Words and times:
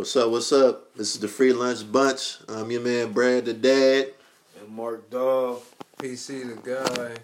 What's 0.00 0.16
up? 0.16 0.30
What's 0.30 0.50
up? 0.50 0.94
This 0.94 1.14
is 1.14 1.20
the 1.20 1.28
Free 1.28 1.52
Lunch 1.52 1.92
Bunch. 1.92 2.38
I'm 2.48 2.70
your 2.70 2.80
man 2.80 3.12
Brad 3.12 3.44
the 3.44 3.52
Dad. 3.52 4.14
And 4.58 4.74
Mark 4.74 5.10
Dog. 5.10 5.60
PC 5.98 6.48
the 6.48 6.86
guy. 6.86 7.16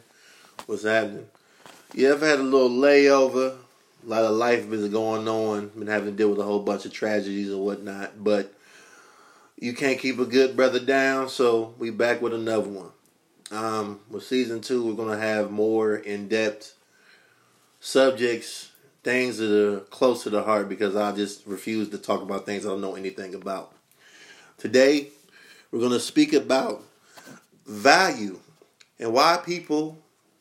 What's 0.67 0.85
happening? 0.85 1.25
You 1.95 2.13
ever 2.13 2.27
had 2.27 2.39
a 2.39 2.43
little 2.43 2.69
layover? 2.69 3.57
A 4.05 4.07
lot 4.07 4.25
of 4.25 4.33
life 4.33 4.69
been 4.69 4.91
going 4.91 5.27
on. 5.27 5.69
Been 5.69 5.87
having 5.87 6.11
to 6.11 6.15
deal 6.15 6.29
with 6.29 6.39
a 6.39 6.43
whole 6.43 6.61
bunch 6.61 6.85
of 6.85 6.93
tragedies 6.93 7.51
and 7.51 7.61
whatnot. 7.61 8.23
But 8.23 8.53
you 9.59 9.73
can't 9.73 9.99
keep 9.99 10.19
a 10.19 10.27
good 10.27 10.55
brother 10.55 10.79
down, 10.79 11.31
so 11.31 11.75
we 11.79 11.89
back 11.89 12.21
with 12.21 12.35
another 12.35 12.69
one. 12.69 12.91
Um, 13.51 14.01
with 14.11 14.25
season 14.25 14.61
two, 14.61 14.85
we're 14.85 15.03
gonna 15.03 15.19
have 15.19 15.51
more 15.51 15.97
in 15.97 16.29
depth 16.29 16.75
subjects, 17.81 18.71
things 19.07 19.39
that 19.39 19.53
are 19.53 19.79
close 19.83 20.25
to 20.25 20.31
the 20.31 20.43
heart 20.43 20.69
because 20.69 20.97
I 20.97 21.13
just 21.13 21.47
refuse 21.47 21.91
to 21.91 21.99
talk 21.99 22.23
about 22.23 22.45
things 22.45 22.67
I 22.67 22.71
don't 22.71 22.81
know 22.81 22.97
anything 22.97 23.37
about. 23.37 23.73
Today, 24.59 25.11
we're 25.71 25.79
gonna 25.79 26.01
speak 26.01 26.33
about 26.33 26.83
value 27.65 28.41
and 28.99 29.13
why 29.13 29.39
people 29.47 29.97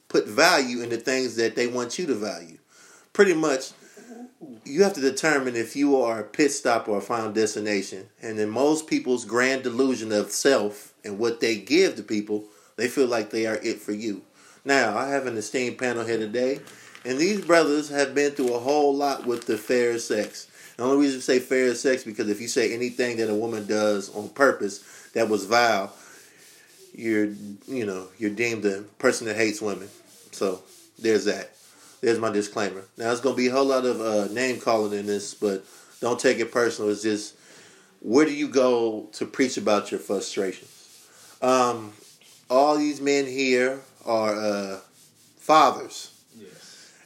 put 0.08 0.26
value 0.26 0.82
in 0.82 0.90
the 0.90 0.98
things 0.98 1.36
that 1.36 1.56
they 1.56 1.68
want 1.68 2.00
you 2.00 2.08
to 2.08 2.16
value. 2.16 2.58
Pretty 3.14 3.36
much, 3.36 3.70
you 4.64 4.82
have 4.82 4.94
to 4.94 5.02
determine 5.02 5.56
if 5.56 5.76
you 5.76 6.02
are 6.02 6.22
a 6.22 6.24
pit 6.24 6.52
stop 6.52 6.90
or 6.90 6.98
a 6.98 7.02
final 7.02 7.32
destination. 7.32 8.10
And 8.20 8.40
in 8.40 8.50
most 8.50 8.88
people's 8.88 9.26
grand 9.26 9.62
delusion 9.62 10.12
of 10.12 10.32
self 10.32 10.92
and 11.04 11.20
what 11.20 11.40
they 11.40 11.58
give 11.58 11.98
to 11.98 12.04
people, 12.04 12.46
they 12.78 12.88
feel 12.88 13.06
like 13.06 13.30
they 13.30 13.46
are 13.46 13.60
it 13.62 13.80
for 13.80 13.92
you. 13.92 14.24
Now, 14.64 14.98
I 14.98 15.10
have 15.10 15.28
an 15.28 15.38
esteemed 15.38 15.78
panel 15.78 16.04
here 16.04 16.18
today, 16.18 16.62
and 17.06 17.20
these 17.20 17.46
brothers 17.46 17.90
have 17.90 18.16
been 18.16 18.32
through 18.32 18.54
a 18.54 18.60
whole 18.60 18.96
lot 18.96 19.26
with 19.26 19.46
the 19.46 19.58
fair 19.58 19.98
sex. 20.00 20.48
The 20.78 20.84
only 20.84 20.98
reason 20.98 21.20
to 21.20 21.24
say 21.24 21.40
fair 21.40 21.74
sex 21.76 22.04
because 22.04 22.30
if 22.30 22.42
you 22.42 22.48
say 22.48 22.74
anything 22.74 23.18
that 23.18 23.30
a 23.30 23.36
woman 23.36 23.66
does 23.66 24.14
on 24.16 24.30
purpose 24.30 25.10
that 25.14 25.30
was 25.30 25.46
vile, 25.46 25.94
you're 26.94 27.26
you 27.68 27.86
know 27.86 28.08
you're 28.18 28.32
deemed 28.32 28.66
a 28.66 28.82
person 29.00 29.28
that 29.28 29.36
hates 29.36 29.62
women. 29.62 29.88
So 30.32 30.62
there's 31.00 31.26
that. 31.26 31.52
There's 32.02 32.20
my 32.20 32.32
disclaimer. 32.32 32.84
Now 32.98 33.12
it's 33.12 33.22
gonna 33.22 33.36
be 33.36 33.48
a 33.48 33.52
whole 33.52 33.66
lot 33.66 33.86
of 33.86 34.02
uh, 34.02 34.34
name 34.34 34.60
calling 34.60 34.98
in 34.98 35.06
this, 35.06 35.34
but 35.34 35.64
don't 36.02 36.20
take 36.20 36.40
it 36.40 36.52
personal. 36.52 36.92
It's 36.92 37.04
just 37.04 37.36
where 38.02 38.26
do 38.26 38.34
you 38.34 38.48
go 38.48 39.10
to 39.14 39.26
preach 39.26 39.58
about 39.58 39.92
your 39.92 40.00
frustrations? 40.00 41.08
Um, 41.42 41.94
all 42.50 42.78
these 42.78 43.02
men 43.02 43.26
here 43.26 43.82
are 44.06 44.36
uh, 44.36 44.80
fathers. 45.38 46.15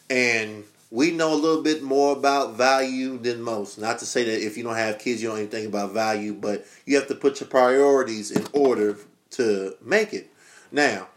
And 0.10 0.64
we 0.92 1.12
know 1.12 1.34
a 1.34 1.36
little 1.36 1.62
bit 1.62 1.84
more 1.84 2.14
about 2.14 2.56
value 2.56 3.18
than 3.18 3.42
most. 3.42 3.78
Not 3.78 4.00
to 4.00 4.06
say 4.06 4.24
that 4.24 4.46
if 4.46 4.58
you 4.58 4.64
don't 4.64 4.76
have 4.76 5.00
kids, 5.00 5.22
you 5.22 5.30
don't 5.30 5.38
even 5.38 5.50
think 5.50 5.68
about 5.68 5.92
value, 5.92 6.34
but 6.34 6.66
you 6.86 6.96
have 6.98 7.08
to 7.10 7.16
put 7.16 7.40
your 7.40 7.50
priorities 7.50 8.32
in 8.32 8.46
order 8.54 8.98
to 9.32 9.76
make 9.84 10.14
it. 10.14 10.32
Now, 10.72 11.08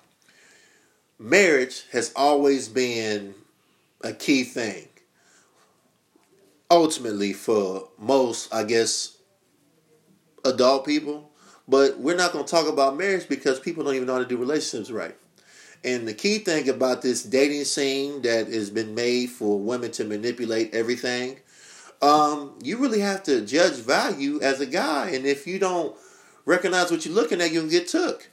marriage 1.18 1.84
has 1.92 2.12
always 2.14 2.68
been 2.68 3.34
a 4.02 4.12
key 4.12 4.44
thing. 4.44 4.88
Ultimately, 6.70 7.32
for 7.32 7.88
most, 7.98 8.52
I 8.52 8.64
guess, 8.64 9.16
adult 10.44 10.84
people, 10.86 11.30
but 11.68 11.98
we're 11.98 12.16
not 12.16 12.32
going 12.32 12.44
to 12.44 12.50
talk 12.50 12.66
about 12.66 12.96
marriage 12.96 13.28
because 13.28 13.60
people 13.60 13.84
don't 13.84 13.94
even 13.94 14.06
know 14.06 14.14
how 14.14 14.18
to 14.18 14.27
do 14.27 14.36
relationships 14.36 14.90
right. 14.90 15.16
And 15.84 16.06
the 16.06 16.14
key 16.14 16.38
thing 16.38 16.69
about 16.69 17.02
this 17.02 17.22
dating 17.25 17.64
scene 17.64 18.22
that 18.22 18.47
has 18.47 18.70
been 18.70 18.94
made 18.94 19.30
for 19.30 19.58
women 19.58 19.91
to 19.92 20.05
manipulate 20.05 20.74
everything, 20.74 21.39
um, 22.00 22.55
you 22.62 22.78
really 22.78 23.00
have 23.00 23.22
to 23.24 23.44
judge 23.44 23.74
value 23.74 24.41
as 24.41 24.61
a 24.61 24.66
guy. 24.66 25.11
And 25.11 25.27
if 25.27 25.47
you 25.47 25.58
don't 25.58 25.97
recognize 26.44 26.91
what 26.91 27.05
you're 27.05 27.14
looking 27.14 27.41
at, 27.41 27.52
you'll 27.52 27.69
get 27.69 27.89
took. 27.89 28.28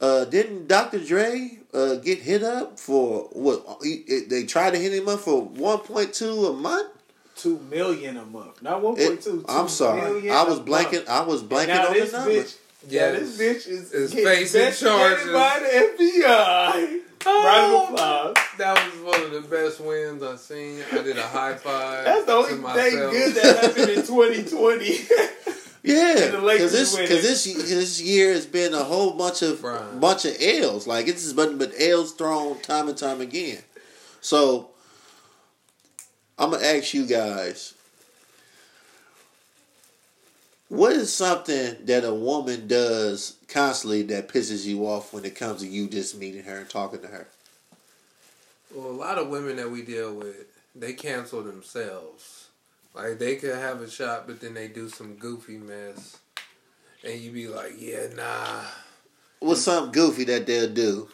Uh, 0.00 0.24
didn't 0.24 0.66
Dr. 0.66 0.98
Dre 1.04 1.58
uh, 1.72 1.96
get 1.96 2.20
hit 2.20 2.42
up 2.42 2.78
for 2.78 3.28
what? 3.32 3.64
He, 3.82 4.24
they 4.28 4.44
tried 4.44 4.72
to 4.72 4.78
hit 4.78 4.92
him 4.92 5.08
up 5.08 5.20
for 5.20 5.48
1.2 5.48 6.50
a 6.50 6.52
month. 6.52 6.90
Two 7.36 7.58
million 7.70 8.16
a 8.16 8.24
month. 8.24 8.62
Not 8.62 8.80
one 8.80 8.94
point 8.94 9.20
two. 9.20 9.44
I'm 9.48 9.68
sorry, 9.68 10.30
I 10.30 10.44
was 10.44 10.60
blanking. 10.60 11.06
I 11.08 11.22
was 11.22 11.42
blanking 11.42 11.84
on 11.84 11.92
the 11.92 12.00
this 12.00 12.12
number. 12.12 12.30
bitch. 12.30 12.56
Yeah, 12.88 13.12
this 13.12 13.38
bitch 13.38 13.66
is, 13.68 13.92
Is 13.92 14.12
facing 14.12 14.72
charges. 14.72 15.32
by 15.32 15.58
the 15.60 16.04
FBI. 16.04 17.00
Oh. 17.26 17.44
Round 17.46 17.74
of 17.74 17.94
applause. 17.94 18.36
That 18.58 18.74
was 18.94 19.14
one 19.14 19.22
of 19.24 19.30
the 19.32 19.40
best 19.48 19.80
wins 19.80 20.22
I've 20.22 20.38
seen. 20.40 20.80
I 20.92 21.02
did 21.02 21.16
a 21.16 21.22
high 21.22 21.54
five. 21.54 22.04
That's 22.04 22.26
the 22.26 22.32
only 22.32 22.50
thing 22.52 22.60
myself. 22.62 23.12
good 23.12 23.34
that 23.36 23.64
happened 23.64 23.90
in 23.90 24.06
2020. 24.06 24.98
Yeah, 25.86 26.12
And 26.18 26.32
the 26.34 26.40
Lakers 26.40 26.72
because 26.72 26.72
this 26.72 26.96
because 26.96 27.22
this 27.22 27.44
this 27.68 28.00
year 28.00 28.32
has 28.32 28.46
been 28.46 28.72
a 28.72 28.82
whole 28.82 29.10
bunch 29.12 29.42
of 29.42 29.62
Right. 29.62 30.00
bunch 30.00 30.24
of 30.24 30.34
L's. 30.40 30.86
Like 30.86 31.08
it's 31.08 31.22
just 31.24 31.36
been 31.36 31.58
but 31.58 31.74
L's 31.78 32.12
thrown 32.12 32.58
time 32.62 32.88
and 32.88 32.96
time 32.96 33.20
again. 33.20 33.58
So 34.22 34.70
I'm 36.38 36.52
gonna 36.52 36.64
ask 36.64 36.94
you 36.94 37.04
guys, 37.06 37.74
what 40.68 40.92
is 40.92 41.12
something 41.12 41.76
that 41.84 42.04
a 42.04 42.14
woman 42.14 42.66
does 42.66 43.36
constantly 43.48 44.02
that 44.02 44.28
pisses 44.28 44.64
you 44.64 44.86
off 44.86 45.12
when 45.12 45.24
it 45.24 45.34
comes 45.34 45.60
to 45.60 45.66
you 45.68 45.88
just 45.88 46.16
meeting 46.18 46.44
her 46.44 46.58
and 46.58 46.68
talking 46.68 47.00
to 47.00 47.08
her? 47.08 47.28
Well, 48.74 48.88
a 48.88 48.90
lot 48.90 49.18
of 49.18 49.28
women 49.28 49.56
that 49.56 49.70
we 49.70 49.82
deal 49.82 50.14
with, 50.14 50.46
they 50.74 50.94
cancel 50.94 51.42
themselves. 51.42 52.48
Like 52.94 53.18
they 53.18 53.36
could 53.36 53.54
have 53.54 53.80
a 53.80 53.90
shot, 53.90 54.26
but 54.26 54.40
then 54.40 54.54
they 54.54 54.68
do 54.68 54.88
some 54.88 55.14
goofy 55.14 55.56
mess, 55.58 56.18
and 57.04 57.20
you 57.20 57.32
be 57.32 57.48
like, 57.48 57.72
"Yeah, 57.78 58.06
nah." 58.14 58.60
What's 59.40 59.62
something 59.62 59.92
goofy 59.92 60.24
that 60.24 60.46
they'll 60.46 60.72
do? 60.72 61.08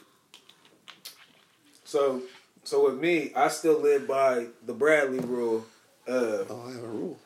so, 1.85 2.23
so 2.65 2.85
with 2.85 2.99
me, 3.01 3.33
I 3.35 3.49
still 3.49 3.81
live 3.81 4.07
by 4.07 4.47
the 4.65 4.73
Bradley 4.75 5.21
rule. 5.21 5.67
Uh, 6.07 6.45
Oh, 6.49 6.65
I 6.69 6.73
have 6.73 6.85
a 6.85 6.87
rule. 6.87 7.19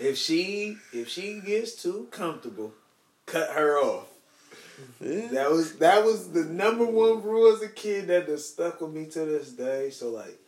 If 0.00 0.16
she 0.16 0.76
if 0.92 1.08
she 1.08 1.40
gets 1.40 1.80
too 1.82 2.08
comfortable, 2.10 2.72
cut 3.26 3.50
her 3.50 3.78
off. 3.78 4.06
Yeah. 5.00 5.28
That 5.32 5.50
was 5.50 5.74
that 5.78 6.04
was 6.04 6.30
the 6.30 6.44
number 6.44 6.84
one 6.84 7.22
rule 7.22 7.52
as 7.54 7.62
a 7.62 7.68
kid 7.68 8.08
that 8.08 8.28
has 8.28 8.48
stuck 8.48 8.80
with 8.80 8.92
me 8.92 9.06
to 9.06 9.24
this 9.24 9.50
day. 9.50 9.90
So 9.90 10.10
like 10.10 10.38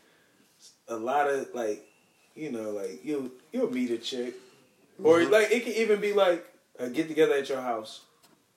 a 0.88 0.96
lot 0.96 1.28
of 1.28 1.48
like 1.54 1.84
you 2.34 2.52
know 2.52 2.70
like 2.70 3.04
you 3.04 3.32
you'll 3.52 3.72
meet 3.72 3.90
a 3.90 3.98
chick 3.98 4.34
or 5.02 5.18
Mm-hmm. 5.20 5.32
like 5.32 5.50
it 5.50 5.64
can 5.64 5.72
even 5.72 6.00
be 6.00 6.12
like 6.12 6.46
a 6.78 6.88
get 6.88 7.08
together 7.08 7.34
at 7.34 7.48
your 7.48 7.60
house 7.60 8.02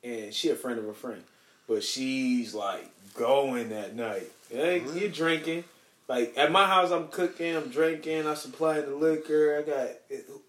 and 0.03 0.33
she 0.33 0.49
a 0.49 0.55
friend 0.55 0.77
of 0.79 0.87
a 0.87 0.93
friend, 0.93 1.23
but 1.67 1.83
she's 1.83 2.53
like 2.53 2.89
going 3.15 3.69
that 3.69 3.95
night. 3.95 4.29
Like, 4.53 4.83
Mm-hmm. 4.85 4.97
You're 4.97 5.09
drinking. 5.09 5.63
Like 6.07 6.33
at 6.37 6.51
my 6.51 6.67
house, 6.67 6.91
I'm 6.91 7.07
cooking, 7.07 7.55
I'm 7.55 7.69
drinking, 7.69 8.27
I 8.27 8.33
supply 8.33 8.81
the 8.81 8.93
liquor. 8.95 9.57
I 9.57 9.61
got 9.69 9.89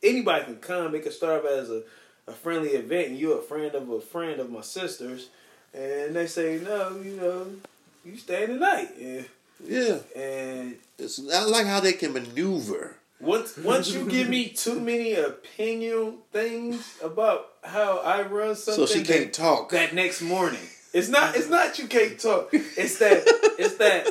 anybody 0.03 0.45
can 0.45 0.57
come. 0.57 0.95
It 0.95 1.03
can 1.05 1.13
start 1.13 1.45
off 1.45 1.51
as 1.51 1.71
a, 1.71 1.83
a 2.27 2.33
friendly 2.33 2.71
event, 2.71 3.09
and 3.11 3.19
you're 3.19 3.39
a 3.39 3.43
friend 3.43 3.75
of 3.75 3.89
a 3.89 4.01
friend 4.01 4.41
of 4.41 4.51
my 4.51 4.63
sister's, 4.63 5.29
and 5.73 6.17
they 6.17 6.27
say 6.27 6.61
no, 6.63 6.97
you 7.03 7.13
know, 7.17 7.47
you 8.05 8.17
stay 8.17 8.47
the 8.47 8.55
night, 8.55 8.89
yeah. 8.99 9.23
Yeah, 9.67 9.99
And 10.17 10.77
it's 10.99 11.21
I 11.33 11.45
like 11.45 11.67
how 11.67 11.79
they 11.81 11.93
can 11.93 12.13
maneuver. 12.13 12.97
once 13.21 13.57
once 13.57 13.95
you 13.95 14.05
give 14.11 14.29
me 14.29 14.49
too 14.65 14.81
many 14.81 15.15
opinion 15.15 16.19
things 16.33 16.99
about 17.03 17.47
how 17.63 17.99
I 17.99 18.23
run 18.23 18.57
something, 18.57 18.87
So 18.87 18.93
she 18.93 19.05
can't 19.05 19.27
that, 19.27 19.33
talk. 19.33 19.71
that 19.71 19.95
next 19.95 20.21
morning. 20.21 20.59
It's 20.93 21.09
not. 21.09 21.37
It's 21.37 21.49
not. 21.57 21.79
You 21.79 21.87
can't 21.87 22.19
talk. 22.19 22.49
It's 22.53 22.99
that. 22.99 23.23
It's 23.59 23.77
that. 23.77 24.09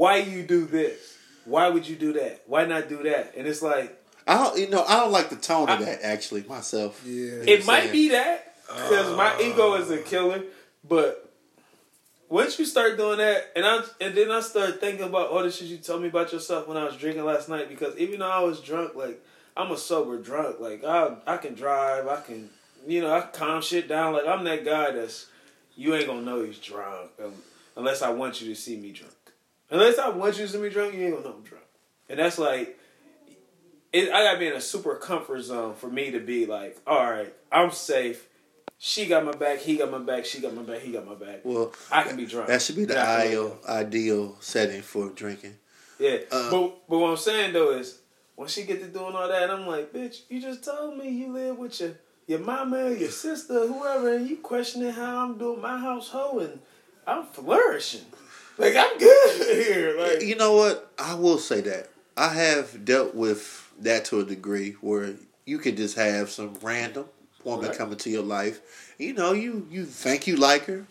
Why 0.00 0.16
you 0.16 0.42
do 0.42 0.64
this? 0.64 1.18
Why 1.44 1.68
would 1.68 1.86
you 1.86 1.94
do 1.94 2.14
that? 2.14 2.44
Why 2.46 2.64
not 2.64 2.88
do 2.88 3.02
that? 3.02 3.34
And 3.36 3.46
it's 3.46 3.60
like 3.60 4.02
I 4.26 4.42
don't, 4.42 4.58
you 4.58 4.70
know, 4.70 4.82
I 4.82 4.98
don't 5.00 5.12
like 5.12 5.28
the 5.28 5.36
tone 5.36 5.68
of 5.68 5.78
I- 5.78 5.84
that 5.84 6.02
actually 6.02 6.42
myself. 6.44 7.02
Yeah. 7.04 7.42
it 7.46 7.66
might 7.66 7.80
saying? 7.80 7.92
be 7.92 8.08
that 8.08 8.56
because 8.66 9.14
my 9.14 9.38
ego 9.42 9.74
is 9.74 9.90
a 9.90 9.98
killer, 9.98 10.44
but 10.88 11.30
once 12.30 12.58
you 12.58 12.64
start 12.64 12.96
doing 12.96 13.18
that, 13.18 13.52
and 13.54 13.66
I 13.66 13.82
and 14.00 14.14
then 14.14 14.30
I 14.30 14.40
start 14.40 14.80
thinking 14.80 15.04
about 15.04 15.28
all 15.28 15.42
the 15.42 15.50
shit 15.50 15.68
you 15.68 15.76
told 15.76 16.00
me 16.00 16.08
about 16.08 16.32
yourself 16.32 16.66
when 16.66 16.78
I 16.78 16.84
was 16.84 16.96
drinking 16.96 17.26
last 17.26 17.50
night. 17.50 17.68
Because 17.68 17.94
even 17.98 18.20
though 18.20 18.30
I 18.30 18.40
was 18.40 18.62
drunk, 18.62 18.94
like 18.94 19.22
I'm 19.54 19.70
a 19.70 19.76
sober 19.76 20.16
drunk. 20.16 20.60
Like 20.60 20.82
I 20.82 21.14
I 21.26 21.36
can 21.36 21.52
drive. 21.52 22.08
I 22.08 22.22
can 22.22 22.48
you 22.86 23.02
know 23.02 23.12
I 23.12 23.20
calm 23.20 23.60
shit 23.60 23.86
down. 23.86 24.14
Like 24.14 24.26
I'm 24.26 24.44
that 24.44 24.64
guy 24.64 24.92
that's 24.92 25.26
you 25.76 25.94
ain't 25.94 26.06
gonna 26.06 26.22
know 26.22 26.42
he's 26.42 26.58
drunk 26.58 27.10
um, 27.22 27.34
unless 27.76 28.00
I 28.00 28.08
want 28.08 28.40
you 28.40 28.48
to 28.48 28.58
see 28.58 28.78
me 28.78 28.92
drunk. 28.92 29.12
Unless 29.70 29.98
I 29.98 30.08
want 30.08 30.38
you 30.38 30.46
to 30.46 30.58
be 30.58 30.68
drunk, 30.70 30.94
you 30.94 31.00
ain't 31.04 31.14
gonna 31.14 31.28
know 31.28 31.34
I'm 31.36 31.42
drunk. 31.42 31.64
And 32.08 32.18
that's 32.18 32.38
like 32.38 32.76
it, 33.92 34.10
I 34.12 34.24
gotta 34.24 34.38
be 34.38 34.46
in 34.46 34.54
a 34.54 34.60
super 34.60 34.94
comfort 34.96 35.42
zone 35.42 35.74
for 35.74 35.88
me 35.88 36.10
to 36.12 36.20
be 36.20 36.46
like, 36.46 36.78
all 36.86 37.10
right, 37.10 37.32
I'm 37.50 37.70
safe. 37.70 38.26
She 38.78 39.06
got 39.06 39.24
my 39.24 39.32
back. 39.32 39.58
He 39.58 39.76
got 39.76 39.90
my 39.90 39.98
back. 39.98 40.24
She 40.24 40.40
got 40.40 40.54
my 40.54 40.62
back. 40.62 40.80
He 40.80 40.92
got 40.92 41.06
my 41.06 41.14
back. 41.14 41.40
Well, 41.44 41.72
I 41.90 42.02
can 42.02 42.16
be 42.16 42.24
drunk. 42.26 42.48
that 42.48 42.62
should 42.62 42.76
be 42.76 42.86
the 42.86 42.94
Yeah, 42.94 43.02
I 43.02 43.22
can 43.22 43.26
ideal 43.26 43.58
ideal 43.68 44.36
setting 44.40 44.82
for 44.82 45.10
drinking. 45.10 45.54
Yeah, 45.98 46.18
Uh, 46.32 46.50
but 46.50 46.88
but 46.88 46.98
what 46.98 47.10
I'm 47.10 47.16
saying 47.16 47.52
though 47.52 47.72
is 47.72 47.98
when 48.36 48.48
she 48.48 48.64
get 48.64 48.80
to 48.80 48.88
doing 48.88 49.14
all 49.14 49.28
that, 49.28 49.50
I'm 49.50 49.66
like, 49.66 49.92
bitch, 49.92 50.22
you 50.30 50.40
just 50.40 50.64
told 50.64 50.96
me 50.96 51.10
you 51.10 51.30
live 51.32 51.58
with 51.58 51.78
your 51.80 51.92
your 52.26 52.38
mama, 52.38 52.90
your 52.90 53.10
sister, 53.10 53.66
whoever, 53.66 54.14
and 54.14 54.28
you 54.30 54.38
questioning 54.38 54.92
how 54.92 55.24
I'm 55.24 55.36
doing 55.36 55.60
my 55.60 55.76
household, 55.78 56.42
and 56.42 56.60
I'm 57.06 57.24
flourishing. 57.26 58.06
Like 58.60 58.74
I'm 58.76 58.98
good 58.98 59.46
here. 59.66 59.98
Like 59.98 60.22
You 60.22 60.36
know 60.36 60.54
what? 60.54 60.92
I 60.98 61.14
will 61.14 61.38
say 61.38 61.60
that 61.62 61.88
I 62.16 62.28
have 62.34 62.84
dealt 62.84 63.14
with 63.14 63.68
that 63.80 64.04
to 64.06 64.20
a 64.20 64.24
degree 64.24 64.72
where 64.80 65.14
you 65.46 65.58
could 65.58 65.76
just 65.76 65.96
have 65.96 66.30
some 66.30 66.54
random 66.62 67.06
woman 67.44 67.68
Right. 67.68 67.78
come 67.78 67.90
into 67.92 68.10
your 68.10 68.22
life. 68.22 68.60
You 68.98 69.14
know, 69.14 69.32
you 69.32 69.66
you 69.70 69.86
think 69.86 70.26
you 70.26 70.36
like 70.36 70.66
her, 70.66 70.84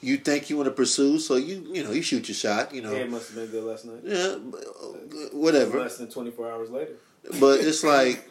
you 0.00 0.16
think 0.16 0.48
you 0.48 0.56
want 0.56 0.68
to 0.68 0.74
pursue, 0.74 1.18
so 1.18 1.34
you 1.34 1.66
you 1.72 1.82
know 1.82 1.90
you 1.90 2.02
shoot 2.02 2.28
your 2.28 2.36
shot. 2.36 2.72
You 2.72 2.82
know, 2.82 2.92
yeah, 2.92 3.00
it 3.02 3.10
must 3.10 3.28
have 3.30 3.36
been 3.36 3.50
good 3.50 3.64
last 3.64 3.84
night. 3.84 4.00
yeah, 4.04 4.36
uh, 4.36 5.28
whatever. 5.32 5.80
Less 5.80 5.96
than 5.98 6.08
24 6.08 6.50
hours 6.52 6.70
later. 6.70 6.92
But 7.40 7.60
it's 7.60 7.82
like 7.96 8.30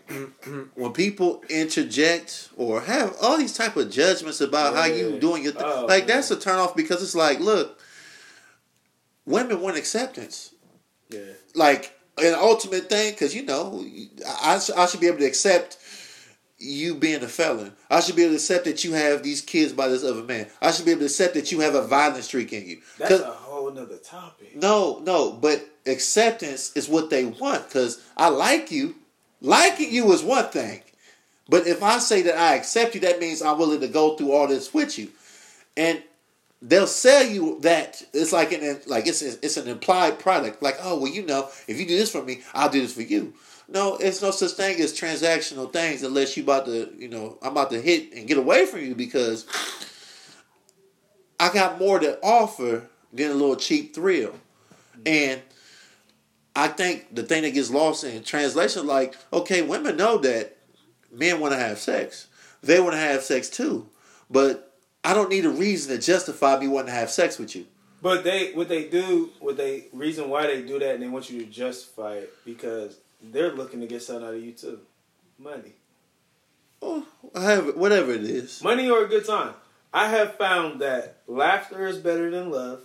when 0.76 0.94
people 0.94 1.44
interject 1.50 2.50
or 2.56 2.80
have 2.82 3.16
all 3.22 3.38
these 3.38 3.54
type 3.54 3.76
of 3.76 3.92
judgments 3.92 4.40
about 4.40 4.74
how 4.76 4.86
you 4.86 5.20
doing 5.20 5.44
your 5.44 5.52
thing, 5.52 5.64
Oh, 5.66 5.86
like 5.88 6.08
man. 6.08 6.16
that's 6.16 6.32
a 6.32 6.40
turn 6.40 6.56
off 6.58 6.74
because 6.76 7.04
it's 7.04 7.14
like, 7.14 7.40
look, 7.42 7.78
women 9.28 9.62
want 9.62 9.78
acceptance. 9.78 10.54
Yeah. 11.10 11.20
like 11.56 11.94
an 12.18 12.34
ultimate 12.34 12.90
thing 12.90 13.12
because 13.14 13.34
you 13.36 13.46
know 13.46 13.86
I, 14.42 14.60
I 14.76 14.86
should 14.88 15.00
be 15.00 15.08
able 15.08 15.20
to 15.20 15.26
accept 15.26 15.78
you 16.60 16.96
being 16.96 17.24
a 17.24 17.28
felon 17.28 17.72
i 17.90 18.00
should 18.02 18.16
be 18.16 18.24
able 18.24 18.32
to 18.32 18.36
accept 18.38 18.66
that 18.66 18.84
you 18.84 18.92
have 18.94 19.22
these 19.24 19.40
kids 19.42 19.72
by 19.72 19.88
this 19.88 20.04
other 20.04 20.24
man 20.24 20.48
i 20.62 20.72
should 20.72 20.84
be 20.86 20.92
able 20.92 21.02
to 21.02 21.06
accept 21.06 21.36
that 21.36 21.52
you 21.52 21.60
have 21.62 21.76
a 21.76 21.84
violent 21.88 22.24
streak 22.24 22.52
in 22.52 22.68
you 22.68 22.82
That's 22.98 23.22
a 23.22 23.26
whole 23.28 23.72
nother 23.72 23.98
topic. 24.00 24.56
no 24.56 25.00
no 25.06 25.32
but 25.32 25.64
acceptance 25.86 26.76
is 26.76 26.90
what 26.90 27.10
they 27.10 27.24
want 27.26 27.68
because 27.70 28.04
i 28.18 28.28
like 28.30 28.72
you 28.72 28.96
liking 29.40 29.94
you 29.94 30.12
is 30.12 30.24
one 30.24 30.50
thing 30.50 30.82
but 31.48 31.68
if 31.68 31.84
i 31.84 32.00
say 32.00 32.24
that 32.24 32.38
i 32.38 32.56
accept 32.56 32.96
you 32.96 33.02
that 33.02 33.20
means 33.20 33.42
i'm 33.44 33.60
willing 33.60 33.80
to 33.82 33.88
go 33.88 34.16
through 34.18 34.32
all 34.32 34.48
this 34.48 34.74
with 34.74 34.98
you 35.00 35.10
and 35.78 36.02
they'll 36.62 36.88
sell 36.88 37.24
you 37.24 37.60
that 37.62 38.02
it's 38.14 38.34
like 38.34 38.52
an 38.52 38.82
like 38.88 39.08
it's 39.08 39.22
it's 39.22 39.58
an 39.58 39.68
implied 39.68 40.20
product. 40.20 40.62
Like, 40.62 40.78
oh 40.82 41.00
well, 41.00 41.12
you 41.12 41.26
know, 41.26 41.50
if 41.68 41.80
you 41.80 41.86
do 41.86 41.98
this 41.98 42.12
for 42.12 42.24
me, 42.24 42.42
I'll 42.54 42.70
do 42.70 42.82
this 42.82 42.94
for 42.94 43.02
you. 43.02 43.34
No, 43.70 43.98
it's 43.98 44.22
no 44.22 44.32
such 44.32 44.52
thing 44.52 44.80
as 44.80 44.94
transactional 44.94 45.72
things 45.72 46.02
unless 46.02 46.38
you 46.38 46.44
about 46.44 46.66
to, 46.66 46.94
you 46.98 47.10
know, 47.10 47.38
I'm 47.42 47.52
about 47.52 47.70
to 47.72 47.82
hit 47.82 48.14
and 48.14 48.26
get 48.26 48.38
away 48.38 48.66
from 48.66 48.80
you 48.80 48.96
because 48.96 49.46
I 51.40 51.52
got 51.52 51.78
more 51.78 52.00
to 52.00 52.18
offer 52.24 52.88
than 53.12 53.32
a 53.32 53.34
little 53.34 53.58
cheap 53.58 53.94
thrill. 53.94 54.34
And 55.06 55.42
I 56.56 56.70
think 56.70 57.14
the 57.14 57.24
thing 57.24 57.44
that 57.44 57.52
gets 57.52 57.70
lost 57.70 58.06
in 58.06 58.24
translation, 58.24 58.88
like, 58.88 59.16
okay, 59.34 59.62
women 59.62 59.98
know 59.98 60.18
that 60.20 60.58
men 61.12 61.42
want 61.42 61.54
to 61.54 61.60
have 61.60 61.78
sex. 61.78 62.28
They 62.64 62.80
want 62.80 62.94
to 62.94 63.00
have 63.00 63.22
sex 63.22 63.50
too. 63.50 63.90
But 64.30 64.67
I 65.08 65.14
don't 65.14 65.30
need 65.30 65.46
a 65.46 65.50
reason 65.50 65.96
to 65.96 66.02
justify 66.02 66.60
me 66.60 66.68
wanting 66.68 66.88
to 66.88 67.00
have 67.00 67.10
sex 67.10 67.40
with 67.40 67.56
you. 67.56 67.66
But 68.02 68.26
they, 68.26 68.52
what 68.52 68.68
they 68.68 68.84
do, 68.90 69.30
what 69.40 69.56
they 69.56 69.86
reason 69.94 70.30
why 70.30 70.48
they 70.48 70.62
do 70.64 70.78
that, 70.80 70.96
and 70.96 71.02
they 71.02 71.08
want 71.08 71.30
you 71.30 71.40
to 71.40 71.46
justify 71.46 72.16
it 72.16 72.34
because 72.44 72.98
they're 73.24 73.54
looking 73.54 73.80
to 73.80 73.88
get 73.88 74.02
something 74.04 74.28
out 74.28 74.34
of 74.34 74.44
you 74.44 74.52
too, 74.52 74.80
money, 75.40 75.72
Oh, 76.82 77.06
however, 77.34 77.72
whatever 77.72 78.12
it 78.12 78.24
is. 78.24 78.62
money 78.62 78.90
or 78.90 79.06
a 79.06 79.08
good 79.08 79.26
time. 79.26 79.54
I 79.94 80.10
have 80.10 80.36
found 80.36 80.82
that 80.82 81.20
laughter 81.26 81.88
is 81.88 81.98
better 81.98 82.30
than 82.30 82.52
love. 82.52 82.82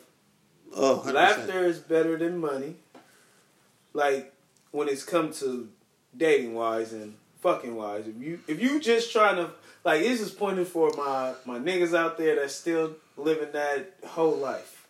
Oh, 0.75 1.03
100%. 1.05 1.13
Laughter 1.13 1.65
is 1.67 1.81
better 1.81 2.17
than 2.17 2.39
money. 2.39 2.77
Like 3.93 4.33
when 4.71 4.89
it's 4.89 5.03
come 5.03 5.33
to 5.35 5.69
dating 6.17 6.55
wise 6.55 6.93
and 6.93 7.17
fucking 7.41 7.75
wise. 7.75 8.07
If 8.07 8.23
you 8.23 8.39
if 8.47 8.63
you 8.63 8.81
just 8.81 9.13
trying 9.13 9.37
to 9.37 9.51
like 9.85 10.03
this 10.03 10.21
is 10.21 10.31
pointing 10.31 10.65
for 10.65 10.91
my 10.97 11.35
my 11.45 11.59
niggas 11.59 11.97
out 11.97 12.19
there 12.19 12.37
that's 12.37 12.55
still 12.55 12.97
living 13.17 13.53
that 13.53 13.95
whole 14.07 14.37
life. 14.37 14.87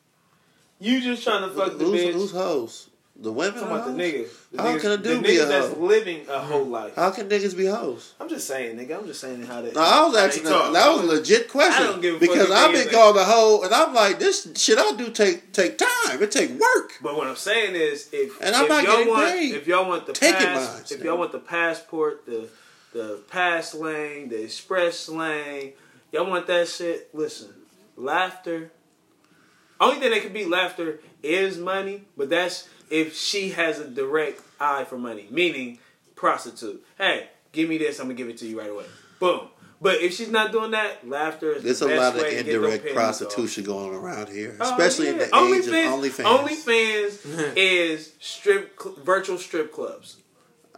You 0.80 1.00
just 1.00 1.22
trying 1.22 1.48
to 1.48 1.54
fuck 1.54 1.78
the 1.78 1.84
who's, 1.84 2.00
bitch. 2.00 2.12
who's 2.12 2.32
hoes? 2.32 2.88
The 3.14 3.30
women? 3.30 3.62
I'm 3.62 3.68
talking 3.68 3.76
about 3.76 3.96
the 3.96 4.02
niggas. 4.02 4.28
The 4.50 4.62
How 4.62 4.68
niggas, 4.68 4.80
can 4.80 4.90
a 4.90 4.96
the 4.96 5.02
dude 5.02 5.22
niggas 5.22 5.26
be 5.26 5.36
a 5.36 5.46
that's 5.46 5.68
hoe? 5.68 5.80
living 5.80 6.28
a 6.28 6.40
whole 6.40 6.62
mm-hmm. 6.62 6.72
life. 6.72 6.94
How 6.96 7.10
can 7.10 7.28
niggas 7.28 7.56
be 7.56 7.66
hoes? 7.66 8.14
I'm 8.18 8.28
just 8.28 8.48
saying, 8.48 8.76
nigga. 8.76 8.98
I'm 8.98 9.06
just 9.06 9.20
saying 9.20 9.42
how 9.42 9.60
they. 9.60 9.70
No, 9.70 9.80
I 9.80 10.06
was 10.06 10.16
asking 10.16 10.44
talk. 10.44 10.72
that 10.72 10.90
was 10.90 11.02
a 11.02 11.06
legit 11.06 11.48
question 11.48 11.82
I 11.84 11.86
don't 11.86 12.00
give 12.00 12.16
a 12.16 12.18
because 12.18 12.50
I've 12.50 12.72
been 12.72 12.88
called 12.88 13.16
a 13.16 13.24
hoe 13.24 13.62
and 13.62 13.72
I'm 13.72 13.94
like 13.94 14.18
this 14.18 14.48
shit 14.56 14.78
I 14.78 14.92
do 14.96 15.10
take 15.10 15.52
take 15.52 15.78
time 15.78 16.22
it 16.22 16.32
take 16.32 16.50
work. 16.58 16.94
But 17.02 17.16
what 17.16 17.26
I'm 17.26 17.36
saying 17.36 17.76
is, 17.76 18.08
if 18.12 18.40
And 18.40 18.56
I'm 18.56 18.64
if 18.64 18.68
not 18.68 18.84
y'all 18.84 18.92
getting 18.96 19.08
want, 19.12 19.30
paid. 19.30 19.54
if 19.54 19.66
y'all 19.66 19.88
want 19.88 20.06
the 20.06 20.14
pass, 20.14 20.90
if 20.90 21.04
y'all 21.04 21.18
want 21.18 21.32
the 21.32 21.38
passport, 21.38 22.26
the 22.26 22.48
the 22.92 23.20
pass 23.28 23.74
lane, 23.74 24.28
the 24.28 24.42
express 24.44 25.08
lane, 25.08 25.72
y'all 26.12 26.28
want 26.28 26.46
that 26.46 26.68
shit. 26.68 27.14
Listen, 27.14 27.48
laughter. 27.96 28.70
Only 29.80 29.98
thing 30.00 30.10
that 30.10 30.22
can 30.22 30.32
beat 30.32 30.48
laughter 30.48 31.00
is 31.22 31.58
money, 31.58 32.04
but 32.16 32.30
that's 32.30 32.68
if 32.90 33.16
she 33.16 33.50
has 33.50 33.78
a 33.80 33.88
direct 33.88 34.40
eye 34.60 34.84
for 34.84 34.96
money, 34.98 35.26
meaning 35.30 35.78
prostitute. 36.14 36.84
Hey, 36.98 37.28
give 37.52 37.68
me 37.68 37.78
this, 37.78 37.98
I'm 37.98 38.06
gonna 38.06 38.14
give 38.14 38.28
it 38.28 38.38
to 38.38 38.46
you 38.46 38.58
right 38.60 38.70
away. 38.70 38.84
Boom. 39.18 39.48
But 39.80 40.00
if 40.00 40.14
she's 40.14 40.28
not 40.30 40.52
doing 40.52 40.70
that, 40.70 41.08
laughter 41.08 41.50
is 41.54 41.64
There's 41.64 41.80
the 41.80 41.92
a 41.92 41.98
lot 41.98 42.14
of 42.14 42.22
way 42.22 42.30
to 42.34 42.38
indirect 42.40 42.84
pennies 42.84 42.96
off. 42.96 43.02
prostitution 43.02 43.64
going 43.64 43.92
around 43.92 44.28
here, 44.28 44.56
Oh, 44.60 44.70
especially 44.70 45.08
in 45.08 45.16
yeah. 45.18 45.24
the 45.24 45.36
age 45.36 45.66
of 45.66 45.72
OnlyFans- 45.74 46.24
OnlyFans. 46.24 47.16
OnlyFans 47.18 47.52
is 47.56 48.12
strip 48.20 48.80
cl- 48.80 48.94
virtual 49.02 49.38
strip 49.38 49.72
clubs. 49.72 50.18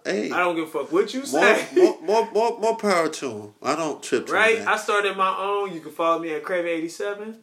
Hey, 0.04 0.30
I 0.30 0.38
don't 0.40 0.54
give 0.54 0.64
a 0.64 0.70
fuck 0.70 0.92
what 0.92 1.14
you 1.14 1.24
say. 1.24 1.66
more, 1.74 1.98
more, 2.02 2.30
more, 2.32 2.60
more 2.60 2.76
power 2.76 3.08
to 3.08 3.28
them. 3.28 3.54
I 3.62 3.74
don't 3.74 4.02
trip. 4.02 4.30
right? 4.30 4.58
that. 4.58 4.68
I 4.68 4.76
started 4.76 5.16
my 5.16 5.34
own. 5.38 5.72
You 5.72 5.80
can 5.80 5.92
follow 5.92 6.18
me 6.20 6.34
at 6.34 6.42
Crave87. 6.42 7.36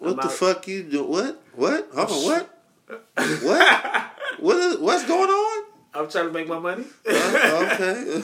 What 0.00 0.10
I'm 0.10 0.16
the 0.16 0.22
out- 0.24 0.32
fuck 0.32 0.66
you 0.66 0.82
do? 0.82 1.04
What? 1.04 1.42
What? 1.54 1.88
Hold 1.94 2.10
on. 2.10 2.24
What? 2.24 2.54
What? 3.42 4.10
what 4.40 4.56
is? 4.56 4.78
What's 4.78 5.04
going 5.06 5.28
on? 5.28 5.64
I'm 5.94 6.08
trying 6.08 6.26
to 6.26 6.32
make 6.32 6.48
my 6.48 6.58
money. 6.58 6.84
Uh, 7.08 7.68
okay. 7.72 8.22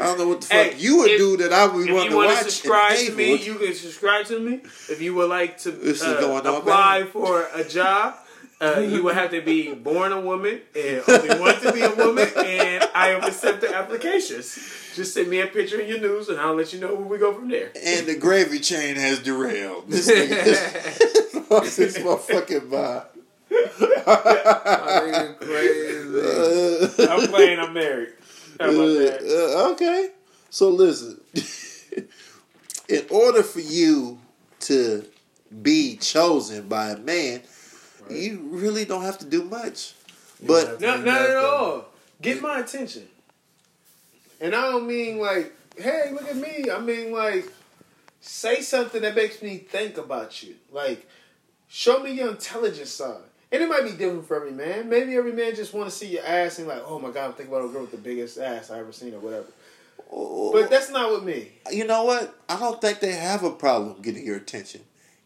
I 0.00 0.04
don't 0.04 0.18
know 0.18 0.28
what 0.28 0.40
the 0.42 0.46
fuck 0.46 0.50
Hey, 0.72 0.74
you 0.78 0.98
would 0.98 1.10
if- 1.10 1.18
do 1.18 1.36
that 1.38 1.52
I 1.52 1.66
would 1.66 1.74
want 1.74 1.86
to 1.88 1.92
buy. 1.92 2.04
if 2.04 2.10
you 2.10 2.16
want 2.16 2.38
to 2.38 2.44
subscribe 2.44 2.96
to 2.98 3.12
me, 3.16 3.36
you 3.42 3.54
can 3.56 3.74
subscribe 3.74 4.26
to 4.26 4.38
me. 4.38 4.54
If 4.88 5.00
you 5.00 5.14
would 5.14 5.28
like 5.28 5.58
to 5.58 5.70
uh, 5.70 6.42
apply 6.58 7.04
for 7.12 7.48
a 7.54 7.64
job, 7.64 8.14
uh, 8.60 8.80
you 8.80 9.02
would 9.02 9.14
have 9.14 9.30
to 9.30 9.40
be 9.40 9.72
born 9.74 10.12
a 10.12 10.20
woman 10.20 10.60
and 10.76 11.02
only 11.08 11.40
want 11.40 11.62
to 11.62 11.72
be 11.72 11.80
a 11.80 11.94
woman, 11.94 12.28
and 12.36 12.84
I 12.94 13.10
am 13.10 13.22
accepting 13.24 13.72
applications. 13.72 14.58
Just 14.94 15.14
send 15.14 15.28
me 15.28 15.40
a 15.40 15.46
picture 15.46 15.80
in 15.80 15.88
your 15.88 16.00
news, 16.00 16.28
and 16.28 16.38
I'll 16.40 16.54
let 16.54 16.72
you 16.72 16.80
know 16.80 16.94
where 16.94 17.06
we 17.06 17.18
go 17.18 17.32
from 17.32 17.48
there. 17.48 17.70
and 17.74 18.06
the 18.06 18.16
gravy 18.16 18.58
chain 18.58 18.96
has 18.96 19.20
derailed. 19.20 19.88
This 19.88 20.10
nigga, 20.10 20.44
this, 20.44 21.76
this 21.76 21.98
motherfucking 21.98 22.68
vibe. 22.68 23.06
Nigga 23.50 25.38
crazy. 25.38 27.02
Uh, 27.02 27.06
I'm 27.10 27.28
playing. 27.28 27.58
I'm 27.58 27.72
married. 27.72 28.10
How 28.58 28.66
about 28.66 28.86
that? 28.86 29.20
uh, 29.56 29.70
okay. 29.72 30.10
So 30.50 30.68
listen. 30.68 31.20
In 32.88 33.06
order 33.10 33.42
for 33.44 33.60
you 33.60 34.18
to 34.60 35.04
be 35.62 35.96
chosen 35.96 36.68
by 36.68 36.90
a 36.90 36.98
man, 36.98 37.42
you 38.10 38.48
really 38.50 38.84
don't 38.84 39.02
have 39.02 39.18
to 39.18 39.24
do 39.24 39.44
much. 39.44 39.94
But 40.46 40.80
No, 40.80 40.96
not 40.96 41.22
at 41.22 41.36
all. 41.36 41.86
Get 42.22 42.40
my 42.40 42.60
attention. 42.60 43.06
And 44.40 44.54
I 44.54 44.62
don't 44.62 44.86
mean 44.86 45.18
like, 45.18 45.52
hey, 45.76 46.10
look 46.12 46.28
at 46.28 46.36
me. 46.36 46.70
I 46.70 46.80
mean 46.80 47.12
like, 47.12 47.46
say 48.20 48.60
something 48.62 49.02
that 49.02 49.14
makes 49.14 49.42
me 49.42 49.58
think 49.58 49.98
about 49.98 50.42
you. 50.42 50.54
Like, 50.72 51.08
show 51.68 52.00
me 52.02 52.12
your 52.12 52.30
intelligent 52.30 52.88
side. 52.88 53.22
And 53.52 53.62
it 53.62 53.68
might 53.68 53.82
be 53.82 53.90
different 53.90 54.26
for 54.26 54.36
every 54.36 54.52
man. 54.52 54.88
Maybe 54.88 55.16
every 55.16 55.32
man 55.32 55.54
just 55.56 55.74
want 55.74 55.90
to 55.90 55.94
see 55.94 56.06
your 56.06 56.24
ass 56.24 56.58
and 56.58 56.68
like, 56.68 56.82
oh 56.86 56.98
my 56.98 57.10
god, 57.10 57.26
I'm 57.26 57.32
thinking 57.32 57.54
about 57.54 57.68
a 57.68 57.72
girl 57.72 57.82
with 57.82 57.90
the 57.90 57.96
biggest 57.96 58.38
ass 58.38 58.70
I 58.70 58.78
ever 58.78 58.92
seen 58.92 59.12
or 59.14 59.18
whatever. 59.18 59.46
But 60.52 60.70
that's 60.70 60.90
not 60.90 61.10
with 61.12 61.24
me. 61.24 61.52
you 61.70 61.84
know 61.86 62.04
what? 62.04 62.34
I 62.48 62.58
don't 62.58 62.80
think 62.80 63.00
they 63.00 63.12
have 63.12 63.44
a 63.44 63.50
problem 63.50 64.00
getting 64.02 64.24
your 64.24 64.36
attention. 64.36 64.82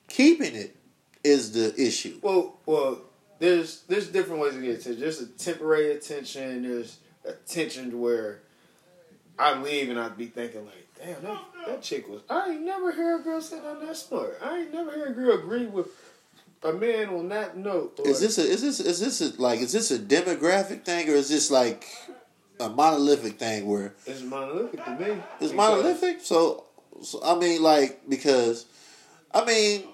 Keeping 0.08 0.54
it 0.54 0.76
is 1.24 1.52
the 1.52 1.74
issue. 1.80 2.18
Well, 2.22 2.56
well, 2.66 3.00
there's 3.38 3.82
there's 3.88 4.08
different 4.08 4.42
ways 4.42 4.54
to 4.54 4.60
get 4.60 4.80
attention. 4.80 5.00
There's 5.00 5.20
a 5.20 5.26
temporary 5.26 5.92
attention. 5.92 6.62
There's 6.62 6.98
attention 7.24 8.00
where 8.00 8.40
I 9.38 9.60
leave 9.60 9.88
and 9.90 9.98
I'd 9.98 10.16
be 10.16 10.26
thinking 10.26 10.64
like, 10.66 10.86
damn, 11.02 11.22
that, 11.24 11.42
that 11.66 11.82
chick 11.82 12.08
was. 12.08 12.20
I 12.30 12.50
ain't 12.50 12.62
never 12.62 12.92
hear 12.92 13.16
a 13.16 13.22
girl 13.22 13.40
say 13.40 13.56
nothing 13.56 13.86
that 13.86 13.96
smart. 13.96 14.38
I 14.42 14.58
ain't 14.60 14.72
never 14.72 14.92
hear 14.92 15.06
a 15.06 15.12
girl 15.12 15.38
agree 15.38 15.66
with 15.66 15.88
a 16.62 16.72
man 16.72 17.08
on 17.08 17.28
that 17.30 17.56
note. 17.56 17.98
Or, 17.98 18.08
Is 18.08 18.20
this 18.20 18.38
a 18.38 18.42
is 18.42 18.62
this 18.62 18.80
is 18.80 19.00
this 19.00 19.20
a, 19.20 19.40
like 19.40 19.60
is 19.60 19.72
this 19.72 19.90
a 19.90 19.98
demographic 19.98 20.84
thing 20.84 21.08
or 21.08 21.14
is 21.14 21.28
this 21.28 21.50
like 21.50 21.86
a 22.60 22.68
monolithic 22.68 23.38
thing 23.38 23.66
where 23.66 23.94
It's 24.06 24.22
monolithic 24.22 24.84
to 24.84 24.90
me. 24.92 25.22
it's 25.40 25.52
monolithic? 25.52 26.20
So, 26.20 26.64
so 27.02 27.20
I 27.24 27.36
mean 27.38 27.62
like 27.62 28.02
because 28.08 28.66
I 29.34 29.44
mean 29.44 29.84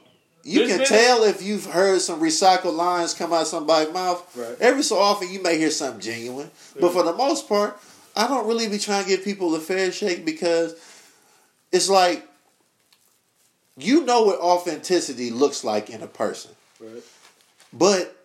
you 0.43 0.67
can 0.67 0.85
tell 0.87 1.25
if 1.25 1.43
you've 1.43 1.67
heard 1.67 2.01
some 2.01 2.21
recycled 2.21 2.75
lines 2.77 3.15
come 3.15 3.33
out 3.33 3.43
of 3.43 3.47
somebody's 3.49 3.93
mouth. 3.93 4.37
Right. 4.37 4.57
Every 4.61 4.83
so 4.83 4.99
often, 4.99 5.29
you 5.31 5.43
may 5.43 5.59
hear 5.59 5.71
something 5.71 6.01
genuine, 6.01 6.51
but 6.81 6.93
for 6.93 7.03
the 7.03 7.13
most 7.13 7.49
part, 7.49 7.79
I 8.17 8.27
don't 8.27 8.47
really 8.47 8.69
be 8.69 8.79
trying 8.79 9.05
to 9.05 9.09
give 9.11 9.23
people 9.25 9.55
a 9.55 9.61
fair 9.61 9.93
shake 9.93 10.25
because 10.25 10.75
it's 11.73 11.89
like 11.89 12.27
you 13.77 14.05
know 14.05 14.23
what 14.25 14.39
authenticity 14.41 15.31
looks 15.31 15.65
like 15.65 15.89
in 15.91 16.03
a 16.03 16.07
person, 16.07 16.51
Right. 16.81 17.03
but 17.73 18.17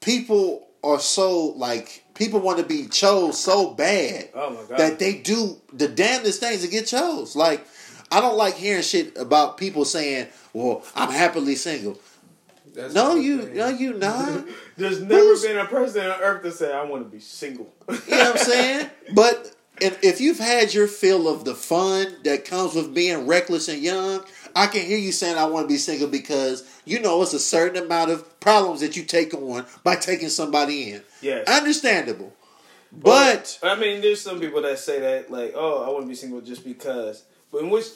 people 0.00 0.66
are 0.82 0.98
so 0.98 1.46
like 1.56 2.02
people 2.14 2.40
want 2.40 2.58
to 2.58 2.64
be 2.64 2.86
chose 2.88 3.38
so 3.38 3.70
bad 3.74 4.30
Oh 4.34 4.50
my 4.50 4.62
god. 4.68 4.78
that 4.78 4.98
they 4.98 5.14
do 5.18 5.58
the 5.72 5.86
damnedest 5.88 6.40
things 6.40 6.62
to 6.62 6.68
get 6.68 6.86
chose. 6.86 7.36
Like, 7.36 7.64
I 8.10 8.20
don't 8.20 8.36
like 8.36 8.54
hearing 8.54 8.82
shit 8.82 9.16
about 9.16 9.56
people 9.56 9.84
saying, 9.84 10.28
"Well, 10.52 10.82
I'm 10.94 11.10
happily 11.10 11.54
single." 11.54 11.98
That's 12.74 12.94
No, 12.94 13.16
you, 13.16 13.50
no, 13.52 13.68
you 13.68 13.94
not. 13.94 14.44
There's 14.76 15.00
never 15.00 15.20
Who's- 15.20 15.42
been 15.42 15.58
a 15.58 15.64
person 15.66 16.06
on 16.06 16.20
earth 16.20 16.42
that 16.44 16.52
said 16.52 16.72
I 16.72 16.84
want 16.84 17.04
to 17.04 17.08
be 17.10 17.20
single. 17.20 17.72
You 17.88 17.96
know 18.10 18.18
what 18.18 18.30
I'm 18.32 18.36
saying? 18.38 18.90
But 19.12 19.56
if, 19.80 20.02
if 20.04 20.20
you've 20.20 20.38
had 20.38 20.72
your 20.72 20.86
fill 20.86 21.28
of 21.28 21.44
the 21.44 21.54
fun 21.54 22.14
that 22.24 22.44
comes 22.44 22.74
with 22.74 22.94
being 22.94 23.26
reckless 23.26 23.66
and 23.68 23.82
young, 23.82 24.22
I 24.54 24.66
can 24.68 24.82
hear 24.86 24.98
you 24.98 25.10
saying, 25.12 25.36
"I 25.36 25.46
want 25.46 25.64
to 25.64 25.72
be 25.72 25.78
single," 25.78 26.08
because 26.08 26.64
you 26.84 27.00
know 27.00 27.22
it's 27.22 27.32
a 27.34 27.38
certain 27.40 27.82
amount 27.84 28.10
of 28.10 28.38
problems 28.40 28.80
that 28.80 28.96
you 28.96 29.02
take 29.04 29.34
on 29.34 29.66
by 29.84 29.96
taking 29.96 30.28
somebody 30.28 30.92
in. 30.92 31.02
Yes. 31.22 31.48
Understandable, 31.48 32.32
but 32.92 33.58
I 33.62 33.74
mean, 33.76 34.00
there's 34.00 34.20
some 34.20 34.40
people 34.40 34.62
that 34.62 34.78
say 34.78 35.00
that 35.00 35.30
like, 35.30 35.52
oh, 35.56 35.84
I 35.84 35.90
want 35.90 36.04
to 36.04 36.08
be 36.08 36.14
single 36.14 36.40
just 36.40 36.64
because. 36.64 37.24
But 37.52 37.62
in 37.62 37.70
which 37.70 37.86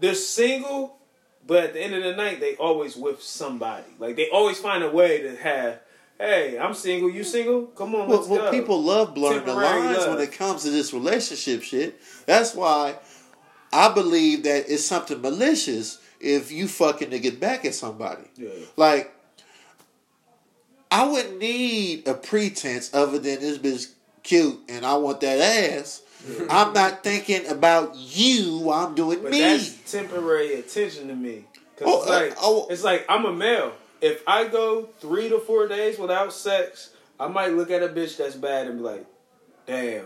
they're 0.00 0.14
single, 0.14 0.98
but 1.46 1.64
at 1.64 1.72
the 1.74 1.80
end 1.82 1.94
of 1.94 2.02
the 2.04 2.14
night, 2.16 2.40
they 2.40 2.54
always 2.56 2.96
with 2.96 3.22
somebody. 3.22 3.86
Like 3.98 4.16
they 4.16 4.28
always 4.30 4.58
find 4.58 4.82
a 4.84 4.90
way 4.90 5.22
to 5.22 5.36
have. 5.36 5.80
Hey, 6.18 6.56
I'm 6.58 6.74
single. 6.74 7.10
You 7.10 7.24
single? 7.24 7.66
Come 7.66 7.94
on, 7.96 8.08
Well, 8.08 8.18
let's 8.18 8.28
well 8.28 8.42
go. 8.42 8.50
people 8.52 8.80
love 8.80 9.14
blurring 9.14 9.44
the 9.44 9.52
lines 9.54 9.98
love. 9.98 10.14
when 10.16 10.20
it 10.26 10.32
comes 10.32 10.62
to 10.62 10.70
this 10.70 10.92
relationship 10.94 11.62
shit. 11.62 12.00
That's 12.24 12.54
why 12.54 12.96
I 13.72 13.92
believe 13.92 14.44
that 14.44 14.66
it's 14.68 14.84
something 14.84 15.20
malicious 15.20 15.98
if 16.20 16.52
you 16.52 16.68
fucking 16.68 17.10
to 17.10 17.18
get 17.18 17.40
back 17.40 17.64
at 17.64 17.74
somebody. 17.74 18.22
Yeah. 18.36 18.50
Like, 18.76 19.12
I 20.90 21.08
wouldn't 21.08 21.38
need 21.38 22.06
a 22.06 22.14
pretense 22.14 22.94
other 22.94 23.18
than 23.18 23.40
this 23.40 23.58
bitch 23.58 23.90
cute 24.22 24.60
and 24.68 24.86
I 24.86 24.94
want 24.94 25.20
that 25.22 25.40
ass. 25.40 26.02
I'm 26.50 26.72
not 26.72 27.02
thinking 27.02 27.46
about 27.48 27.94
you 27.96 28.70
I'm 28.72 28.94
doing 28.94 29.22
But 29.22 29.32
me. 29.32 29.40
that's 29.40 29.90
temporary 29.90 30.54
attention 30.54 31.08
to 31.08 31.14
me. 31.16 31.44
Cause 31.76 31.86
Oh, 31.88 32.00
it's 32.02 32.10
like 32.10 32.32
uh, 32.32 32.34
oh. 32.42 32.66
it's 32.70 32.84
like 32.84 33.04
I'm 33.08 33.24
a 33.24 33.32
male. 33.32 33.72
If 34.00 34.22
I 34.26 34.46
go 34.48 34.88
three 35.00 35.28
to 35.28 35.38
four 35.38 35.66
days 35.68 35.98
without 35.98 36.32
sex, 36.32 36.90
I 37.18 37.28
might 37.28 37.52
look 37.52 37.70
at 37.70 37.82
a 37.82 37.88
bitch 37.88 38.16
that's 38.16 38.34
bad 38.36 38.66
and 38.66 38.78
be 38.78 38.84
like, 38.84 39.06
"Damn." 39.66 40.04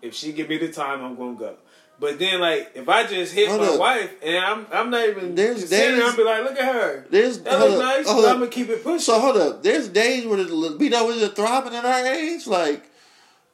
If 0.00 0.14
she 0.14 0.32
give 0.32 0.48
me 0.48 0.58
the 0.58 0.72
time, 0.72 1.02
I'm 1.04 1.16
gonna 1.16 1.34
go. 1.38 1.54
But 2.00 2.18
then, 2.18 2.40
like, 2.40 2.72
if 2.74 2.88
I 2.88 3.04
just 3.06 3.32
hit 3.32 3.48
Hold 3.48 3.60
my 3.60 3.66
up. 3.68 3.78
wife 3.78 4.10
and 4.22 4.36
I'm 4.44 4.66
I'm 4.72 4.90
not 4.90 5.08
even 5.08 5.34
There's 5.36 5.70
days- 5.70 6.02
I'm 6.02 6.16
be 6.16 6.24
like, 6.24 6.42
"Look 6.42 6.58
at 6.58 6.74
her. 6.74 7.06
There's 7.10 7.38
That 7.40 7.60
looks 7.60 7.78
nice." 7.78 8.08
up. 8.08 8.16
I'm 8.16 8.22
gonna 8.40 8.48
keep 8.48 8.68
it 8.68 8.82
pushing. 8.82 8.98
So 8.98 9.20
hold 9.20 9.36
up. 9.36 9.62
There's 9.62 9.88
days 9.88 10.26
where 10.26 10.42
the 10.42 10.76
we 10.78 10.88
know 10.88 11.08
is 11.10 11.22
a 11.22 11.28
throbbing 11.28 11.74
at 11.74 11.84
our 11.84 12.06
age. 12.06 12.46
Like, 12.48 12.90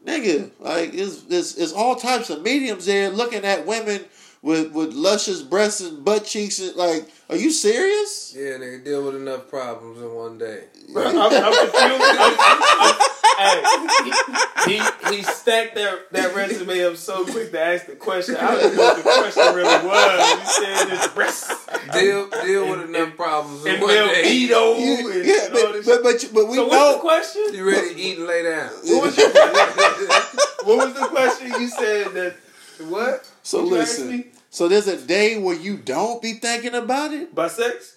nigga, 0.09 0.51
like 0.59 0.95
it's, 0.95 1.25
it's 1.29 1.57
it's 1.57 1.73
all 1.73 1.95
types 1.95 2.31
of 2.31 2.43
mediums 2.43 2.87
there 2.87 3.11
looking 3.11 3.45
at 3.45 3.67
women 3.67 4.05
with 4.43 4.73
with 4.73 4.93
luscious 4.95 5.43
breasts 5.43 5.81
and 5.81 6.05
butt 6.05 6.25
cheeks. 6.25 6.59
And, 6.61 6.75
like, 6.77 7.09
are 7.29 7.37
you 7.37 7.51
serious? 7.51 8.35
Yeah, 8.37 8.59
nigga, 8.59 8.85
deal 8.85 9.05
with 9.05 9.17
enough 9.17 9.49
problems 9.49 9.99
in 10.01 10.13
one 10.15 10.39
day. 10.39 10.65
I'm, 10.97 11.19
I'm 11.19 11.31
confused. 11.31 11.75
I'm, 11.75 12.37
I'm, 12.41 12.63
I'm, 12.81 12.95
hey, 13.39 14.67
he, 14.67 14.79
he 14.79 15.17
he 15.17 15.23
stacked 15.23 15.75
that 15.77 16.11
that 16.13 16.35
resume 16.35 16.85
up 16.85 16.97
so 16.97 17.25
quick 17.25 17.51
to 17.53 17.61
ask 17.61 17.87
the 17.87 17.97
question. 17.97 18.37
I 18.37 18.55
don't 18.55 18.75
know 18.77 18.83
what 18.83 18.97
the 18.97 19.03
question 19.03 19.55
really 19.55 19.87
was. 19.87 20.41
He 20.41 20.65
said 20.65 20.89
his 20.89 21.07
breasts 21.09 21.67
Deal 21.93 22.29
deal 22.31 22.71
with 22.71 22.81
And- 22.81 22.95
enough 22.95 23.09
and- 23.09 23.17
problems 23.17 23.65
in 23.65 23.75
and 23.75 23.83
one 23.83 23.91
day. 23.91 24.47
Velveto 24.49 24.79
You- 24.79 25.13
and, 25.13 25.25
yeah, 25.27 25.47
and 25.47 25.55
all 25.55 25.63
but 25.67 25.73
this. 25.73 25.87
but 25.87 26.03
but, 26.03 26.31
but 26.35 26.49
we 26.49 26.57
so 26.57 26.67
what's 26.67 26.95
the 26.97 27.01
question? 27.01 27.43
You 27.55 27.67
ready 27.69 27.95
to 27.95 28.01
eat 28.01 28.19
and 28.19 28.27
lay 28.27 28.43
down? 28.43 28.71
What 28.85 29.03
was, 29.05 29.17
your, 29.19 29.29
what 30.65 30.87
was 30.87 30.95
the 30.95 31.07
question? 31.09 31.47
You 31.61 31.69
said 31.69 32.13
that 32.15 32.37
what? 32.89 33.29
So 33.49 33.63
What 33.63 33.69
you 33.69 33.75
listen. 33.77 34.11
me? 34.11 34.27
So 34.51 34.69
there's 34.69 34.89
a 34.89 34.99
day 34.99 35.39
where 35.39 35.57
you 35.57 35.79
don't 35.79 36.21
be 36.21 36.35
thinking 36.35 36.75
about 36.75 37.15
it. 37.15 37.33
About 37.33 37.51
sex? 37.51 37.97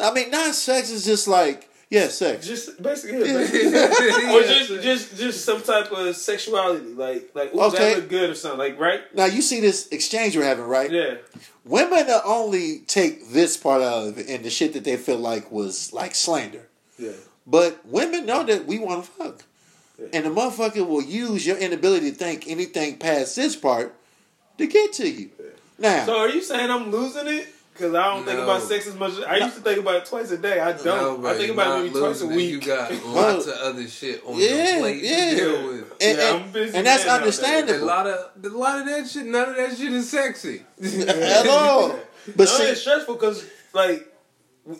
I 0.00 0.12
mean, 0.12 0.32
not 0.32 0.52
sex 0.52 0.90
is 0.90 1.04
just 1.04 1.28
like 1.28 1.68
yeah, 1.90 2.08
sex. 2.08 2.44
Just 2.44 2.82
basically, 2.82 3.18
yeah, 3.20 3.36
basically. 3.36 4.34
or 4.34 4.42
just 4.42 4.82
just 4.82 5.16
just 5.16 5.44
some 5.44 5.62
type 5.62 5.92
of 5.92 6.16
sexuality, 6.16 6.86
like 6.94 7.30
like 7.34 7.54
ooh, 7.54 7.60
Okay. 7.60 7.94
that 7.94 7.96
look 8.00 8.08
good 8.08 8.30
or 8.30 8.34
something, 8.34 8.58
like 8.58 8.80
right? 8.80 9.02
Now 9.14 9.26
you 9.26 9.42
see 9.42 9.60
this 9.60 9.86
exchange 9.92 10.36
we're 10.36 10.42
having, 10.42 10.64
right? 10.64 10.90
Yeah. 10.90 11.18
Women 11.64 12.06
will 12.08 12.22
only 12.24 12.80
take 12.80 13.30
this 13.30 13.56
part 13.56 13.82
out 13.82 14.08
of 14.08 14.18
it 14.18 14.28
and 14.28 14.44
the 14.44 14.50
shit 14.50 14.72
that 14.72 14.82
they 14.82 14.96
feel 14.96 15.18
like 15.18 15.52
was 15.52 15.92
like 15.92 16.16
slander. 16.16 16.66
Yeah. 16.98 17.12
But 17.46 17.86
women 17.86 18.26
know 18.26 18.42
that 18.42 18.66
we 18.66 18.80
want 18.80 19.04
to 19.04 19.10
fuck. 19.12 19.44
Yeah. 20.00 20.06
And 20.14 20.26
the 20.26 20.30
motherfucker 20.30 20.84
will 20.84 21.02
use 21.02 21.46
your 21.46 21.58
inability 21.58 22.10
to 22.10 22.16
think 22.16 22.48
anything 22.48 22.98
past 22.98 23.36
this 23.36 23.54
part 23.54 23.94
to 24.60 24.66
get 24.66 24.92
to 24.94 25.08
you. 25.08 25.30
Now, 25.78 26.04
So 26.06 26.18
are 26.18 26.28
you 26.28 26.42
saying 26.42 26.70
I'm 26.70 26.90
losing 26.90 27.26
it? 27.26 27.48
Because 27.72 27.94
I 27.94 28.14
don't 28.14 28.24
think 28.26 28.38
about 28.38 28.60
sex 28.60 28.86
as 28.86 28.94
much. 28.94 29.12
I 29.26 29.36
used 29.38 29.56
to 29.56 29.62
think 29.62 29.78
about 29.80 29.94
it 29.96 30.04
twice 30.04 30.30
a 30.32 30.36
day. 30.36 30.60
I 30.60 30.72
don't. 30.72 30.84
No, 30.84 31.16
bro, 31.16 31.30
I 31.30 31.34
think 31.38 31.52
about 31.52 31.78
it 31.78 31.84
maybe 31.84 31.98
twice 31.98 32.20
a 32.20 32.26
week. 32.26 32.50
You 32.50 32.60
got 32.60 32.92
lots 33.06 33.46
of 33.46 33.54
other 33.54 33.88
shit 33.88 34.22
on 34.26 34.36
yeah, 34.38 34.72
your 34.72 34.78
plate 34.80 35.02
yeah. 35.02 35.30
to 35.30 35.36
deal 35.36 35.66
with. 35.68 35.92
And, 35.98 36.18
Yeah, 36.18 36.34
and- 36.34 36.44
I'm 36.44 36.52
busy 36.52 36.76
and 36.76 36.86
that's 36.86 37.06
man 37.06 37.14
A 37.14 37.18
understandable. 37.18 37.86
lot 37.86 38.06
of 38.06 38.44
a 38.44 38.48
lot 38.50 38.80
of 38.80 38.86
that 38.86 39.08
shit. 39.08 39.24
None 39.24 39.48
of 39.48 39.56
that 39.56 39.78
shit 39.78 39.92
is 39.92 40.10
sexy. 40.10 40.62
At 41.08 41.46
all. 41.46 41.98
But 42.26 42.36
no, 42.36 42.44
see, 42.44 42.64
it's 42.64 42.82
stressful 42.82 43.14
because 43.14 43.46
like 43.72 44.06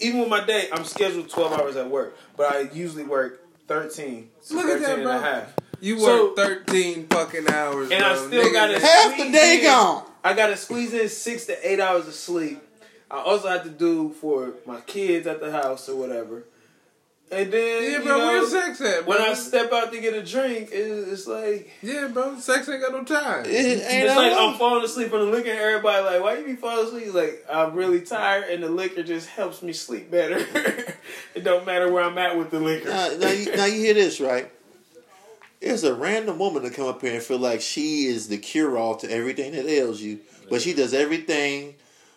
even 0.01 0.21
with 0.21 0.29
my 0.29 0.45
day, 0.45 0.69
I'm 0.71 0.85
scheduled 0.85 1.31
12 1.31 1.53
hours 1.59 1.77
at 1.77 1.89
work, 1.89 2.17
but 2.37 2.53
I 2.55 2.61
usually 2.75 3.05
work 3.05 3.41
13, 3.67 4.29
to 4.49 4.55
Look 4.55 4.67
at 4.67 4.79
13 4.79 4.83
that, 4.83 4.95
and 4.97 5.03
bro. 5.05 5.17
a 5.17 5.21
half. 5.21 5.55
You 5.81 5.99
So- 5.99 6.27
work 6.29 6.37
thirteen 6.37 7.07
fucking 7.09 7.49
hours, 7.49 7.91
And 7.91 8.03
I 8.05 8.15
bro. 8.15 8.27
still 8.27 8.45
Nigga, 8.45 8.53
gotta- 8.53 8.81
half 8.81 9.17
the 9.17 9.31
day 9.31 9.61
gone. 9.63 10.05
I 10.23 10.35
gotta 10.35 10.57
squeeze 10.57 10.93
in 10.93 11.09
six 11.09 11.47
to 11.47 11.71
eight 11.73 11.81
hours 11.81 12.07
of 12.07 12.15
sleep. 12.15 12.61
I 13.11 13.19
also 13.23 13.49
have 13.49 13.65
to 13.65 13.71
do 13.71 14.15
for 14.21 14.55
my 14.67 14.81
kids 14.83 15.27
at 15.27 15.41
the 15.41 15.51
house 15.51 15.89
or 15.89 15.97
whatever. 15.97 16.45
And 17.33 17.53
then 17.53 17.83
Yeah, 17.85 17.89
you 17.99 18.05
bro. 18.05 18.19
know, 18.19 18.27
Where's 18.27 18.51
sex 18.51 18.81
at, 18.81 19.05
bro? 19.07 19.15
when 19.17 19.23
I 19.23 19.35
step 19.35 19.73
out 19.73 19.93
to 19.93 20.01
get 20.01 20.15
a 20.15 20.23
drink, 20.23 20.71
it's, 20.73 21.09
it's 21.13 21.27
like 21.29 21.71
yeah, 21.81 22.09
bro. 22.09 22.39
Sex 22.41 22.69
ain't 22.69 22.83
got 22.83 22.93
no 22.93 23.05
time. 23.05 23.45
It 23.47 23.49
ain't 23.55 23.83
it's 23.83 24.17
like 24.17 24.33
all- 24.33 24.51
I'm 24.51 24.59
falling 24.59 24.85
asleep 24.85 25.13
on 25.15 25.21
the 25.21 25.27
liquor. 25.27 25.49
and 25.51 25.59
Everybody 25.59 26.05
like, 26.05 26.23
why 26.23 26.39
you 26.39 26.45
be 26.45 26.57
falling 26.57 26.87
asleep? 26.89 27.15
Like 27.15 27.45
I'm 27.51 27.75
really 27.75 28.01
tired, 28.03 28.51
and 28.51 28.63
the 28.65 28.69
liquor 28.69 29.03
just 29.05 29.29
helps 29.29 29.63
me 29.63 29.73
sleep 29.73 30.11
better. 30.11 30.39
it 31.35 31.43
don't 31.45 31.65
matter 31.65 31.91
where 31.91 32.03
I'm 32.03 32.19
at 32.19 32.37
with 32.37 32.51
the 32.51 32.59
liquor. 32.61 32.89
now, 32.91 33.09
now, 33.19 33.31
you, 33.31 33.57
now 33.57 33.65
you 33.65 33.81
hear 33.81 33.95
this, 33.95 34.21
right? 34.21 34.51
There's 35.61 35.85
a 35.85 35.95
random 35.95 36.39
woman 36.39 36.63
to 36.63 36.71
come 36.71 36.87
up 36.87 37.03
here 37.03 37.15
and 37.15 37.23
feel 37.23 37.39
like 37.39 37.61
she 37.61 38.07
is 38.07 38.29
the 38.29 38.39
cure 38.39 38.79
all 38.79 38.97
to 38.97 39.11
everything 39.11 39.53
that 39.53 39.67
ails 39.67 40.01
you, 40.01 40.21
but 40.49 40.63
she 40.63 40.73
does 40.73 40.95
everything 40.95 41.75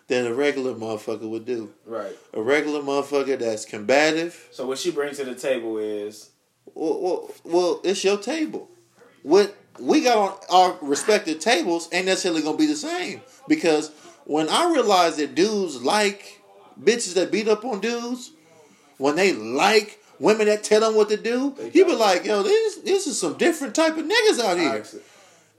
that 0.08 0.26
a 0.26 0.34
regular 0.34 0.74
motherfucker 0.74 1.30
would 1.30 1.46
do. 1.46 1.74
Right. 1.86 2.16
A 2.34 2.42
regular 2.42 2.82
motherfucker 2.82 3.38
that's 3.38 3.66
combative. 3.66 4.48
So 4.52 4.66
what 4.66 4.78
she 4.78 4.92
brings 4.92 5.18
to 5.18 5.26
the 5.26 5.36
table 5.36 5.78
is 5.78 6.30
Well, 6.74 7.02
well, 7.02 7.32
well 7.44 7.82
it's 7.84 8.04
your 8.04 8.18
table. 8.18 8.70
What 9.24 9.56
we 9.80 10.02
got 10.02 10.18
on 10.18 10.38
our 10.50 10.78
respective 10.82 11.40
tables 11.40 11.90
ain't 11.92 12.06
necessarily 12.06 12.42
gonna 12.42 12.58
be 12.58 12.68
the 12.68 12.76
same 12.76 13.22
because 13.48 13.92
when 14.26 14.48
I 14.50 14.72
realized 14.72 15.18
that 15.18 15.36
dudes 15.36 15.82
like 15.82 16.42
bitches 16.82 17.16
that 17.16 17.32
beat 17.32 17.48
up 17.48 17.66
on 17.66 17.82
dudes, 17.82 18.32
when 18.98 19.16
they 19.16 19.34
like 19.34 20.00
women 20.24 20.48
that 20.48 20.64
tell 20.64 20.82
them 20.82 20.96
what 20.96 21.10
to 21.10 21.18
do, 21.18 21.56
you 21.74 21.86
be 21.86 21.96
like, 21.96 22.26
yo, 22.26 22.42
this 22.44 22.78
this 22.78 23.06
is 23.08 23.20
some 23.20 23.34
different 23.38 23.76
type 23.76 23.98
of 23.98 24.06
niggas 24.06 24.40
out 24.40 24.58
here. 24.58 24.84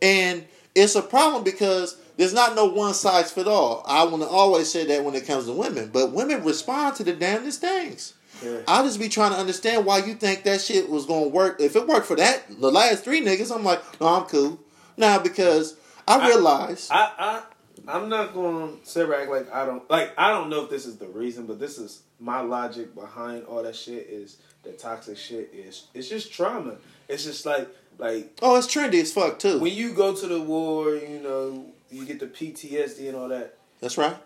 And 0.02 0.44
it's 0.75 0.94
a 0.97 1.02
problem 1.02 1.44
because 1.44 1.97
there's 2.16 2.35
not 2.35 2.54
no 2.56 2.66
one 2.66 2.94
size 2.94 3.30
fit 3.30 3.47
all. 3.47 3.85
I 3.87 4.04
want 4.04 4.23
to 4.23 4.28
always 4.28 4.71
say 4.71 4.85
that 4.87 5.04
when 5.04 5.14
it 5.14 5.26
comes 5.26 5.47
to 5.47 5.52
women, 5.52 5.90
but 5.92 6.12
women 6.12 6.42
respond 6.44 6.97
to 6.97 7.04
the 7.04 7.12
damnedest 7.12 7.61
things. 7.61 8.14
Yeah. 8.42 8.61
I'll 8.66 8.85
just 8.85 8.99
be 8.99 9.09
trying 9.09 9.30
to 9.33 9.38
understand 9.38 9.87
why 9.87 9.99
you 9.99 10.14
think 10.14 10.42
that 10.42 10.61
shit 10.61 10.88
was 10.88 11.06
gonna 11.06 11.28
work. 11.28 11.61
If 11.61 11.76
it 11.76 11.87
worked 11.87 12.06
for 12.06 12.16
that, 12.16 12.42
the 12.61 12.71
last 12.71 13.04
three 13.04 13.21
niggas, 13.25 13.54
I'm 13.54 13.64
like, 13.64 13.80
no, 14.00 14.09
I'm 14.09 14.25
cool. 14.25 14.59
Now 14.97 15.18
because 15.18 15.76
I 16.09 16.18
I- 16.18 16.28
realize 16.28 16.88
I, 16.90 17.12
I 17.18 17.42
I'm 17.86 18.08
not 18.08 18.34
going 18.34 18.80
to 18.80 18.86
sit 18.86 19.08
back 19.10 19.28
like 19.28 19.52
I 19.52 19.66
don't 19.66 19.88
like 19.90 20.12
I 20.18 20.30
don't 20.30 20.50
know 20.50 20.64
if 20.64 20.70
this 20.70 20.86
is 20.86 20.96
the 20.96 21.08
reason, 21.08 21.46
but 21.46 21.58
this 21.58 21.78
is 21.78 22.02
my 22.18 22.40
logic 22.40 22.94
behind 22.94 23.44
all 23.44 23.62
that 23.62 23.76
shit 23.76 24.06
is 24.08 24.38
the 24.62 24.72
toxic 24.72 25.16
shit 25.18 25.50
is 25.52 25.86
it's 25.94 26.08
just 26.08 26.32
trauma. 26.32 26.76
It's 27.08 27.24
just 27.24 27.44
like 27.44 27.68
like 27.98 28.36
oh, 28.42 28.56
it's 28.56 28.66
trendy 28.66 29.00
as 29.00 29.12
fuck 29.12 29.38
too. 29.38 29.58
when 29.58 29.72
you 29.74 29.92
go 29.92 30.14
to 30.14 30.26
the 30.26 30.40
war, 30.40 30.94
you 30.94 31.20
know, 31.20 31.66
you 31.90 32.04
get 32.04 32.20
the 32.20 32.26
PTSD 32.26 33.08
and 33.08 33.16
all 33.16 33.28
that. 33.28 33.56
That's 33.80 33.98
right. 33.98 34.16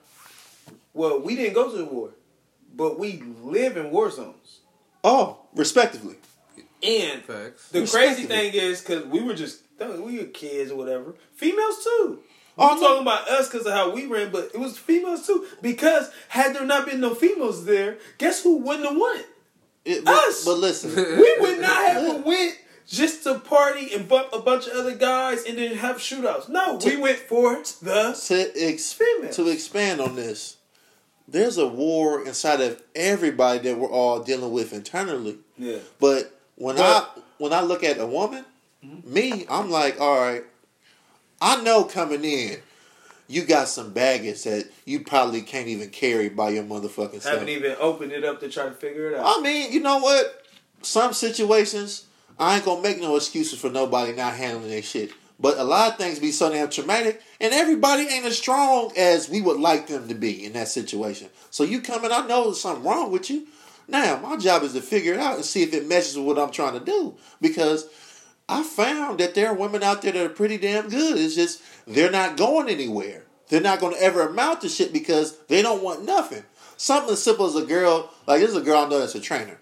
Well, 0.94 1.20
we 1.20 1.36
didn't 1.36 1.54
go 1.54 1.70
to 1.70 1.76
the 1.76 1.84
war. 1.84 2.10
but 2.74 2.98
we 2.98 3.22
live 3.42 3.76
in 3.76 3.90
war 3.90 4.10
zones. 4.10 4.60
Oh, 5.04 5.40
respectively. 5.54 6.16
And 6.82 7.22
Facts. 7.22 7.68
the 7.70 7.86
crazy 7.86 8.24
thing 8.24 8.54
is, 8.54 8.80
because 8.80 9.04
we 9.06 9.20
were 9.20 9.34
just 9.34 9.62
we 9.80 10.18
were 10.18 10.24
kids 10.24 10.70
or 10.70 10.76
whatever, 10.76 11.14
females 11.34 11.82
too. 11.82 12.20
I'm 12.58 12.78
talking 12.80 13.02
about 13.02 13.28
us 13.28 13.48
because 13.48 13.66
of 13.66 13.72
how 13.72 13.90
we 13.90 14.06
ran, 14.06 14.30
but 14.30 14.50
it 14.54 14.58
was 14.58 14.76
females 14.78 15.26
too. 15.26 15.46
Because 15.62 16.10
had 16.28 16.54
there 16.54 16.64
not 16.64 16.86
been 16.86 17.00
no 17.00 17.14
females 17.14 17.64
there, 17.64 17.98
guess 18.18 18.42
who 18.42 18.58
wouldn't 18.58 18.88
have 18.88 18.96
won? 18.96 19.20
It- 19.84 20.04
but, 20.04 20.14
Us. 20.28 20.44
but 20.44 20.58
listen, 20.58 20.94
We 21.18 21.36
would 21.40 21.60
not 21.60 21.92
have 21.92 22.24
went 22.24 22.56
just 22.86 23.22
to 23.24 23.38
party 23.38 23.94
and 23.94 24.08
bump 24.08 24.28
a 24.32 24.38
bunch 24.40 24.66
of 24.66 24.72
other 24.74 24.94
guys 24.96 25.44
and 25.44 25.58
then 25.58 25.76
have 25.76 25.96
shootouts. 25.98 26.48
No, 26.48 26.78
we 26.84 26.96
went 26.96 27.18
for 27.18 27.62
the 27.82 28.18
to 28.26 28.52
ex- 28.56 28.92
Females. 28.92 29.36
to 29.36 29.48
expand 29.48 30.00
on 30.00 30.16
this, 30.16 30.56
there's 31.28 31.58
a 31.58 31.66
war 31.66 32.26
inside 32.26 32.60
of 32.62 32.82
everybody 32.96 33.58
that 33.68 33.78
we're 33.78 33.90
all 33.90 34.20
dealing 34.20 34.50
with 34.52 34.72
internally. 34.72 35.38
yeah. 35.58 35.78
But 36.00 36.38
when 36.56 36.76
But- 36.76 36.84
I 37.16 37.20
when 37.38 37.52
I 37.52 37.60
look 37.60 37.84
at 37.84 37.98
a 37.98 38.06
woman, 38.06 38.44
mm-hmm. 38.84 39.12
me, 39.14 39.46
I'm 39.48 39.70
like, 39.70 40.00
all 40.00 40.18
right, 40.18 40.42
I 41.40 41.62
know 41.62 41.84
coming 41.84 42.24
in, 42.24 42.58
you 43.28 43.44
got 43.44 43.68
some 43.68 43.92
baggage 43.92 44.44
that 44.44 44.70
you 44.84 45.00
probably 45.00 45.42
can't 45.42 45.68
even 45.68 45.90
carry 45.90 46.28
by 46.28 46.50
your 46.50 46.64
motherfucking 46.64 47.20
self. 47.20 47.34
Haven't 47.34 47.50
even 47.50 47.76
opened 47.78 48.12
it 48.12 48.24
up 48.24 48.40
to 48.40 48.48
try 48.48 48.64
to 48.64 48.72
figure 48.72 49.10
it 49.10 49.18
out. 49.18 49.38
I 49.38 49.42
mean, 49.42 49.72
you 49.72 49.80
know 49.80 49.98
what? 49.98 50.46
Some 50.82 51.12
situations, 51.12 52.06
I 52.38 52.56
ain't 52.56 52.64
gonna 52.64 52.82
make 52.82 53.00
no 53.00 53.16
excuses 53.16 53.60
for 53.60 53.70
nobody 53.70 54.14
not 54.14 54.34
handling 54.34 54.70
their 54.70 54.82
shit. 54.82 55.12
But 55.40 55.58
a 55.58 55.64
lot 55.64 55.92
of 55.92 55.98
things 55.98 56.18
be 56.18 56.32
so 56.32 56.50
damn 56.50 56.68
traumatic, 56.68 57.22
and 57.40 57.54
everybody 57.54 58.02
ain't 58.02 58.24
as 58.24 58.36
strong 58.36 58.92
as 58.96 59.28
we 59.28 59.40
would 59.40 59.60
like 59.60 59.86
them 59.86 60.08
to 60.08 60.14
be 60.14 60.44
in 60.44 60.52
that 60.54 60.66
situation. 60.66 61.28
So 61.50 61.62
you 61.62 61.80
come 61.80 62.04
in, 62.04 62.10
I 62.10 62.26
know 62.26 62.44
there's 62.44 62.60
something 62.60 62.84
wrong 62.84 63.12
with 63.12 63.30
you. 63.30 63.46
Now, 63.86 64.18
my 64.18 64.36
job 64.36 64.64
is 64.64 64.72
to 64.72 64.80
figure 64.80 65.14
it 65.14 65.20
out 65.20 65.36
and 65.36 65.44
see 65.44 65.62
if 65.62 65.72
it 65.72 65.86
meshes 65.86 66.16
with 66.16 66.26
what 66.26 66.38
I'm 66.38 66.50
trying 66.50 66.78
to 66.78 66.84
do. 66.84 67.16
Because 67.40 67.88
I 68.48 68.62
found 68.62 69.20
that 69.20 69.34
there 69.34 69.48
are 69.48 69.54
women 69.54 69.82
out 69.82 70.02
there 70.02 70.12
that 70.12 70.24
are 70.24 70.28
pretty 70.30 70.56
damn 70.56 70.88
good. 70.88 71.18
It's 71.18 71.34
just 71.34 71.62
they're 71.86 72.10
not 72.10 72.36
going 72.36 72.68
anywhere. 72.68 73.24
They're 73.48 73.60
not 73.60 73.80
going 73.80 73.94
to 73.94 74.02
ever 74.02 74.22
amount 74.28 74.60
to 74.62 74.68
shit 74.68 74.92
because 74.92 75.36
they 75.48 75.62
don't 75.62 75.82
want 75.82 76.04
nothing. 76.04 76.44
Something 76.76 77.12
as 77.12 77.22
simple 77.22 77.46
as 77.46 77.56
a 77.56 77.64
girl, 77.66 78.12
like 78.26 78.40
this 78.40 78.50
is 78.50 78.56
a 78.56 78.60
girl 78.60 78.78
I 78.84 78.88
know 78.88 78.98
that's 79.00 79.14
a 79.14 79.20
trainer. 79.20 79.58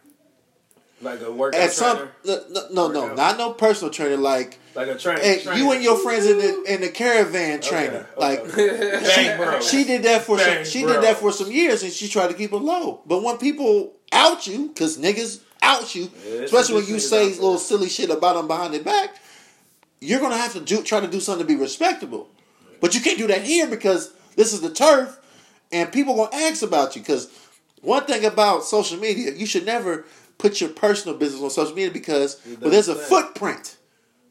like 1.00 1.21
a 1.23 1.31
workout 1.33 1.61
At 1.61 1.73
some, 1.73 1.97
trainer. 1.97 2.12
no, 2.25 2.40
no, 2.50 2.69
no, 2.71 2.88
no, 2.93 3.00
Workout. 3.02 3.16
not 3.16 3.38
no 3.38 3.52
personal 3.55 3.93
trainer. 3.93 4.16
Like, 4.16 4.59
Like 4.75 4.88
a 4.88 4.97
trainer. 4.99 5.21
hey, 5.21 5.40
trainer. 5.43 5.59
you 5.59 5.71
and 5.73 5.83
your 5.83 5.97
friends 5.99 6.26
in 6.26 6.38
the 6.38 6.62
in 6.75 6.81
the 6.81 6.88
caravan 6.90 7.61
trainer. 7.61 8.07
okay. 8.16 8.21
Like, 8.21 9.37
bro. 9.38 9.61
she 9.61 9.85
did 9.85 10.02
that 10.02 10.23
for 10.23 10.37
Bang, 10.37 10.64
some, 10.64 10.71
she 10.73 10.83
bro. 10.85 10.95
did 10.95 11.02
that 11.05 11.16
for 11.16 11.33
some 11.33 11.50
years, 11.50 11.83
and 11.83 11.93
she 11.93 12.09
tried 12.09 12.28
to 12.28 12.35
keep 12.35 12.52
it 12.52 12.57
low. 12.57 13.00
But 13.07 13.23
when 13.23 13.38
people 13.38 13.95
out 14.12 14.47
you, 14.47 14.69
because 14.69 14.99
niggas 14.99 15.40
out 15.66 15.94
you, 15.94 16.11
Yeah, 16.26 16.42
especially 16.42 16.76
when 16.76 16.87
you 16.87 16.99
say 16.99 17.26
little 17.26 17.58
silly 17.58 17.88
shit 17.88 18.11
about 18.11 18.37
them 18.37 18.46
behind 18.46 18.73
their 18.73 18.82
back, 18.82 19.16
you're 20.00 20.20
gonna 20.20 20.37
have 20.37 20.52
to 20.52 20.61
do, 20.61 20.82
try 20.82 21.00
to 21.00 21.08
do 21.08 21.20
something 21.20 21.46
to 21.46 21.52
be 21.52 21.58
respectable. 21.58 22.28
But 22.80 22.94
you 22.94 23.00
can't 23.00 23.18
do 23.18 23.26
that 23.26 23.42
here 23.42 23.66
because 23.66 24.12
this 24.37 24.52
is 24.52 24.61
the 24.61 24.70
turf, 24.70 25.18
and 25.73 25.92
people 25.92 26.14
gonna 26.14 26.35
ask 26.37 26.62
about 26.62 26.94
you. 26.94 27.02
Because 27.02 27.28
one 27.82 28.04
thing 28.04 28.25
about 28.25 28.64
social 28.64 28.99
media, 28.99 29.32
you 29.32 29.46
should 29.46 29.66
never 29.66 30.04
put 30.38 30.61
your 30.61 30.70
personal 30.70 31.16
business 31.16 31.42
on 31.42 31.50
social 31.50 31.75
media 31.75 31.90
because 31.90 32.40
well, 32.61 32.70
there's 32.70 32.88
a 32.88 32.94
footprint 32.94 33.76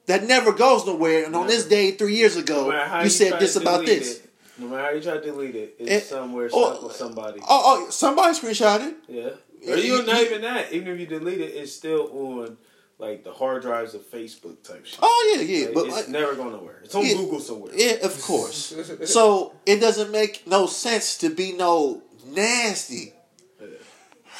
that 0.05 0.23
never 0.23 0.51
goes 0.51 0.85
nowhere. 0.85 1.25
And 1.25 1.35
on 1.35 1.47
this 1.47 1.65
day, 1.65 1.91
three 1.91 2.15
years 2.15 2.35
ago, 2.35 2.69
No 2.69 2.79
how 2.79 3.01
you 3.01 3.09
said 3.09 3.39
this 3.39 3.55
about 3.55 3.85
this. 3.85 4.19
it, 4.19 4.29
no 4.59 4.67
matter 4.67 4.83
how 4.83 4.89
you 4.91 5.01
try 5.01 5.13
to 5.17 5.21
delete 5.21 5.55
it, 5.55 5.75
it's 5.79 5.89
It- 5.89 6.09
somewhere 6.09 6.49
oh, 6.53 6.71
stuck 6.71 6.83
with 6.83 6.95
somebody. 6.95 7.39
Oh, 7.41 7.85
oh, 7.87 7.89
somebody 7.89 8.37
screenshot 8.37 8.87
it. 8.87 8.95
Yeah. 9.07 9.29
Or 9.67 9.77
you- 9.77 9.93
even 9.95 10.05
not 10.05 10.21
even 10.21 10.41
that. 10.41 10.71
Even 10.73 10.87
if 10.89 10.99
you 10.99 11.05
delete 11.05 11.41
it, 11.41 11.55
it's 11.55 11.71
still 11.73 12.09
on 12.13 12.57
like 12.97 13.23
the 13.23 13.31
hard 13.33 13.61
drives 13.61 13.93
of 13.93 14.01
Facebook 14.09 14.63
type 14.63 14.85
shit. 14.85 14.99
Oh 15.01 15.33
yeah, 15.35 15.41
yeah, 15.41 15.65
Like, 15.65 15.73
but 15.73 15.85
it's 15.87 15.95
like, 15.95 16.09
never 16.09 16.35
going 16.35 16.53
nowhere. 16.53 16.79
It's 16.83 16.95
on 16.95 17.05
Yeah. 17.05 17.15
Google 17.15 17.39
somewhere. 17.39 17.73
yeah, 17.75 17.93
of 18.03 18.21
course. 18.21 18.73
so 19.05 19.53
it 19.65 19.79
doesn't 19.81 20.11
make 20.11 20.47
no 20.47 20.65
sense 20.65 21.17
to 21.17 21.29
be 21.29 21.51
no 21.51 22.01
nasty, 22.25 23.13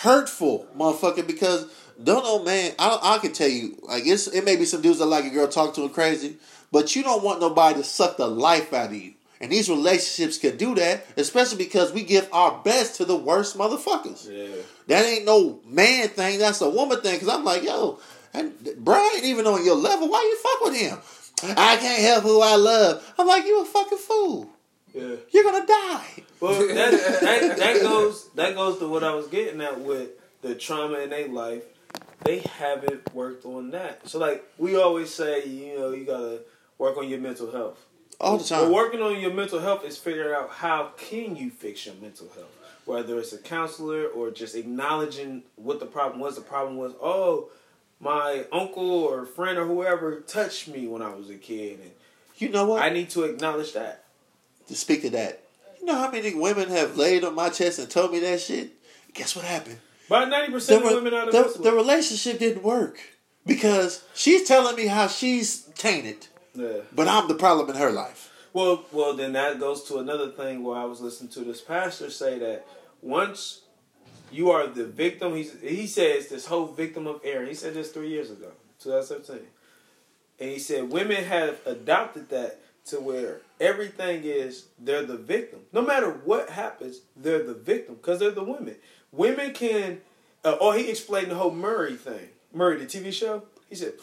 hurtful 0.02 0.68
motherfucker 0.78 1.26
because 1.26 1.66
don't 2.02 2.24
know, 2.24 2.44
man. 2.44 2.74
I 2.80 3.00
I 3.02 3.18
can 3.20 3.32
tell 3.34 3.48
you, 3.48 3.78
like 3.84 4.04
it's 4.06 4.28
it 4.28 4.44
may 4.44 4.56
be 4.56 4.66
some 4.66 4.82
dudes 4.82 5.00
that 5.00 5.06
like 5.06 5.26
a 5.26 5.30
girl 5.30 5.48
talk 5.48 5.74
to 5.76 5.84
her 5.84 5.90
crazy, 5.90 6.38
but 6.72 6.96
you 6.96 7.04
don't 7.04 7.24
want 7.24 7.40
nobody 7.40 7.80
to 7.80 7.84
suck 7.84 8.18
the 8.18 8.28
life 8.28 8.74
out 8.74 8.88
of 8.90 8.96
you. 8.96 9.14
And 9.42 9.52
these 9.52 9.70
relationships 9.70 10.38
can 10.38 10.58
do 10.58 10.76
that, 10.76 11.06
especially 11.18 11.58
because 11.58 11.92
we 11.92 12.04
give 12.04 12.30
our 12.32 12.62
best 12.64 12.96
to 12.96 13.06
the 13.06 13.16
worst 13.16 13.58
motherfuckers. 13.58 14.30
Yeah. 14.32 14.62
That 14.88 15.06
ain't 15.06 15.26
no 15.26 15.60
man 15.66 16.08
thing. 16.10 16.40
That's 16.40 16.62
a 16.62 16.70
woman 16.70 17.02
thing. 17.02 17.20
Cause 17.20 17.28
I'm 17.28 17.44
like, 17.44 17.64
yo, 17.64 18.00
and 18.34 18.54
Brian 18.78 19.12
ain't 19.16 19.26
even 19.26 19.46
on 19.48 19.66
your 19.66 19.76
level. 19.76 20.10
Why 20.10 20.22
you 20.22 20.38
fuck 20.38 20.62
with 20.62 20.80
him? 20.80 21.56
I 21.58 21.76
can't 21.78 22.02
help 22.02 22.24
who 22.24 22.42
I 22.42 22.56
love. 22.56 23.14
I'm 23.18 23.28
like, 23.28 23.46
you 23.46 23.62
a 23.62 23.66
fucking 23.66 23.98
fool. 23.98 24.50
Yeah. 24.94 25.16
You're 25.32 25.44
gonna 25.44 25.68
die. 25.68 26.24
Well, 26.40 26.68
that, 26.68 26.92
that 27.22 27.58
that 27.58 27.82
goes 27.82 28.30
that 28.36 28.56
goes 28.56 28.80
to 28.80 28.88
what 28.88 29.04
I 29.04 29.14
was 29.14 29.28
getting 29.28 29.60
at 29.62 29.82
with 29.82 30.12
the 30.42 30.56
trauma 30.56 31.00
in 31.00 31.10
their 31.10 31.28
life. 31.28 31.64
They 32.24 32.40
haven't 32.40 33.14
worked 33.14 33.46
on 33.46 33.72
that. 33.72 34.08
So 34.08 34.20
like 34.20 34.46
we 34.58 34.78
always 34.78 35.14
say, 35.14 35.46
you 35.46 35.78
know, 35.78 35.92
you 35.92 36.06
gotta 36.06 36.42
work 36.78 36.98
on 36.98 37.10
your 37.10 37.20
mental 37.20 37.52
health. 37.52 37.86
All 38.20 38.38
the 38.38 38.44
time. 38.44 38.72
working 38.72 39.02
on 39.02 39.20
your 39.20 39.34
mental 39.34 39.60
health 39.60 39.84
is 39.86 39.98
figuring 39.98 40.34
out 40.34 40.50
how 40.50 40.92
can 40.98 41.36
you 41.36 41.50
fix 41.50 41.86
your 41.86 41.96
mental 41.96 42.28
health. 42.36 42.52
Whether 42.86 43.18
it's 43.20 43.34
a 43.34 43.38
counselor 43.40 44.06
or 44.08 44.30
just 44.32 44.56
acknowledging 44.56 45.44
what 45.56 45.80
the 45.80 45.86
problem 45.86 46.20
was. 46.20 46.36
The 46.36 46.42
problem 46.42 46.78
was, 46.78 46.94
oh, 47.02 47.50
my 48.00 48.46
uncle 48.52 48.90
or 49.04 49.26
friend 49.26 49.58
or 49.58 49.66
whoever 49.66 50.20
touched 50.22 50.68
me 50.68 50.86
when 50.88 51.02
I 51.02 51.14
was 51.16 51.30
a 51.30 51.36
kid, 51.36 51.80
and 51.82 51.92
You 52.38 52.50
know 52.50 52.66
what? 52.66 52.82
I 52.84 52.90
need 52.90 53.10
to 53.12 53.24
acknowledge 53.24 53.74
that. 53.74 54.04
to 54.68 54.76
speak 54.76 55.02
to 55.02 55.10
that. 55.12 55.42
You 55.80 55.86
know 55.88 55.96
how 55.96 56.12
many 56.12 56.34
women 56.34 56.70
have 56.70 56.98
laid 56.98 57.24
on 57.24 57.36
my 57.36 57.50
chest 57.50 57.80
and 57.80 57.90
told 57.90 58.12
me 58.12 58.20
that 58.20 58.40
shit? 58.42 58.72
Guess 59.14 59.36
what 59.36 59.46
happened? 59.46 59.80
About 60.08 60.30
ninety 60.30 60.52
percent 60.52 60.84
of 60.86 60.92
women 60.92 61.14
out 61.14 61.28
of 61.30 61.34
the, 61.34 61.44
this 61.44 61.54
the 61.56 61.72
relationship 61.72 62.38
didn't 62.40 62.64
work 62.64 63.00
because 63.46 64.04
she's 64.14 64.48
telling 64.48 64.76
me 64.76 64.86
how 64.88 65.08
she's 65.08 65.62
tainted, 65.76 66.28
yeah. 66.56 66.82
but 66.94 67.08
I'm 67.08 67.28
the 67.28 67.36
problem 67.36 67.70
in 67.70 67.76
her 67.76 67.92
life. 67.92 68.32
Well, 68.54 68.86
well, 68.92 69.14
then 69.14 69.34
that 69.34 69.60
goes 69.60 69.84
to 69.86 69.98
another 69.98 70.32
thing 70.32 70.64
where 70.64 70.78
I 70.78 70.86
was 70.86 71.02
listening 71.02 71.30
to 71.32 71.42
this 71.42 71.60
pastor 71.60 72.10
say 72.10 72.40
that 72.40 72.66
once 73.02 73.62
you 74.32 74.50
are 74.52 74.68
the 74.68 74.86
victim, 74.86 75.36
he's, 75.36 75.60
he 75.62 75.88
says 75.88 76.30
this 76.30 76.46
whole 76.46 76.68
victim 76.68 77.06
of 77.06 77.20
error. 77.24 77.46
He 77.46 77.54
said 77.54 77.74
this 77.74 77.92
three 77.92 78.10
years 78.10 78.32
ago, 78.32 78.52
2017, 78.80 79.46
and 80.40 80.50
he 80.50 80.60
said 80.60 80.90
women 80.90 81.24
have 81.26 81.60
adopted 81.66 82.30
that 82.30 82.62
to 82.86 83.00
where 83.00 83.42
everything 83.60 84.24
is 84.24 84.68
they're 84.80 85.06
the 85.06 85.18
victim. 85.18 85.60
No 85.74 85.82
matter 85.82 86.12
what 86.12 86.50
happens, 86.50 87.02
they're 87.16 87.44
the 87.44 87.54
victim 87.54 87.96
because 87.96 88.20
they're 88.20 88.32
the 88.32 88.44
women. 88.44 88.76
Women 89.12 89.54
can, 89.54 90.02
uh, 90.44 90.54
or 90.62 90.76
he 90.76 90.90
explained 90.90 91.32
the 91.32 91.36
whole 91.36 91.52
Maury 91.52 91.96
thing. 91.96 92.30
Maury, 92.54 92.78
the 92.78 92.86
TV 92.86 93.12
show. 93.12 93.44
He 93.70 93.76
said 93.76 93.94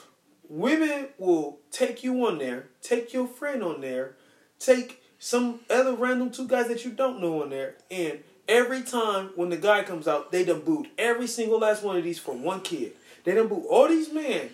women 0.53 1.09
will 1.17 1.59
take 1.71 2.05
you 2.05 2.27
on 2.27 2.37
there, 2.37 2.67
take 2.83 3.15
your 3.15 3.27
friend 3.27 3.63
on 3.63 3.81
there, 3.81 4.17
take 4.59 5.03
some 5.19 5.61
other 5.71 5.95
random 5.95 6.31
two 6.31 6.47
guys 6.47 6.69
that 6.69 6.85
you 6.85 6.91
don't 6.91 7.21
know 7.23 7.43
on 7.43 7.49
there, 7.49 7.77
and 7.91 8.23
every 8.47 8.83
time 8.83 9.31
when 9.35 9.49
the 9.49 9.57
guy 9.57 9.83
comes 9.83 10.07
out, 10.07 10.31
they 10.31 10.45
done 10.45 10.61
booed 10.61 10.89
every 10.99 11.27
single 11.27 11.59
last 11.59 11.83
one 11.83 11.97
of 11.97 12.05
these 12.05 12.19
for 12.19 12.35
one 12.35 12.61
kid. 12.61 12.93
They 13.25 13.35
done 13.35 13.49
booed 13.49 13.65
all 13.71 13.89
these 13.89 14.13
men 14.13 14.51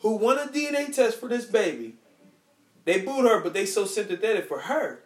who 0.00 0.16
want 0.16 0.38
a 0.38 0.52
DNA 0.52 0.94
test 0.94 1.18
for 1.18 1.28
this 1.28 1.46
baby. 1.46 1.94
They 2.84 3.00
booed 3.00 3.24
her, 3.24 3.40
but 3.40 3.52
they 3.52 3.66
so 3.66 3.86
sympathetic 3.86 4.46
for 4.46 4.60
her, 4.60 5.02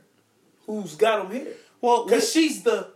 who's 0.66 0.94
got 0.94 1.22
them 1.22 1.40
here. 1.40 1.54
Well, 1.80 2.04
Because 2.04 2.30
she's 2.30 2.62
the 2.62 2.88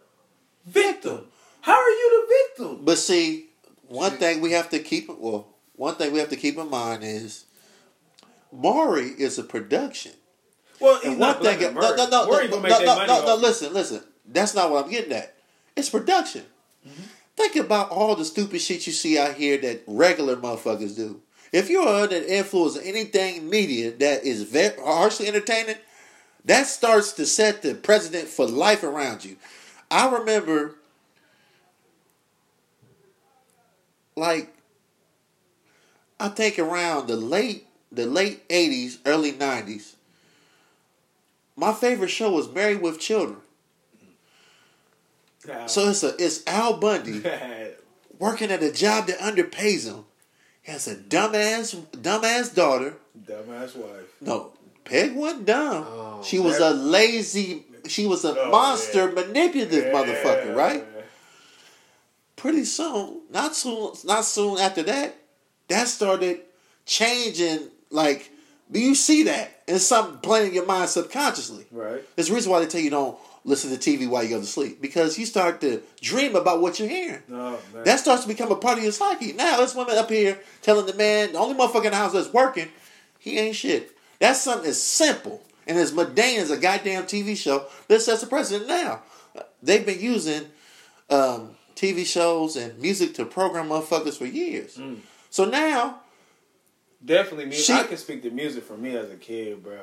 victim. 0.66 1.26
How 1.62 1.76
are 1.76 1.90
you 1.90 2.26
the 2.26 2.66
victim? 2.66 2.84
But 2.84 2.98
see, 2.98 3.46
one 3.86 4.18
thing 4.18 4.42
we 4.42 4.52
have 4.52 4.68
to 4.70 4.78
keep 4.80 5.08
it 5.08 5.18
well, 5.18 5.57
one 5.78 5.94
thing 5.94 6.12
we 6.12 6.18
have 6.18 6.28
to 6.28 6.36
keep 6.36 6.58
in 6.58 6.68
mind 6.68 7.02
is 7.02 7.46
Maury 8.52 9.08
is 9.08 9.38
a 9.38 9.44
production. 9.44 10.12
Well, 10.80 10.96
he's 10.96 11.12
And 11.12 11.18
not 11.18 11.40
one 11.40 11.56
thing, 11.56 11.74
no, 11.74 11.80
no, 11.96 12.08
no, 12.08 12.26
Maury 12.26 12.48
no, 12.48 12.60
no, 12.60 12.68
no, 12.68 12.96
money 12.96 13.06
no, 13.06 13.24
no, 13.24 13.36
listen, 13.36 13.72
listen. 13.72 14.02
That's 14.26 14.54
not 14.54 14.70
what 14.70 14.84
I'm 14.84 14.90
getting 14.90 15.12
at. 15.12 15.34
It's 15.76 15.88
production. 15.88 16.44
Think 17.36 17.56
about 17.56 17.90
all 17.90 18.16
the 18.16 18.24
stupid 18.24 18.60
shit 18.60 18.86
you 18.86 18.92
see 18.92 19.18
out 19.18 19.34
here 19.34 19.56
that 19.58 19.84
regular 19.86 20.36
motherfuckers 20.36 20.96
do. 20.96 21.22
If 21.52 21.70
you're 21.70 21.86
under 21.86 22.20
the 22.20 22.36
influence 22.36 22.76
of 22.76 22.82
anything 22.84 23.48
media 23.48 23.92
that 23.92 24.24
is 24.24 24.42
very 24.42 24.74
harshly 24.80 25.28
entertaining, 25.28 25.76
that 26.44 26.66
starts 26.66 27.12
to 27.12 27.26
set 27.26 27.62
the 27.62 27.74
precedent 27.74 28.26
for 28.28 28.46
life 28.46 28.82
around 28.82 29.24
you. 29.24 29.36
I 29.90 30.10
remember, 30.10 30.74
like, 34.16 34.52
I 36.20 36.28
think 36.28 36.58
around 36.58 37.06
the 37.08 37.16
late 37.16 37.66
the 37.92 38.06
late 38.06 38.46
'80s, 38.48 38.98
early 39.06 39.32
'90s. 39.32 39.94
My 41.56 41.72
favorite 41.72 42.08
show 42.10 42.30
was 42.30 42.52
Married 42.52 42.80
with 42.82 43.00
Children. 43.00 43.38
So 45.66 45.88
it's 45.90 46.02
a 46.02 46.14
it's 46.18 46.46
Al 46.46 46.76
Bundy 46.78 47.22
working 48.18 48.50
at 48.50 48.62
a 48.62 48.72
job 48.72 49.06
that 49.06 49.18
underpays 49.18 49.86
him. 49.86 50.04
He 50.62 50.72
has 50.72 50.86
a 50.88 50.96
dumbass 50.96 51.74
dumbass 51.92 52.54
daughter. 52.54 52.94
dumbass 53.26 53.74
wife. 53.76 54.06
No, 54.20 54.52
Peg 54.84 55.14
wasn't 55.14 55.46
dumb. 55.46 55.84
Oh, 55.88 56.22
she 56.22 56.38
was 56.38 56.58
that- 56.58 56.72
a 56.72 56.74
lazy. 56.74 57.64
She 57.86 58.06
was 58.06 58.24
a 58.26 58.38
Oh, 58.38 58.50
monster, 58.50 59.10
manipulative 59.12 59.84
motherfucker, 59.94 60.54
right? 60.54 60.84
Pretty 62.36 62.64
soon, 62.66 63.22
not 63.30 63.56
soon, 63.56 63.92
not 64.04 64.24
soon 64.26 64.58
after 64.58 64.82
that, 64.82 65.16
that 65.68 65.88
started 65.88 66.40
changing. 66.86 67.68
Like, 67.90 68.30
do 68.70 68.80
you 68.80 68.94
see 68.94 69.24
that? 69.24 69.62
And 69.66 69.80
something 69.80 70.18
playing 70.18 70.48
in 70.48 70.54
your 70.54 70.66
mind 70.66 70.88
subconsciously. 70.90 71.66
Right. 71.70 72.02
There's 72.16 72.30
a 72.30 72.34
reason 72.34 72.50
why 72.50 72.60
they 72.60 72.66
tell 72.66 72.80
you 72.80 72.90
don't 72.90 73.18
listen 73.44 73.76
to 73.76 73.76
TV 73.76 74.08
while 74.08 74.22
you 74.22 74.30
go 74.30 74.40
to 74.40 74.46
sleep 74.46 74.80
because 74.80 75.18
you 75.18 75.24
start 75.24 75.60
to 75.62 75.80
dream 76.00 76.36
about 76.36 76.60
what 76.60 76.78
you're 76.78 76.88
hearing. 76.88 77.22
Man. 77.74 77.84
That 77.84 77.98
starts 77.98 78.22
to 78.22 78.28
become 78.28 78.52
a 78.52 78.56
part 78.56 78.78
of 78.78 78.84
your 78.84 78.92
psyche. 78.92 79.32
Now, 79.32 79.58
this 79.58 79.74
woman 79.74 79.96
up 79.96 80.10
here 80.10 80.38
telling 80.62 80.86
the 80.86 80.94
man, 80.94 81.32
the 81.32 81.38
only 81.38 81.54
motherfucker 81.56 81.86
in 81.86 81.90
the 81.90 81.96
house 81.96 82.12
that's 82.12 82.32
working, 82.32 82.68
he 83.18 83.38
ain't 83.38 83.56
shit. 83.56 83.96
That's 84.18 84.40
something 84.40 84.68
as 84.68 84.82
simple 84.82 85.42
and 85.66 85.78
as 85.78 85.92
mundane 85.92 86.40
as 86.40 86.50
a 86.50 86.56
goddamn 86.56 87.04
TV 87.04 87.36
show 87.36 87.66
that 87.88 88.00
sets 88.00 88.20
the 88.20 88.26
precedent 88.26 88.68
now. 88.68 89.02
They've 89.62 89.84
been 89.84 90.00
using 90.00 90.46
um, 91.10 91.50
TV 91.74 92.04
shows 92.04 92.56
and 92.56 92.78
music 92.78 93.14
to 93.14 93.24
program 93.24 93.68
motherfuckers 93.68 94.18
for 94.18 94.26
years. 94.26 94.76
Mm. 94.76 94.98
So 95.30 95.44
now, 95.44 96.00
Definitely 97.04 97.46
me. 97.46 97.54
She- 97.56 97.72
I 97.72 97.84
can 97.84 97.96
speak 97.96 98.22
to 98.24 98.30
music 98.30 98.64
for 98.64 98.76
me 98.76 98.96
as 98.96 99.08
a 99.10 99.16
kid, 99.16 99.62
bro. 99.62 99.78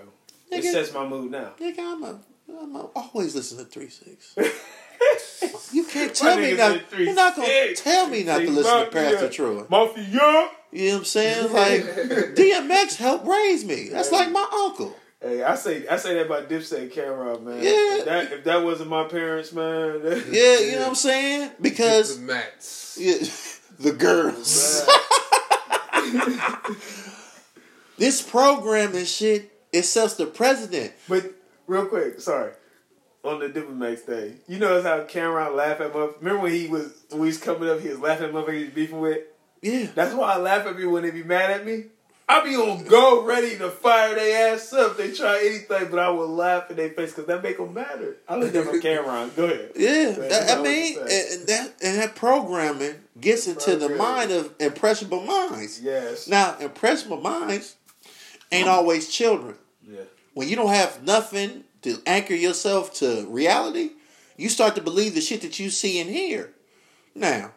It 0.51 0.63
sets 0.63 0.93
my 0.93 1.07
mood 1.07 1.31
now. 1.31 1.53
nigga, 1.59 1.79
I'm, 1.79 2.03
a, 2.03 2.19
I'm 2.61 2.75
a, 2.75 2.79
always 2.95 3.33
listen 3.35 3.57
to 3.59 3.65
3 3.65 3.87
6. 3.89 4.35
You 5.71 5.83
can't 5.85 6.13
tell 6.15 6.37
me 6.37 6.53
not. 6.55 6.81
three 6.89 7.05
You're 7.05 7.13
not 7.15 7.35
gonna 7.35 7.47
six. 7.47 7.81
tell 7.81 8.07
me 8.07 8.23
not 8.23 8.39
to 8.39 8.45
Say 8.47 8.51
listen 8.51 8.85
to 8.85 8.91
Pastor 8.91 9.29
Troy. 9.29 9.65
Mafia. 9.69 10.03
You 10.03 10.17
know 10.17 10.49
what 10.93 10.97
I'm 10.99 11.03
saying? 11.05 11.51
Like 11.53 11.81
DMX 12.35 12.95
helped 12.95 13.27
raise 13.27 13.65
me. 13.65 13.89
That's 13.89 14.11
like 14.11 14.31
my 14.31 14.47
uncle. 14.65 14.95
Hey, 15.21 15.43
I 15.43 15.55
say 15.55 15.85
I 15.87 15.97
say 15.97 16.15
that 16.15 16.27
about 16.27 16.49
Dipset 16.49 16.81
and 16.83 16.91
Cam'ron, 16.91 17.43
man. 17.43 17.57
Yeah. 17.57 17.97
If 17.99 18.05
that, 18.05 18.31
if 18.31 18.43
that 18.45 18.63
wasn't 18.63 18.89
my 18.89 19.03
parents, 19.03 19.51
man. 19.53 20.01
that- 20.03 20.25
Yeah, 20.31 20.59
you 20.65 20.71
know 20.75 20.81
what 20.81 20.87
I'm 20.89 20.95
saying? 20.95 21.51
the 21.57 21.61
Because 21.61 22.19
mats. 22.19 22.97
yeah, 22.99 23.17
the 23.79 23.91
girls. 23.91 24.87
this 27.97 28.21
program 28.21 28.95
and 28.95 29.07
shit, 29.07 29.51
it 29.71 29.83
sets 29.83 30.15
the 30.15 30.25
president. 30.25 30.93
But 31.07 31.33
real 31.67 31.85
quick, 31.87 32.19
sorry. 32.19 32.53
On 33.23 33.39
the 33.39 33.49
Diplomats 33.49 34.03
day, 34.03 34.35
you 34.47 34.59
notice 34.59 34.85
how 34.85 34.99
Cam'ron 35.05 35.55
laughed 35.55 35.81
at 35.81 35.91
my. 35.91 36.11
Remember 36.19 36.43
when 36.43 36.51
he 36.51 36.67
was 36.67 37.05
when 37.09 37.21
he 37.21 37.27
was 37.27 37.39
coming 37.39 37.67
up, 37.67 37.79
he 37.79 37.89
was 37.89 37.99
laughing 37.99 38.27
at 38.27 38.33
motherfuckers 38.33 38.57
he 38.57 38.63
was 38.65 38.73
beefing 38.73 38.99
with. 38.99 39.19
Yeah. 39.63 39.87
That's 39.95 40.13
why 40.13 40.33
I 40.33 40.37
laugh 40.37 40.67
at 40.67 40.77
people 40.77 40.91
when 40.91 41.01
they 41.01 41.09
be 41.09 41.23
mad 41.23 41.49
at 41.49 41.65
me. 41.65 41.85
I 42.27 42.43
be 42.43 42.55
on 42.55 42.83
go 42.85 43.23
ready 43.23 43.55
to 43.59 43.69
fire 43.69 44.15
their 44.15 44.53
ass 44.53 44.73
up. 44.73 44.97
They 44.97 45.11
try 45.11 45.39
anything, 45.45 45.89
but 45.91 45.99
I 45.99 46.09
will 46.09 46.27
laugh 46.27 46.71
in 46.71 46.77
their 46.77 46.89
face 46.89 47.11
because 47.11 47.27
that 47.27 47.43
make 47.43 47.57
them 47.57 47.73
matter. 47.73 48.17
I 48.27 48.35
look 48.37 48.55
at 48.55 48.65
my 48.65 48.71
Cam'ron. 48.73 49.35
Go 49.35 49.45
ahead. 49.45 49.71
Yeah, 49.75 50.17
Man, 50.17 50.29
that, 50.29 50.57
I 50.57 50.61
mean, 50.61 50.95
what 50.95 51.07
to 51.07 51.11
say. 51.11 51.31
and 51.31 51.39
and 51.39 51.47
that 51.47 51.73
and 51.83 51.97
that 51.99 52.15
programming 52.15 52.95
gets 53.21 53.47
into 53.47 53.75
the 53.75 53.89
mind 53.89 54.31
of 54.31 54.51
impressionable 54.59 55.21
minds. 55.21 55.79
Yes. 55.81 56.27
Now, 56.27 56.57
impressionable 56.59 57.21
minds 57.21 57.75
ain't 58.51 58.67
always 58.67 59.07
children. 59.09 59.55
Yeah. 59.87 60.01
when 60.33 60.49
you 60.49 60.55
don't 60.55 60.69
have 60.69 61.03
nothing 61.03 61.63
to 61.83 62.01
anchor 62.07 62.33
yourself 62.33 62.91
to 62.95 63.27
reality, 63.29 63.91
you 64.35 64.49
start 64.49 64.73
to 64.75 64.81
believe 64.81 65.13
the 65.13 65.21
shit 65.21 65.41
that 65.41 65.59
you 65.59 65.69
see 65.69 65.99
and 66.01 66.09
hear. 66.09 66.51
Now, 67.13 67.51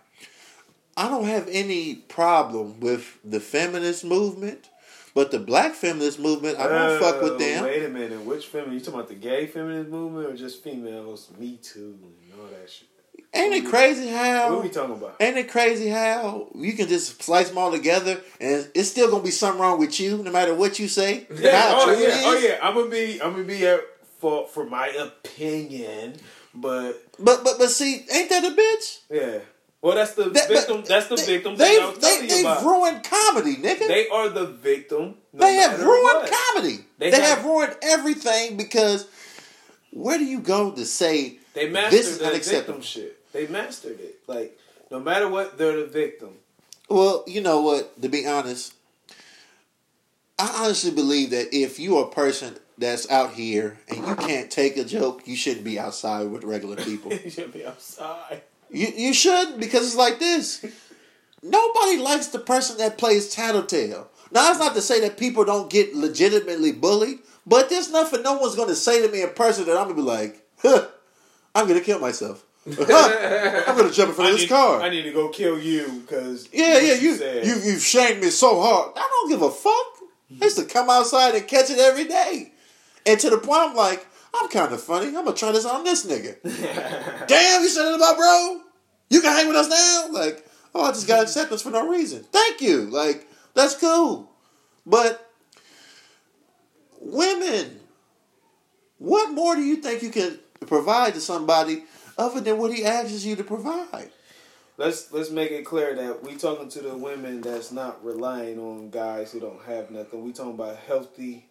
I 0.99 1.09
don't 1.09 1.27
have 1.27 1.49
any 1.49 1.95
problem 1.95 2.81
with 2.81 3.19
the 3.25 3.39
feminist 3.39 4.05
movement, 4.05 4.69
but 5.15 5.31
the 5.31 5.39
black 5.39 5.75
feminist 5.75 6.19
movement, 6.19 6.59
I 6.59 6.67
don't 6.67 6.99
fuck 7.01 7.23
with 7.23 7.35
Oh, 7.35 7.39
them. 7.39 7.63
Wait 7.65 7.85
a 7.85 7.89
minute. 7.89 8.21
Which 8.25 8.47
feminist? 8.47 8.73
You 8.75 8.81
talking 8.81 8.95
about 8.95 9.09
the 9.09 9.15
gay 9.15 9.47
feminist 9.47 9.91
movement 9.91 10.27
or 10.29 10.37
just 10.37 10.65
females? 10.65 11.31
Me 11.39 11.57
too 11.63 11.97
and 12.03 12.41
all 12.41 12.49
that 12.49 12.69
shit. 12.69 12.89
Ain't 13.33 13.55
it 13.55 13.67
crazy 13.67 14.07
What 14.07 14.17
how? 14.17 14.59
are 14.59 14.63
we 14.63 14.71
talking 14.71 14.97
about? 14.97 15.17
Ain't 15.21 15.37
it 15.37 15.49
crazy 15.51 15.89
how 15.89 16.49
you 16.55 16.73
can 16.73 16.89
just 16.89 17.23
slice 17.23 17.49
them 17.51 17.59
all 17.59 17.71
together 17.71 18.21
and 18.41 18.69
it's 18.75 18.89
still 18.89 19.09
gonna 19.11 19.23
be 19.23 19.31
something 19.31 19.61
wrong 19.61 19.79
with 19.79 20.01
you 20.01 20.19
no 20.19 20.33
matter 20.33 20.55
what 20.55 20.79
you 20.81 20.89
say? 20.89 21.27
Yeah. 21.35 21.57
How 21.61 21.83
Oh 21.83 21.91
yeah. 21.93 22.21
Oh 22.25 22.39
yeah. 22.39 22.59
I'm 22.61 22.75
gonna 22.75 22.91
be. 22.91 23.23
I'm 23.23 23.33
gonna 23.33 23.45
be 23.45 23.65
at 23.67 23.81
for 24.19 24.49
for 24.49 24.65
my 24.65 24.89
opinion, 24.89 26.15
but 26.55 26.95
But 27.21 27.45
but 27.45 27.59
but 27.59 27.71
see, 27.71 28.05
ain't 28.13 28.31
that 28.31 28.45
a 28.45 28.51
bitch? 28.57 28.99
yeah. 29.11 29.39
Well, 29.81 29.95
that's 29.95 30.15
the 30.15 30.25
That- 30.31 30.49
victim. 30.49 30.83
That's 30.87 31.07
the 31.07 31.17
they- 31.17 31.25
victim 31.27 31.57
They've, 31.57 32.01
they, 32.01 32.27
they've 32.27 32.41
about. 32.45 32.65
ruined 32.65 33.05
comedy, 33.05 33.57
nigga. 33.57 33.87
They 33.87 34.09
are 34.09 34.29
the 34.29 34.47
victim. 34.47 35.15
no 35.33 35.47
they 35.47 35.55
have 35.55 35.79
ruined 35.81 36.03
what. 36.03 36.33
comedy. 36.55 36.79
They, 36.99 37.11
They 37.11 37.21
have, 37.21 37.39
have- 37.39 37.45
ruined 37.47 37.77
everything 37.83 38.57
because 38.57 39.07
where 39.93 40.19
do 40.19 40.25
you 40.25 40.41
go 40.41 40.73
to 40.73 40.85
say 40.85 41.39
They 41.55 41.69
mastered 41.71 41.93
this 41.93 42.07
is 42.09 42.21
unacceptable? 42.23 42.81
victim 42.81 42.83
shit. 42.83 43.33
They 43.33 43.47
mastered 43.47 44.01
it. 44.01 44.19
Like 44.27 44.59
no 44.91 44.99
matter 44.99 45.29
what, 45.29 45.57
they're 45.59 45.77
the 45.77 45.87
victim. 45.87 46.31
Well, 46.89 47.23
you 47.29 47.41
know 47.41 47.61
what? 47.61 48.01
To 48.03 48.09
be 48.09 48.27
honest, 48.27 48.75
I 50.39 50.63
honestly 50.65 50.91
believe 50.91 51.31
that 51.31 51.55
if 51.55 51.79
you 51.79 51.99
are 51.99 52.05
a 52.07 52.11
person 52.11 52.57
that's 52.79 53.11
out 53.11 53.35
here 53.35 53.79
and 53.89 54.07
you 54.07 54.15
can't 54.17 54.51
take 54.51 54.77
a 54.77 54.85
joke, 54.85 55.23
you 55.27 55.37
shouldn't 55.37 55.65
be 55.65 55.79
outside 55.79 56.25
with 56.31 56.45
regular 56.45 56.77
people. 56.77 57.13
you 57.25 57.31
should 57.31 57.53
be 57.53 57.65
outside. 57.67 58.43
You 58.71 58.89
you 58.89 59.13
should 59.15 59.59
because 59.61 59.87
it's 59.87 59.97
like 59.97 60.19
this. 60.19 60.65
Nobody 61.43 61.99
likes 61.99 62.29
the 62.29 62.39
person 62.39 62.79
that 62.79 62.99
plays 62.99 63.29
tattletale. 63.31 64.09
Now 64.33 64.43
that's 64.45 64.59
not 64.59 64.75
to 64.75 64.83
say 64.83 65.01
that 65.01 65.17
people 65.19 65.45
don't 65.45 65.71
get 65.71 65.95
legitimately 65.95 66.73
bullied, 66.73 67.21
but 67.47 67.71
there's 67.71 67.91
nothing 67.91 68.23
no 68.23 68.35
one's 68.39 68.57
going 68.57 68.69
to 68.69 68.75
say 68.75 69.01
to 69.05 69.11
me 69.13 69.23
in 69.23 69.31
person 69.31 69.65
that 69.67 69.77
I'm 69.77 69.85
going 69.85 69.97
to 69.97 70.03
be 70.03 70.09
like, 70.09 70.47
huh, 70.59 70.89
I'm 71.55 71.67
going 71.67 71.79
to 71.79 71.85
kill 71.85 71.99
myself. 72.01 72.45
I'm 72.67 72.75
going 72.77 73.89
to 73.89 73.95
jump 73.95 74.11
in 74.11 74.15
front 74.15 74.29
I 74.29 74.31
of 74.31 74.35
this 74.35 74.41
need, 74.43 74.49
car. 74.49 74.83
I 74.83 74.91
need 74.91 75.03
to 75.05 75.13
go 75.13 75.29
kill 75.31 75.59
you 75.59 76.03
because 76.07 76.49
Yeah, 76.53 76.79
yeah, 76.81 76.95
you, 76.95 77.15
said. 77.15 77.47
you 77.47 77.55
you've 77.55 77.83
shamed 77.83 78.21
me 78.21 78.29
so 78.31 78.61
hard. 78.61 78.93
I 78.97 79.09
don't 79.09 79.31
give 79.31 79.41
a 79.43 79.51
fuck. 79.51 79.87
I 80.41 80.45
used 80.45 80.59
to 80.59 80.65
come 80.67 80.91
outside 80.91 81.35
and 81.35 81.47
catch 81.49 81.71
it 81.71 81.79
every 81.79 82.05
day. 82.05 82.53
And 83.07 83.19
to 83.21 83.31
the 83.31 83.39
point 83.39 83.61
I'm 83.71 83.77
like, 83.77 84.07
I'm 84.35 84.49
kind 84.49 84.73
of 84.73 84.83
funny. 84.83 85.09
I'm 85.09 85.25
gonna 85.25 85.35
try 85.35 85.53
this 85.53 85.65
on 85.65 85.85
this 85.85 86.07
nigga. 86.07 86.37
Damn, 87.27 87.63
you 87.63 87.69
said 87.69 87.91
it 87.91 87.97
about 87.97 88.17
bro? 88.17 88.61
You 89.11 89.21
can 89.21 89.35
hang 89.35 89.49
with 89.49 89.57
us 89.57 89.69
now? 89.69 90.13
Like, 90.13 90.47
oh, 90.75 90.85
I 90.85 90.93
just 90.93 91.09
got 91.09 91.23
acceptance 91.23 91.63
for 91.63 91.71
no 91.71 91.89
reason. 91.89 92.25
Thank 92.25 92.61
you. 92.61 92.83
Like, 92.83 93.27
that's 93.55 93.75
cool. 93.77 94.31
But 94.87 95.31
women, 97.01 97.81
what 98.99 99.33
more 99.33 99.55
do 99.55 99.63
you 99.63 99.77
think 99.77 100.03
you 100.03 100.11
can 100.11 100.39
provide 100.67 101.15
to 101.15 101.21
somebody 101.21 101.85
other 102.17 102.41
than 102.41 102.59
what 102.59 102.73
he 102.73 102.85
asks 102.85 103.25
you 103.25 103.37
to 103.37 103.45
provide? 103.45 104.11
let's 104.79 105.13
let's 105.13 105.31
make 105.31 105.51
it 105.51 105.65
clear 105.65 105.95
that 105.95 106.23
we 106.23 106.37
talking 106.37 106.69
to 106.71 106.81
the 106.81 106.97
women 106.97 107.43
that's 107.43 107.71
not 107.71 108.03
relying 108.03 108.59
on 108.59 108.89
guys 108.89 109.33
who 109.33 109.41
don't 109.41 109.63
have 109.65 109.91
nothing. 109.91 110.25
We 110.25 110.33
talking 110.33 110.55
about 110.55 110.79
healthy 110.79 111.47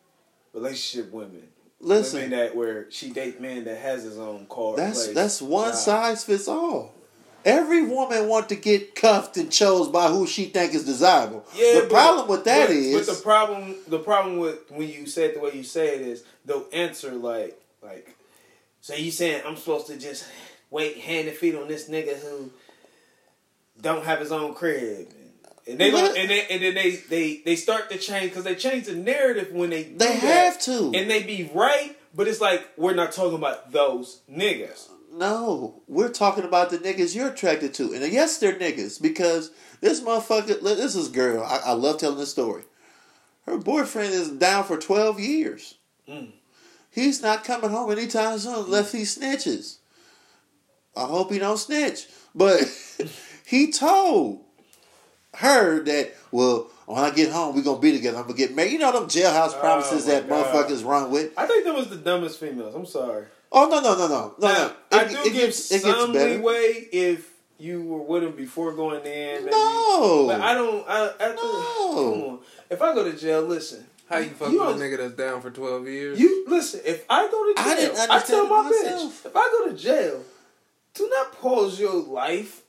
relationship 0.53 1.11
women. 1.11 1.47
Listen. 1.79 2.21
women 2.21 2.39
that 2.39 2.55
where 2.55 2.89
she 2.89 3.11
date 3.11 3.39
men 3.39 3.65
that 3.65 3.77
has 3.77 4.03
his 4.03 4.17
own 4.17 4.45
car. 4.47 4.75
That's 4.75 5.05
place, 5.05 5.15
that's 5.15 5.41
one 5.41 5.69
job. 5.71 5.75
size 5.75 6.23
fits 6.23 6.47
all. 6.47 6.93
Every 7.45 7.85
woman 7.85 8.27
want 8.27 8.49
to 8.49 8.55
get 8.55 8.95
cuffed 8.95 9.37
and 9.37 9.51
chose 9.51 9.87
by 9.87 10.09
who 10.09 10.27
she 10.27 10.45
think 10.45 10.73
is 10.73 10.83
desirable. 10.83 11.45
Yeah, 11.55 11.75
the 11.75 11.81
but- 11.81 11.89
problem 11.89 12.27
with 12.27 12.43
that 12.45 12.67
but, 12.67 12.75
is, 12.75 13.07
but 13.07 13.15
the 13.15 13.21
problem 13.21 13.75
the 13.87 13.99
problem 13.99 14.37
with 14.37 14.69
when 14.71 14.89
you 14.89 15.05
say 15.05 15.25
it 15.25 15.35
the 15.35 15.39
way 15.39 15.51
you 15.53 15.63
say 15.63 15.95
it 15.95 16.01
is 16.01 16.23
they'll 16.45 16.67
answer 16.73 17.11
like 17.11 17.61
like 17.81 18.15
so 18.81 18.95
you 18.95 19.11
saying 19.11 19.43
I'm 19.45 19.55
supposed 19.55 19.87
to 19.87 19.97
just 19.97 20.25
wait 20.71 20.97
hand 20.97 21.27
and 21.27 21.37
feet 21.37 21.55
on 21.55 21.67
this 21.67 21.89
nigga 21.89 22.17
who 22.17 22.51
don't 23.79 24.03
have 24.03 24.19
his 24.19 24.31
own 24.31 24.53
crib 24.55 25.07
and 25.67 25.79
they 25.79 25.91
don't 25.91 26.17
and, 26.17 26.29
they, 26.29 26.47
and 26.47 26.61
then 26.63 26.73
they 26.75 26.91
they 26.95 27.41
they 27.45 27.55
start 27.55 27.89
to 27.91 27.97
change 27.97 28.31
because 28.31 28.43
they 28.43 28.55
change 28.55 28.85
the 28.85 28.95
narrative 28.95 29.51
when 29.51 29.69
they 29.69 29.83
They 29.83 30.05
that. 30.05 30.19
have 30.19 30.61
to. 30.61 30.91
and 30.95 31.09
they 31.09 31.23
be 31.23 31.49
right 31.53 31.97
but 32.15 32.27
it's 32.27 32.41
like 32.41 32.67
we're 32.77 32.93
not 32.95 33.11
talking 33.11 33.37
about 33.37 33.71
those 33.71 34.21
niggas 34.31 34.89
no, 35.17 35.81
we're 35.87 36.11
talking 36.11 36.43
about 36.43 36.69
the 36.69 36.77
niggas 36.77 37.15
you're 37.15 37.29
attracted 37.29 37.73
to, 37.75 37.93
and 37.93 38.11
yes, 38.11 38.37
they're 38.37 38.53
niggas 38.53 39.01
because 39.01 39.51
this 39.81 40.01
motherfucker, 40.01 40.61
this 40.61 40.95
is 40.95 41.07
girl. 41.07 41.43
I, 41.43 41.59
I 41.67 41.71
love 41.71 41.97
telling 41.99 42.17
this 42.19 42.31
story. 42.31 42.63
Her 43.45 43.57
boyfriend 43.57 44.13
is 44.13 44.29
down 44.29 44.65
for 44.65 44.77
twelve 44.77 45.19
years. 45.19 45.75
Mm. 46.07 46.33
He's 46.91 47.21
not 47.21 47.43
coming 47.43 47.69
home 47.69 47.91
anytime 47.91 48.37
soon 48.37 48.65
unless 48.65 48.91
he 48.91 49.01
snitches. 49.03 49.77
I 50.95 51.05
hope 51.05 51.31
he 51.31 51.39
don't 51.39 51.57
snitch, 51.57 52.07
but 52.35 52.61
he 53.45 53.71
told 53.71 54.43
her 55.37 55.83
that 55.83 56.15
well 56.31 56.67
when 56.85 57.03
I 57.03 57.09
get 57.11 57.31
home, 57.31 57.55
we 57.55 57.61
gonna 57.61 57.79
be 57.79 57.91
together. 57.91 58.17
I'm 58.17 58.23
gonna 58.23 58.35
get 58.37 58.55
married. 58.55 58.71
You 58.71 58.79
know 58.79 58.91
them 58.91 59.05
jailhouse 59.09 59.53
Oh, 59.55 59.59
promises 59.59 60.05
my 60.07 60.13
that 60.13 60.29
God. 60.29 60.45
motherfuckers 60.45 60.85
run 60.85 61.11
with. 61.11 61.33
I 61.37 61.45
think 61.45 61.65
that 61.65 61.75
was 61.75 61.89
the 61.89 61.97
dumbest 61.97 62.39
females. 62.39 62.73
I'm 62.75 62.85
sorry. 62.85 63.25
Oh 63.51 63.67
no 63.69 63.79
no 63.81 63.97
no 63.97 64.07
no 64.07 64.35
no 64.39 64.47
Now, 64.47 64.73
no! 64.91 64.97
I 64.99 65.03
It, 65.03 65.09
do 65.09 65.17
it 65.19 65.23
give 65.25 65.33
gets 65.33 65.71
it 65.71 65.83
gets 65.83 65.97
some 65.99 66.13
better. 66.13 66.31
leeway 66.35 66.87
if 66.91 67.29
you 67.59 67.81
were 67.83 68.01
with 68.01 68.23
him 68.23 68.33
before 68.35 68.73
going 68.73 69.05
in. 69.05 69.45
Maybe. 69.45 69.51
No. 69.51 70.27
But 70.27 70.41
I 70.41 70.53
don't. 70.53 70.85
I, 70.87 71.05
after, 71.19 71.35
No. 71.35 71.93
Come 71.93 72.29
on. 72.29 72.39
If 72.69 72.81
I 72.81 72.93
go 72.93 73.09
to 73.09 73.17
jail, 73.17 73.41
listen. 73.43 73.85
How 74.09 74.19
you 74.19 74.29
fuck 74.29 74.51
You 74.51 74.63
with 74.65 74.79
a 74.81 74.83
nigga 74.83 74.97
that's 74.97 75.13
down 75.15 75.41
for 75.41 75.49
twelve 75.51 75.87
years? 75.87 76.17
You 76.19 76.45
listen. 76.47 76.81
If 76.85 77.05
I 77.09 77.27
go 77.27 77.45
to 77.53 77.53
jail, 77.55 77.71
I 77.71 77.75
didn't 77.75 78.11
I, 78.11 78.19
tell 78.21 78.47
my 78.47 78.61
myself. 78.69 79.23
bitch. 79.23 79.25
If 79.25 79.35
I 79.35 79.49
go 79.51 79.69
to 79.69 79.73
jail, 79.77 80.23
do 80.93 81.09
not 81.09 81.33
pause 81.33 81.79
your 81.79 81.95
life. 81.95 82.61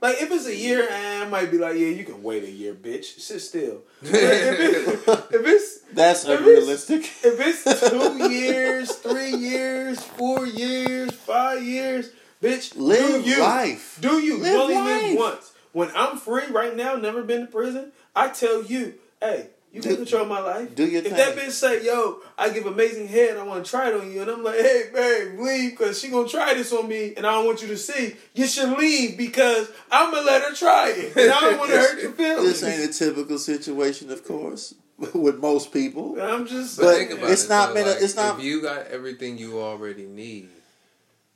Like 0.00 0.22
if 0.22 0.30
it's 0.30 0.46
a 0.46 0.54
year, 0.54 0.86
eh, 0.88 1.22
I 1.24 1.28
might 1.28 1.50
be 1.50 1.58
like, 1.58 1.74
yeah, 1.74 1.88
you 1.88 2.04
can 2.04 2.22
wait 2.22 2.44
a 2.44 2.50
year, 2.50 2.72
bitch. 2.74 3.18
Sit 3.18 3.40
still. 3.40 3.82
If, 4.02 4.14
it, 4.14 5.08
if 5.34 5.46
it's 5.46 5.78
That's 5.92 6.24
If 6.24 6.30
it's- 6.30 6.40
unrealistic. 6.40 7.00
if 7.24 7.40
it's 7.40 7.90
two 7.90 8.28
years, 8.32 8.92
three 8.96 9.32
years, 9.34 10.00
four 10.02 10.46
years, 10.46 11.12
five 11.12 11.62
years, 11.64 12.10
bitch, 12.42 12.74
Live 12.76 13.24
do 13.24 13.30
you. 13.30 13.40
life. 13.40 13.98
Do 14.00 14.18
you? 14.20 14.38
Live 14.38 14.70
life. 14.70 15.02
live 15.02 15.16
once. 15.18 15.52
When 15.72 15.90
I'm 15.94 16.16
free 16.18 16.46
right 16.50 16.74
now, 16.76 16.94
never 16.94 17.22
been 17.22 17.40
to 17.42 17.46
prison, 17.52 17.92
I 18.14 18.28
tell 18.28 18.62
you, 18.62 18.94
hey, 19.20 19.48
you 19.78 19.82
can 19.82 19.90
Do- 19.92 19.96
control 19.98 20.26
my 20.26 20.40
life. 20.40 20.74
do 20.74 20.86
your 20.86 20.98
if 21.02 21.08
thing. 21.08 21.14
that 21.16 21.36
bitch 21.36 21.50
say, 21.52 21.84
yo, 21.86 22.20
I 22.36 22.50
give 22.50 22.66
amazing 22.66 23.08
head, 23.08 23.36
I 23.36 23.42
want 23.42 23.64
to 23.64 23.70
try 23.70 23.88
it 23.88 23.94
on 23.94 24.12
you, 24.12 24.20
and 24.22 24.30
I'm 24.30 24.44
like, 24.44 24.58
hey, 24.60 24.90
babe, 24.92 25.38
leave, 25.40 25.70
because 25.72 25.98
she 26.00 26.08
going 26.08 26.26
to 26.26 26.30
try 26.30 26.54
this 26.54 26.72
on 26.72 26.86
me, 26.88 27.14
and 27.16 27.26
I 27.26 27.32
don't 27.32 27.46
want 27.46 27.62
you 27.62 27.68
to 27.68 27.76
see. 27.78 28.16
You 28.34 28.46
should 28.46 28.76
leave, 28.78 29.16
because 29.16 29.70
I'm 29.90 30.10
going 30.12 30.24
to 30.24 30.30
let 30.30 30.42
her 30.42 30.54
try 30.54 30.90
it. 30.96 31.16
And 31.16 31.30
I 31.32 31.40
don't 31.40 31.58
want 31.58 31.70
to 31.70 31.78
hurt 31.78 32.02
your 32.02 32.12
feelings. 32.12 32.60
This 32.60 32.62
ain't 32.64 32.90
a 32.90 32.92
typical 32.92 33.38
situation, 33.38 34.10
of 34.12 34.24
course, 34.24 34.74
with 35.14 35.38
most 35.38 35.72
people. 35.72 36.20
I'm 36.20 36.46
just 36.46 36.78
But 36.78 36.94
saying. 36.94 37.08
it's 37.22 37.48
not 37.48 37.68
so, 37.68 37.74
meant 37.74 37.86
to- 37.98 38.04
it's 38.04 38.16
not- 38.16 38.38
If 38.38 38.44
you 38.44 38.62
got 38.62 38.86
everything 38.88 39.38
you 39.38 39.60
already 39.60 40.06
need, 40.06 40.48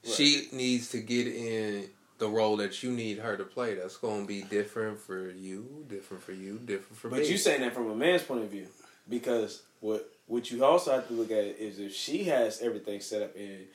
she 0.04 0.48
needs 0.52 0.88
to 0.90 0.98
get 1.00 1.26
in 1.28 1.88
the 2.22 2.28
role 2.28 2.56
that 2.58 2.84
you 2.84 2.92
need 2.92 3.18
her 3.18 3.36
to 3.36 3.42
play. 3.42 3.74
That's 3.74 3.96
going 3.96 4.22
to 4.22 4.28
be 4.28 4.42
different 4.42 5.00
for 5.00 5.28
you, 5.32 5.84
different 5.88 6.22
for 6.22 6.30
you, 6.32 6.60
different 6.64 6.96
for 6.96 7.10
me. 7.10 7.18
But 7.18 7.28
you 7.28 7.36
saying 7.36 7.62
that 7.62 7.74
from 7.74 7.90
a 7.90 7.96
man's 7.96 8.22
point 8.22 8.44
of 8.44 8.48
view, 8.48 8.68
because 9.08 9.62
what 9.80 10.08
what 10.28 10.48
you 10.52 10.64
also 10.64 10.92
have 10.92 11.08
to 11.08 11.14
look 11.14 11.32
at 11.32 11.44
is 11.44 11.80
if 11.80 11.92
she 11.92 12.24
has 12.24 12.62
everything 12.62 13.00
set 13.00 13.22
up 13.22 13.36
and 13.36 13.66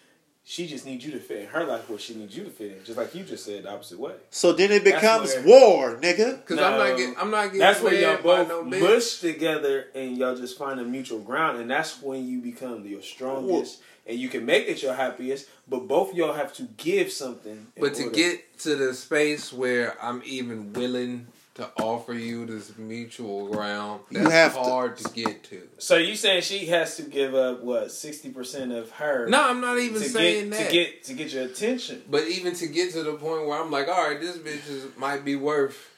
she 0.46 0.66
just 0.66 0.86
needs 0.86 1.06
you 1.06 1.12
to 1.12 1.20
fit 1.20 1.42
in 1.42 1.48
her 1.48 1.66
life 1.66 1.90
where 1.90 2.00
she 2.00 2.16
needs 2.16 2.38
you 2.38 2.46
to 2.46 2.50
fit 2.50 2.72
in, 2.72 2.86
just 2.86 2.98
like 2.98 3.14
you 3.14 3.24
just 3.26 3.44
said 3.44 3.64
the 3.64 3.70
opposite 3.70 4.00
way. 4.00 4.14
So 4.30 4.54
then 4.54 4.72
it 4.72 4.86
becomes 4.86 5.34
where- 5.36 5.44
war, 5.44 5.98
nigga. 5.98 6.40
Because 6.40 6.56
No. 6.56 6.64
I'm 6.64 6.78
not 6.78 6.98
getting, 6.98 7.18
I'm 7.18 7.32
not 7.32 7.44
getting. 7.48 7.60
That's 7.60 7.82
where 7.82 7.94
y'all 7.94 8.16
fed 8.16 8.24
both 8.24 8.48
no 8.48 8.64
mush 8.64 9.20
together 9.20 9.88
and 9.94 10.18
y'all 10.18 10.38
just 10.38 10.58
find 10.58 10.80
a 10.80 10.86
mutual 10.86 11.20
ground, 11.20 11.60
and 11.60 11.70
that's 11.70 12.02
when 12.02 12.26
you 12.26 12.40
become 12.40 12.86
your 12.86 13.02
strongest 13.02 13.82
and 14.08 14.18
you 14.18 14.30
can 14.30 14.46
make 14.46 14.68
it 14.68 14.82
your 14.82 14.94
happiest. 14.94 15.48
But 15.68 15.88
both 15.88 16.12
of 16.12 16.18
y'all 16.18 16.34
have 16.34 16.54
to 16.56 16.64
give 16.78 17.12
something. 17.12 17.68
But 17.80 17.94
to 17.96 18.04
order. 18.06 18.16
get 18.16 18.60
to 18.60 18.76
the 18.76 18.94
space 18.94 19.52
where 19.52 19.96
I'm 20.02 20.22
even 20.26 20.74
willing 20.74 21.28
to 21.56 21.70
offer 21.82 22.14
you 22.14 22.46
this 22.46 22.78
mutual 22.78 23.48
ground, 23.50 24.02
You 24.12 24.20
that's 24.20 24.32
have 24.32 24.54
to- 24.54 24.60
hard 24.60 24.98
to, 24.98 25.10
get 25.12 25.44
to. 25.46 25.68
so 25.80 25.98
you 25.98 26.16
saying 26.16 26.44
she 26.44 26.68
has 26.68 26.98
to 26.98 27.02
give 27.02 27.34
up 27.34 27.64
what 27.64 27.92
sixty 27.92 28.30
percent 28.30 28.72
of 28.72 28.92
her? 28.92 29.28
No, 29.28 29.42
I'm 29.50 29.60
not 29.60 29.80
even 29.80 30.00
to 30.02 30.08
saying 30.08 30.52
get, 30.52 30.58
that. 30.60 30.68
to 30.68 30.72
get 30.72 31.04
to 31.06 31.14
get 31.14 31.34
your 31.34 31.44
attention. 31.46 32.04
but 32.10 32.26
even 32.28 32.54
to 32.56 32.68
get 32.68 32.94
to 32.94 33.02
the 33.02 33.14
point 33.14 33.48
where 33.48 33.60
I'm 33.60 33.72
like, 33.72 33.88
all 33.88 34.08
right, 34.08 34.22
this 34.22 34.38
bitch 34.38 34.70
is, 34.70 34.86
might 34.98 35.26
be 35.26 35.36
worth 35.36 35.90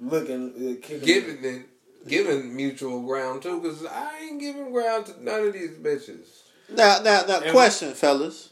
Looking, 0.00 0.78
uh, 0.82 0.86
giving 1.04 1.44
it, 1.44 1.66
giving 2.08 2.56
mutual 2.56 3.02
ground 3.02 3.42
too, 3.42 3.60
because 3.60 3.84
I 3.86 4.18
ain't 4.22 4.40
giving 4.40 4.72
ground 4.72 5.06
to 5.06 5.22
none 5.22 5.46
of 5.46 5.52
these 5.52 5.70
bitches. 5.72 6.26
Now, 6.68 7.00
now, 7.02 7.24
now, 7.26 7.40
And- 7.40 7.50
question, 7.50 7.92
fellas. 7.94 8.50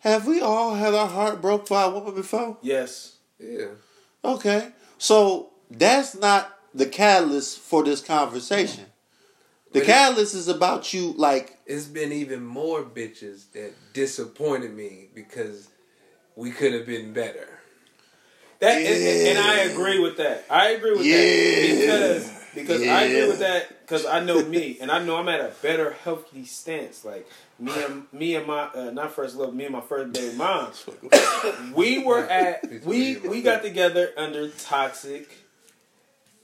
Have 0.00 0.26
we 0.26 0.40
all 0.40 0.74
had 0.74 0.94
our 0.94 1.06
heart 1.06 1.40
broke 1.40 1.68
by 1.68 1.84
a 1.84 1.90
woman 1.90 2.14
before? 2.14 2.58
Yes. 2.62 3.16
Yeah, 3.38 3.66
Okay. 4.24 4.72
So 4.98 5.50
that's 5.70 6.14
not 6.14 6.56
the 6.74 6.86
catalyst 6.86 7.58
for 7.58 7.82
this 7.84 8.00
conversation. 8.00 8.86
The 9.72 9.80
But 9.80 9.86
catalyst 9.86 10.34
is 10.34 10.48
about 10.48 10.92
you, 10.92 11.12
like, 11.16 11.58
it's 11.66 11.86
been 11.86 12.12
even 12.12 12.44
more 12.44 12.82
bitches 12.82 13.50
that 13.52 13.72
disappointed 13.94 14.74
me 14.74 15.08
because 15.14 15.68
we 16.36 16.50
could 16.50 16.72
have 16.72 16.86
been 16.86 17.12
better. 17.12 17.48
That 18.60 18.76
and, 18.80 19.28
and 19.28 19.38
I 19.38 19.58
agree 19.72 19.98
with 19.98 20.18
that. 20.18 20.44
I 20.48 20.68
agree 20.70 20.92
with 20.92 21.04
Yeah. 21.04 21.16
that 21.16 21.78
because 21.80 22.30
because 22.54 22.82
I 22.86 23.02
agree 23.04 23.26
with 23.28 23.38
that 23.40 23.81
because 23.92 24.06
I 24.06 24.24
know 24.24 24.42
me 24.42 24.78
and 24.80 24.90
I 24.90 25.04
know 25.04 25.16
I'm 25.16 25.28
at 25.28 25.40
a 25.40 25.52
better 25.60 25.92
healthy 25.92 26.46
stance. 26.46 27.04
Like 27.04 27.28
me 27.58 27.72
and 27.84 28.06
me 28.10 28.36
and 28.36 28.46
my 28.46 28.68
uh, 28.74 28.90
not 28.90 29.12
first 29.12 29.36
love, 29.36 29.54
me 29.54 29.64
and 29.64 29.74
my 29.74 29.82
first 29.82 30.14
baby 30.14 30.34
mom. 30.34 30.72
We 31.74 32.02
were 32.02 32.24
at 32.24 32.84
we 32.86 33.18
we 33.18 33.42
got 33.42 33.62
together 33.62 34.10
under 34.16 34.48
toxic 34.48 35.36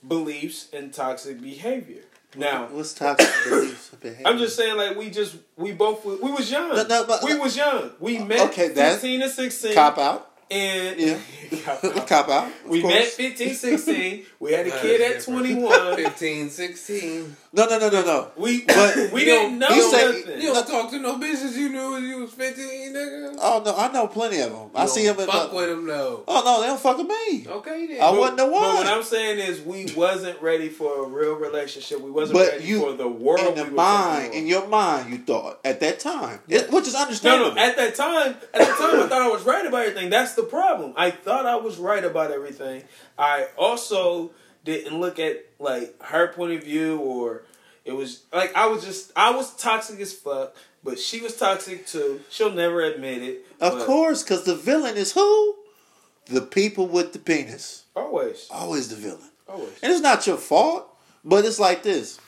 beliefs 0.07 0.69
and 0.75 0.93
toxic 0.93 1.41
behavior. 1.41 2.03
Now 2.37 2.67
what's 2.67 2.93
toxic 2.93 3.31
beliefs? 3.49 3.93
and 3.93 4.01
behavior? 4.03 4.27
I'm 4.27 4.37
just 4.37 4.55
saying, 4.55 4.77
like 4.77 4.99
we 4.99 5.09
just 5.09 5.37
we 5.57 5.73
both 5.73 6.05
we 6.05 6.31
was 6.31 6.51
young. 6.51 6.69
No, 6.69 6.83
no, 6.87 7.07
but- 7.07 7.25
we 7.25 7.39
was 7.39 7.57
young. 7.57 7.93
We 7.99 8.19
met 8.19 8.51
Okay, 8.51 8.69
that- 8.69 9.01
15 9.01 9.23
and 9.23 9.33
16. 9.33 9.75
cop 9.75 9.97
out. 9.97 10.28
And 10.51 10.99
Yeah. 11.01 11.19
Cop 11.65 11.85
out. 11.85 12.07
cop 12.07 12.29
out. 12.29 12.51
We 12.67 12.81
course. 12.83 12.95
met 12.95 13.05
15, 13.07 13.55
16. 13.55 14.27
We 14.41 14.53
had 14.53 14.67
a 14.67 14.71
kid 14.83 15.01
at 15.17 15.23
21. 15.23 15.97
15, 15.97 16.51
16. 16.51 17.37
No, 17.53 17.67
no, 17.67 17.79
no, 17.79 17.89
no, 17.91 18.03
no. 18.05 18.31
We 18.37 18.65
But 18.65 18.97
we 19.13 19.21
you 19.21 19.27
didn't 19.27 19.59
know 19.59 19.69
you 19.69 19.91
say- 19.91 20.07
nothing. 20.23 20.41
You 20.43 20.53
don't 20.55 20.67
talk 20.69 20.91
to 20.91 20.99
no 20.99 21.19
bitches 21.19 21.55
you 21.57 21.69
knew 21.71 21.93
when 21.93 22.05
you 22.05 22.08
was 22.29 22.35
15, 22.35 22.93
nigga. 22.93 23.37
Oh 23.41 23.62
no, 23.64 23.75
I 23.77 23.93
know 23.93 24.07
plenty 24.07 24.41
of 24.41 24.53
them. 24.53 24.71
I 24.75 24.87
see 24.87 25.07
them. 25.07 25.17
Fuck 25.17 25.53
my, 25.53 25.57
with 25.57 25.69
them 25.69 25.87
though. 25.87 26.25
Oh 26.29 26.43
no, 26.45 26.61
they 26.61 26.67
don't 26.67 26.81
fuck 26.81 26.99
with 26.99 27.07
me. 27.07 27.47
Okay 27.47 27.87
then. 27.87 28.03
I 28.03 28.11
wasn't 28.11 28.38
the 28.38 28.47
one. 28.47 28.53
But 28.62 28.75
what. 28.75 28.87
I'm 28.87 29.03
saying 29.03 29.38
is, 29.38 29.61
we 29.61 29.93
wasn't 29.97 30.41
ready 30.43 30.69
for 30.69 31.05
a 31.05 31.09
real 31.09 31.35
relationship. 31.35 32.01
We 32.01 32.11
wasn't 32.11 32.38
But 32.38 32.53
ready 32.53 32.64
you, 32.64 32.81
for 32.81 32.93
the 32.93 33.09
world. 33.09 33.41
in 33.41 33.55
the 33.55 33.64
we 33.64 33.71
mind, 33.71 34.35
in 34.35 34.47
your 34.47 34.67
mind, 34.69 35.11
you 35.11 35.19
thought 35.19 35.61
at 35.64 35.81
that 35.81 36.01
time, 36.01 36.41
it, 36.49 36.71
which 36.71 36.87
is 36.87 36.95
no, 36.95 37.01
understandable. 37.01 37.55
no. 37.55 37.62
At 37.62 37.77
that 37.77 37.95
time, 37.95 38.37
at 38.53 38.53
that 38.53 38.79
time, 38.79 39.01
I 39.01 39.07
thought 39.09 39.23
I 39.23 39.29
was 39.29 39.45
right 39.45 39.67
about 39.67 39.87
everything. 39.87 40.11
That's 40.11 40.35
the 40.35 40.43
problem. 40.43 40.93
I 40.97 41.11
thought 41.11 41.47
I 41.47 41.57
was 41.57 41.79
right 41.79 42.05
about 42.05 42.31
everything. 42.31 42.85
I 43.19 43.49
also 43.57 44.31
didn't 44.64 45.01
look 45.01 45.19
at 45.19 45.45
like 45.59 46.01
her 46.03 46.29
point 46.29 46.53
of 46.53 46.64
view, 46.64 46.99
or 46.99 47.43
it 47.85 47.93
was 47.93 48.23
like 48.33 48.55
I 48.55 48.67
was 48.67 48.85
just 48.85 49.12
I 49.17 49.31
was 49.31 49.55
toxic 49.57 49.99
as 50.01 50.12
fuck. 50.12 50.55
But 50.88 50.98
she 50.98 51.20
was 51.20 51.37
toxic 51.37 51.87
too. 51.87 52.20
She'll 52.31 52.53
never 52.53 52.81
admit 52.81 53.22
it. 53.22 53.46
of 53.61 53.85
course, 53.85 54.22
because 54.22 54.44
the 54.44 54.55
villain 54.57 54.96
is 54.96 55.12
who? 55.12 55.55
The 56.27 56.40
people 56.40 56.87
with 56.88 57.12
the 57.12 57.18
penis. 57.18 57.85
always, 57.94 58.48
Always 58.51 58.88
the 58.88 58.96
villain. 58.96 59.31
always. 59.46 59.79
And 59.83 59.92
it's 59.92 60.01
not 60.01 60.27
your 60.27 60.38
fault, 60.38 60.88
but 61.24 61.44
it's 61.44 61.59
like 61.59 61.83
this. 61.83 62.18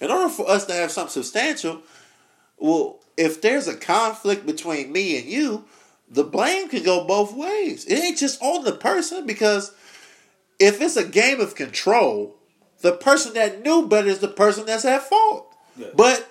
In 0.00 0.10
order 0.10 0.28
for 0.28 0.48
us 0.48 0.66
to 0.66 0.74
have 0.74 0.90
something 0.90 1.12
substantial, 1.12 1.80
well, 2.58 3.00
if 3.16 3.40
there's 3.40 3.68
a 3.68 3.76
conflict 3.76 4.44
between 4.44 4.92
me 4.92 5.18
and 5.18 5.26
you, 5.26 5.64
the 6.10 6.24
blame 6.24 6.68
can 6.68 6.82
go 6.82 7.04
both 7.06 7.34
ways. 7.34 7.84
It 7.86 7.94
ain't 8.02 8.18
just 8.18 8.42
on 8.42 8.64
the 8.64 8.72
person 8.72 9.26
because 9.26 9.72
if 10.58 10.80
it's 10.82 10.96
a 10.96 11.04
game 11.08 11.40
of 11.40 11.54
control, 11.54 12.36
the 12.80 12.92
person 12.92 13.32
that 13.34 13.62
knew 13.62 13.86
better 13.88 14.08
is 14.08 14.18
the 14.18 14.28
person 14.28 14.66
that's 14.66 14.84
at 14.84 15.02
fault. 15.02 15.54
Yeah. 15.76 15.88
But 15.94 16.29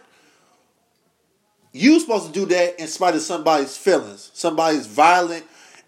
you 1.71 1.99
supposed 1.99 2.27
to 2.27 2.32
do 2.32 2.45
that 2.47 2.79
in 2.79 2.88
spite 2.88 3.15
of 3.15 3.21
somebody's 3.21 3.77
feelings, 3.77 4.32
somebody's 4.34 4.88
violent, 4.88 5.45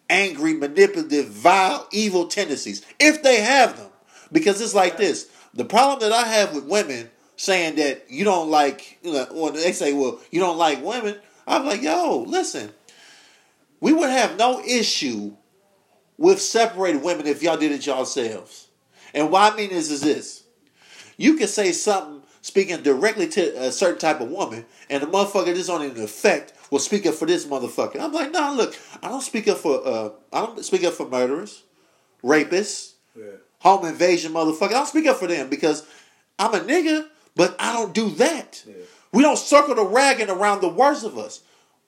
angry, 0.10 0.54
manipulative, 0.54 1.28
vile, 1.28 1.88
evil 1.92 2.28
tendencies, 2.28 2.86
if 3.00 3.24
they 3.24 3.42
have 3.42 3.78
them. 3.78 3.90
Because 4.32 4.62
it's 4.62 4.76
like 4.76 4.98
this. 4.98 5.30
The 5.54 5.66
problem 5.66 6.00
that 6.00 6.14
I 6.16 6.28
have 6.28 6.54
with 6.56 6.66
women 6.66 7.10
saying 7.36 7.76
that 7.76 8.06
you 8.10 8.24
don't 8.24 8.50
like, 8.50 9.00
you 9.02 9.12
know, 9.12 9.28
when 9.32 9.54
they 9.54 9.72
say, 9.72 9.94
well, 9.94 10.20
you 10.30 10.40
don't 10.40 10.58
like 10.58 10.84
women, 10.84 11.18
I'm 11.48 11.66
like, 11.66 11.82
yo, 11.82 12.24
listen, 12.28 12.72
we 13.80 13.92
would 13.92 14.10
have 14.10 14.38
no 14.38 14.62
issue 14.64 15.36
with 16.18 16.40
separated 16.40 17.02
women 17.02 17.26
if 17.26 17.42
y'all 17.42 17.58
did 17.58 17.72
it 17.72 17.86
yourselves. 17.86 18.68
And 19.14 19.32
what 19.32 19.52
I 19.52 19.58
mean 19.58 19.72
is, 19.72 19.90
is 19.90 20.02
this. 20.02 20.44
You 21.18 21.36
can 21.36 21.48
say 21.48 21.72
something 21.72 22.21
speaking 22.42 22.82
directly 22.82 23.28
to 23.30 23.64
a 23.68 23.72
certain 23.72 24.00
type 24.00 24.20
of 24.22 24.30
woman, 24.30 24.66
and 24.90 25.02
the 25.04 25.08
motherfucker 25.08 25.54
this 25.54 25.70
on 25.70 25.82
in 25.84 25.92
effect 26.02 26.54
will 26.72 26.80
speak 26.80 27.06
up 27.06 27.14
for 27.16 27.26
this 27.26 27.46
motherfucker. 27.46 28.00
I'm 28.00 28.12
like, 28.14 28.32
nah, 28.32 28.52
look, 28.52 28.76
I 29.04 29.10
don't 29.10 29.22
speak 29.22 29.48
up 29.48 29.58
for 29.58 29.82
uh 29.86 30.10
I 30.34 30.46
don't 30.46 30.64
speak 30.66 30.84
up 30.84 30.94
for 30.94 31.08
murderers, 31.08 31.64
rapists, 32.24 32.94
Yeah. 33.16 33.24
home 33.60 33.86
invasion 33.86 34.34
motherfucker. 34.34 34.68
I 34.70 34.82
don't 34.82 34.88
speak 34.88 35.08
up 35.08 35.18
for 35.18 35.28
them 35.28 35.50
because 35.50 35.86
I'm 36.40 36.54
a 36.54 36.60
nigga, 36.60 37.08
but 37.36 37.56
I 37.60 37.74
don't 37.74 37.94
do 37.94 38.10
that. 38.12 38.64
Yeah. 38.68 38.74
We 39.12 39.24
don't 39.24 39.38
circle 39.38 39.76
the 39.76 39.84
wagon 39.84 40.30
around 40.30 40.62
the 40.62 40.70
worst 40.70 41.04
of 41.04 41.18
us. 41.18 41.42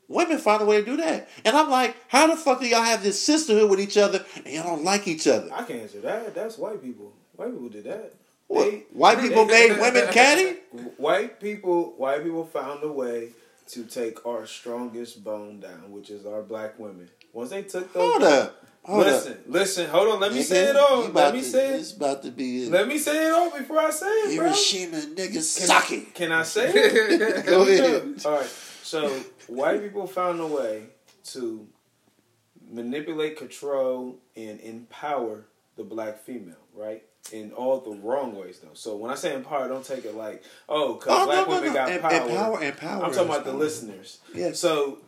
Women 0.10 0.38
find 0.38 0.62
a 0.62 0.66
way 0.66 0.80
to 0.82 0.86
do 0.86 0.98
that. 0.98 1.30
And 1.46 1.56
I'm 1.56 1.70
like, 1.70 1.96
how 2.10 2.28
the 2.28 2.36
fuck 2.36 2.60
do 2.60 2.68
y'all 2.68 2.84
have 2.84 3.02
this 3.02 3.20
sisterhood 3.26 3.70
with 3.70 3.80
each 3.80 3.98
other 3.98 4.24
and 4.36 4.48
y'all 4.54 4.64
don't 4.76 4.84
like 4.84 5.08
each 5.08 5.26
other? 5.28 5.50
I 5.52 5.64
can't 5.64 5.82
answer 5.84 6.02
that. 6.02 6.36
That's 6.36 6.58
white 6.58 6.84
people. 6.84 7.14
White 7.36 7.52
people 7.52 7.70
did 7.70 7.86
that. 7.86 8.14
They- 8.50 8.84
White 8.92 9.20
people 9.20 9.46
made 9.46 9.78
women 9.80 10.08
catty? 10.12 10.58
White 10.98 11.40
people, 11.40 11.94
white 11.98 12.24
people 12.24 12.46
found 12.46 12.84
a 12.84 12.92
way 12.92 13.30
to 13.70 13.84
take 13.86 14.26
our 14.26 14.46
strongest 14.46 15.24
bone 15.24 15.60
down, 15.60 15.92
which 15.92 16.10
is 16.10 16.26
our 16.26 16.42
black 16.44 16.78
women. 16.78 17.10
Once 17.32 17.50
they 17.50 17.64
took 17.64 17.92
those, 17.94 18.12
Hold 18.12 18.24
up. 18.24 18.60
Hold 18.84 19.06
listen, 19.06 19.32
up. 19.34 19.40
listen, 19.48 19.90
hold 19.90 20.10
on. 20.10 20.20
Let 20.20 20.34
me 20.34 20.44
say 20.44 20.66
it 20.70 20.76
all. 20.76 21.08
Let 21.08 21.34
me 21.34 21.40
to- 21.40 21.46
say 21.48 21.76
It's 21.76 21.94
about 21.94 22.22
to 22.24 22.32
be 22.32 22.68
Let 22.70 22.88
me 22.88 22.98
say 22.98 23.28
it 23.28 23.32
all 23.34 23.50
before 23.58 23.80
I 23.80 23.90
say 23.92 24.06
it, 24.08 24.38
bro. 24.38 24.48
Hiroshima 24.48 25.00
Can, 25.02 25.16
Nagasaki. 25.16 26.02
can 26.14 26.32
I 26.34 26.44
say 26.44 26.70
it? 26.76 27.46
Go 27.46 27.62
ahead. 27.64 28.22
All 28.26 28.32
right. 28.40 28.46
So 28.84 29.08
white 29.48 29.82
people 29.82 30.06
found 30.06 30.42
a 30.42 30.48
way 30.48 30.84
to 31.32 31.66
manipulate, 32.70 33.38
control, 33.38 34.18
and 34.36 34.60
empower 34.60 35.46
the 35.78 35.84
black 35.84 36.20
female, 36.24 36.56
right? 36.76 37.04
In 37.32 37.52
all 37.54 37.80
the 37.80 37.92
wrong 37.92 38.36
ways, 38.36 38.60
though. 38.60 38.74
So 38.74 38.98
when 38.98 39.10
I 39.10 39.16
say 39.16 39.34
empower, 39.34 39.68
don't 39.70 39.86
take 39.86 40.04
it 40.06 40.14
like, 40.14 40.44
oh, 40.68 40.96
because 40.96 41.22
Oh, 41.22 41.26
black 41.26 41.48
no, 41.48 41.54
no, 41.54 41.62
women 41.62 41.68
no. 41.70 41.74
got 41.74 41.90
Em- 41.90 42.02
power. 42.02 42.12
Empower, 42.30 42.64
empower. 42.64 43.04
I'm 43.06 43.12
talking 43.14 43.30
about 43.30 43.46
the 43.46 43.54
listeners. 43.54 44.20
Yeah. 44.36 44.52
So 44.52 45.00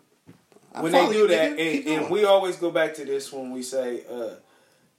I 0.74 0.82
when 0.82 0.94
they 0.94 1.08
do 1.12 1.18
you, 1.20 1.28
that, 1.28 1.60
and, 1.60 1.88
and 1.88 2.10
we 2.10 2.24
always 2.24 2.56
go 2.56 2.72
back 2.72 2.94
to 2.96 3.06
this 3.06 3.32
when 3.34 3.52
we 3.52 3.62
say 3.62 4.04
uh, 4.10 4.36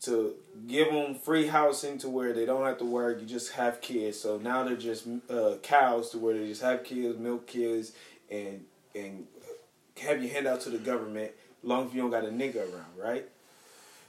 to 0.02 0.34
give 0.68 0.92
them 0.92 1.14
free 1.14 1.46
housing 1.46 1.96
to 1.98 2.08
where 2.10 2.34
they 2.34 2.44
don't 2.44 2.64
have 2.66 2.78
to 2.78 2.84
work, 2.84 3.18
you 3.20 3.26
just 3.26 3.52
have 3.52 3.80
kids. 3.80 4.20
So 4.20 4.36
now 4.36 4.62
they're 4.64 4.76
just 4.76 5.06
uh, 5.30 5.54
cows 5.62 6.10
to 6.10 6.18
where 6.18 6.34
they 6.38 6.46
just 6.46 6.62
have 6.62 6.84
kids, 6.84 7.18
milk 7.18 7.46
kids, 7.46 7.92
and 8.30 8.62
and 8.94 9.26
have 10.02 10.22
your 10.22 10.32
hand 10.32 10.46
out 10.46 10.60
to 10.60 10.70
the 10.70 10.78
government. 10.78 11.32
Long 11.62 11.88
as 11.88 11.94
you 11.94 12.02
don't 12.02 12.10
got 12.10 12.24
a 12.24 12.28
nigga 12.28 12.56
around, 12.58 12.92
right? 12.96 13.26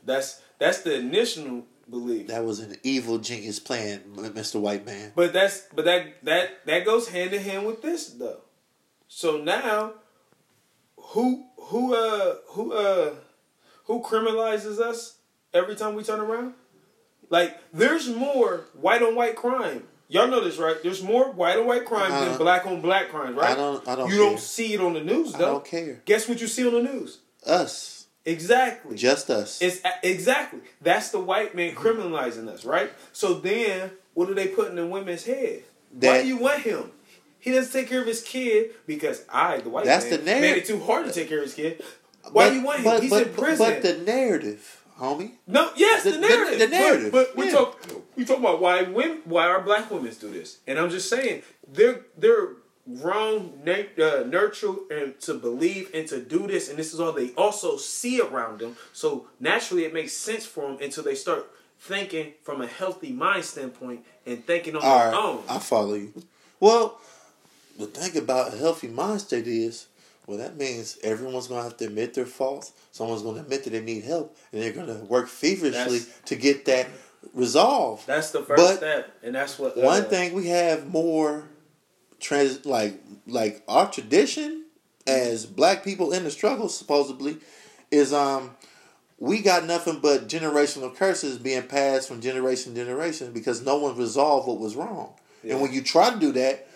That's 0.06 0.42
that's 0.60 0.82
the 0.82 0.96
initial 0.96 1.66
belief. 1.90 2.28
That 2.28 2.46
was 2.46 2.60
an 2.60 2.76
evil 2.84 3.18
genius 3.20 3.60
plan, 3.60 4.02
Mr. 4.16 4.60
White 4.60 4.86
Man. 4.86 5.12
But 5.16 5.34
that's 5.34 5.62
but 5.74 5.86
that 5.86 6.24
that 6.24 6.66
that 6.66 6.86
goes 6.86 7.10
hand 7.10 7.34
in 7.34 7.42
hand 7.44 7.66
with 7.66 7.82
this 7.82 8.08
though. 8.08 8.42
So 9.08 9.38
now, 9.38 9.94
who 10.98 11.46
who 11.58 11.94
uh 11.96 12.36
who 12.50 12.74
uh 12.74 13.14
who 13.86 14.02
criminalizes 14.02 14.80
us 14.80 15.18
every 15.54 15.76
time 15.76 15.96
we 15.96 16.04
turn 16.04 16.20
around? 16.20 16.54
Like 17.30 17.58
there's 17.74 18.08
more 18.10 18.66
white 18.74 19.02
on 19.02 19.16
white 19.16 19.36
crime. 19.36 19.84
Y'all 20.10 20.28
know 20.28 20.42
this, 20.42 20.58
right? 20.58 20.78
There's 20.82 21.04
more 21.04 21.32
white 21.32 21.58
on 21.58 21.66
white 21.66 21.86
crime 21.86 22.10
than 22.12 22.38
black 22.38 22.66
on 22.66 22.80
black 22.80 23.10
crime, 23.10 23.36
right? 23.36 23.52
I 23.52 23.56
don't- 23.56 23.86
I 23.86 23.96
don't 23.96 24.10
You 24.10 24.16
care. 24.18 24.26
don't 24.30 24.40
see 24.40 24.74
it 24.74 24.80
on 24.80 24.94
the 24.94 25.02
news 25.04 25.34
though. 25.34 25.46
I 25.46 25.50
don't 25.50 25.66
care. 25.66 26.02
Guess 26.06 26.30
what 26.30 26.40
you 26.40 26.48
see 26.48 26.66
on 26.66 26.74
the 26.74 26.82
news? 26.82 27.20
Us. 27.46 27.97
Exactly. 28.28 28.96
Just 28.98 29.30
us. 29.30 29.62
It's 29.62 29.80
exactly 30.04 30.60
that's 30.82 31.10
the 31.12 31.20
white 31.20 31.56
man 31.56 31.74
criminalizing 31.76 32.48
us, 32.50 32.66
right? 32.66 32.92
So 33.14 33.34
then, 33.36 33.92
what 34.14 34.28
do 34.28 34.34
they 34.34 34.48
put 34.50 34.68
in 34.70 34.76
the 34.76 34.86
women's 34.86 35.24
head? 35.24 35.64
Why 35.98 36.22
do 36.22 36.28
you 36.28 36.38
want 36.38 36.62
him? 36.62 36.92
He 37.40 37.52
doesn't 37.52 37.72
take 37.72 37.88
care 37.88 38.02
of 38.02 38.08
his 38.08 38.22
kid 38.22 38.72
because 38.86 39.24
I, 39.32 39.60
the 39.60 39.70
white 39.70 39.86
That's 39.86 40.10
man, 40.10 40.20
the 40.20 40.26
narrative. 40.26 40.42
made 40.50 40.58
it 40.58 40.66
too 40.66 40.80
hard 40.82 41.06
to 41.06 41.14
take 41.14 41.30
care 41.30 41.38
of 41.38 41.46
his 41.46 41.54
kid. 41.54 41.82
Why 42.32 42.46
But- 42.46 42.50
do 42.50 42.56
you 42.58 42.66
want 42.66 42.78
him? 42.80 42.84
but- 42.84 43.02
He's 43.02 43.10
but- 43.12 43.28
in 43.28 43.34
prison. 43.34 43.66
But 43.66 43.82
the 43.84 43.98
narrative, 44.00 44.84
homie. 45.00 45.32
no, 45.48 45.72
yes, 45.78 46.04
the, 46.04 46.12
the- 46.12 46.18
the- 46.18 46.28
narrative. 46.28 46.60
the 46.60 46.68
narrative, 46.68 47.12
But, 47.14 47.28
but 47.30 47.38
we 47.38 47.46
yeah. 47.46 47.52
talk 47.54 47.80
we 48.18 48.26
talk 48.26 48.40
about 48.40 48.60
why 48.60 48.82
women, 48.82 49.22
why 49.24 49.46
our 49.48 49.62
black 49.62 49.90
women 49.90 50.12
do 50.20 50.30
this, 50.32 50.58
and 50.68 50.78
I'm 50.78 50.90
just 50.90 51.08
saying 51.10 51.44
they're 51.72 52.02
they're 52.18 52.50
wrong 52.88 53.60
na- 53.66 54.04
uh, 54.04 54.24
nurture 54.28 54.74
and 54.90 55.20
to 55.22 55.34
believe 55.34 55.90
and 55.94 56.08
to 56.08 56.20
do 56.20 56.48
this, 56.48 56.70
and 56.70 56.78
this 56.80 56.94
is 56.94 57.00
all 57.00 57.12
they 57.12 57.32
also 57.36 57.78
see 57.78 58.22
around 58.22 58.60
them. 58.60 58.76
So 58.94 59.28
naturally, 59.40 59.84
it 59.86 59.94
makes 59.94 60.14
sense 60.14 60.46
for 60.46 60.62
them 60.68 60.78
until 60.82 61.04
they 61.04 61.16
start 61.16 61.50
thinking 61.80 62.34
from 62.44 62.62
a 62.62 62.68
healthy 62.68 63.12
mind 63.12 63.46
standpoint 63.46 64.04
and 64.26 64.46
thinking 64.46 64.76
on 64.76 64.82
All 64.84 64.98
their 65.00 65.12
right, 65.12 65.24
own. 65.24 65.44
I 65.50 65.60
follow 65.60 65.94
you. 65.94 66.14
Well, 66.60 67.00
the 67.78 67.86
thing 67.86 68.18
about 68.18 68.54
a 68.54 68.58
healthy 68.58 68.88
mind 68.88 69.22
state 69.22 69.48
is, 69.48 69.88
well, 70.26 70.38
that 70.40 70.58
means 70.58 70.98
everyone's 71.04 71.48
going 71.48 71.60
to 71.60 71.64
have 71.66 71.78
to 71.78 71.86
admit 71.86 72.14
their 72.16 72.26
faults. 72.26 72.72
Someone's 72.92 73.22
going 73.22 73.36
to 73.36 73.42
admit 73.42 73.64
that 73.66 73.70
they 73.70 73.82
need 73.82 74.04
help, 74.04 74.36
and 74.52 74.62
they're 74.62 74.72
going 74.74 74.88
to 74.88 75.06
work 75.06 75.28
feverishly 75.28 76.00
That's- 76.00 76.22
to 76.26 76.36
get 76.36 76.66
that 76.66 76.88
resolved. 77.34 78.08
That's 78.08 78.32
the 78.32 78.42
first 78.42 78.58
But 78.64 78.78
step, 78.78 79.12
and 79.24 79.36
that's 79.36 79.60
what 79.60 79.78
uh, 79.78 79.82
One 79.82 80.06
thing 80.06 80.34
we 80.34 80.48
have 80.48 80.88
more 80.88 81.44
trans 82.20 82.66
like 82.66 83.02
like 83.26 83.64
our 83.68 83.90
tradition 83.90 84.66
as 85.06 85.46
black 85.46 85.84
people 85.84 86.12
in 86.12 86.24
the 86.24 86.32
struggle 86.32 86.70
supposedly 86.70 87.38
is 87.92 88.14
um 88.14 88.52
we 89.20 89.42
got 89.42 89.66
nothing 89.66 90.00
but 90.00 90.28
generational 90.28 90.96
curses 90.96 91.38
being 91.38 91.64
passed 91.64 92.08
from 92.08 92.22
generation 92.22 92.76
to 92.76 92.84
generation 92.86 93.32
because 93.32 93.64
no 93.66 93.78
one 93.78 93.98
resolved 93.98 94.48
what 94.48 94.60
was 94.60 94.76
wrong. 94.76 95.14
And 95.44 95.60
when 95.60 95.74
you 95.74 95.82
try 95.82 96.12
to 96.12 96.20
do 96.20 96.32
that, 96.34 96.68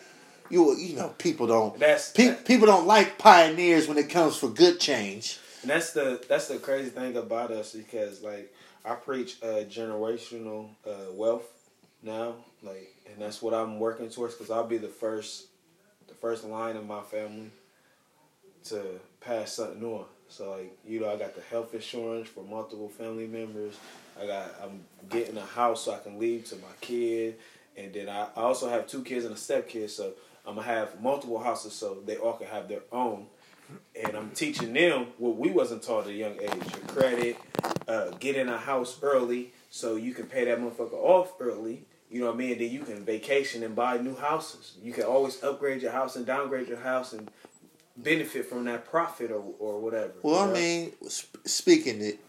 you 0.49 0.75
you 0.77 0.95
know 0.95 1.09
people 1.17 1.45
don't 1.47 1.77
That's- 1.79 2.11
pe- 2.11 2.35
people 2.43 2.67
don't 2.67 2.87
like 2.87 3.17
pioneers 3.17 3.87
when 3.87 3.97
it 3.97 4.09
comes 4.09 4.37
for 4.37 4.49
good 4.49 4.79
change. 4.79 5.39
And 5.61 5.69
that's 5.69 5.93
the 5.93 6.23
that's 6.27 6.47
the 6.47 6.57
crazy 6.57 6.89
thing 6.89 7.15
about 7.15 7.51
us 7.51 7.73
because 7.73 8.21
like 8.23 8.53
I 8.83 8.95
preach 8.95 9.37
uh, 9.43 9.63
generational 9.69 10.69
uh, 10.87 11.11
wealth 11.11 11.43
now, 12.03 12.35
like, 12.63 12.95
and 13.11 13.21
that's 13.21 13.41
what 13.41 13.53
I'm 13.53 13.79
working 13.79 14.09
towards 14.09 14.35
because 14.35 14.49
I'll 14.49 14.67
be 14.67 14.77
the 14.77 14.87
first, 14.87 15.47
the 16.07 16.13
first 16.13 16.43
line 16.43 16.75
of 16.75 16.85
my 16.85 17.01
family 17.01 17.51
to 18.65 18.99
pass 19.19 19.53
something 19.53 19.83
on. 19.83 20.05
So 20.27 20.51
like 20.51 20.77
you 20.87 21.01
know 21.01 21.11
I 21.11 21.17
got 21.17 21.35
the 21.35 21.41
health 21.41 21.73
insurance 21.73 22.29
for 22.29 22.43
multiple 22.43 22.87
family 22.87 23.27
members. 23.27 23.77
I 24.21 24.27
got 24.27 24.55
I'm 24.63 24.85
getting 25.09 25.37
a 25.37 25.45
house 25.45 25.85
so 25.85 25.93
I 25.93 25.99
can 25.99 26.17
leave 26.17 26.45
to 26.45 26.55
my 26.55 26.71
kid, 26.79 27.37
and 27.75 27.93
then 27.93 28.07
I, 28.07 28.27
I 28.35 28.41
also 28.41 28.69
have 28.69 28.87
two 28.87 29.03
kids 29.03 29.25
and 29.25 29.33
a 29.33 29.37
step 29.37 29.67
kid, 29.67 29.89
so 29.89 30.13
I'm 30.45 30.55
gonna 30.55 30.67
have 30.67 31.01
multiple 31.01 31.39
houses 31.39 31.73
so 31.73 31.97
they 32.05 32.15
all 32.15 32.33
can 32.33 32.47
have 32.47 32.69
their 32.69 32.83
own 32.91 33.27
and 33.95 34.15
I'm 34.15 34.31
teaching 34.31 34.73
them 34.73 35.07
what 35.17 35.37
we 35.37 35.51
wasn't 35.51 35.83
taught 35.83 36.05
at 36.05 36.11
a 36.11 36.13
young 36.13 36.39
age: 36.39 36.51
your 36.51 36.87
credit, 36.87 37.37
uh, 37.87 38.11
get 38.19 38.35
in 38.35 38.49
a 38.49 38.57
house 38.57 38.99
early 39.01 39.53
so 39.69 39.95
you 39.95 40.13
can 40.13 40.25
pay 40.25 40.45
that 40.45 40.59
motherfucker 40.59 40.93
off 40.93 41.33
early. 41.39 41.85
You 42.11 42.19
know 42.21 42.25
what 42.27 42.35
I 42.35 42.37
mean? 42.39 42.57
Then 42.59 42.69
you 42.69 42.81
can 42.83 43.05
vacation 43.05 43.63
and 43.63 43.73
buy 43.75 43.97
new 43.97 44.15
houses. 44.15 44.73
You 44.83 44.91
can 44.91 45.05
always 45.05 45.41
upgrade 45.43 45.81
your 45.81 45.91
house 45.93 46.15
and 46.17 46.25
downgrade 46.25 46.67
your 46.67 46.79
house 46.79 47.13
and 47.13 47.31
benefit 47.95 48.45
from 48.45 48.65
that 48.65 48.85
profit 48.89 49.31
or 49.31 49.41
or 49.59 49.79
whatever. 49.79 50.11
Well, 50.21 50.45
you 50.45 50.51
I 50.51 50.53
mean, 50.53 50.91
sp- 51.07 51.39
speaking 51.45 52.01
it 52.01 52.19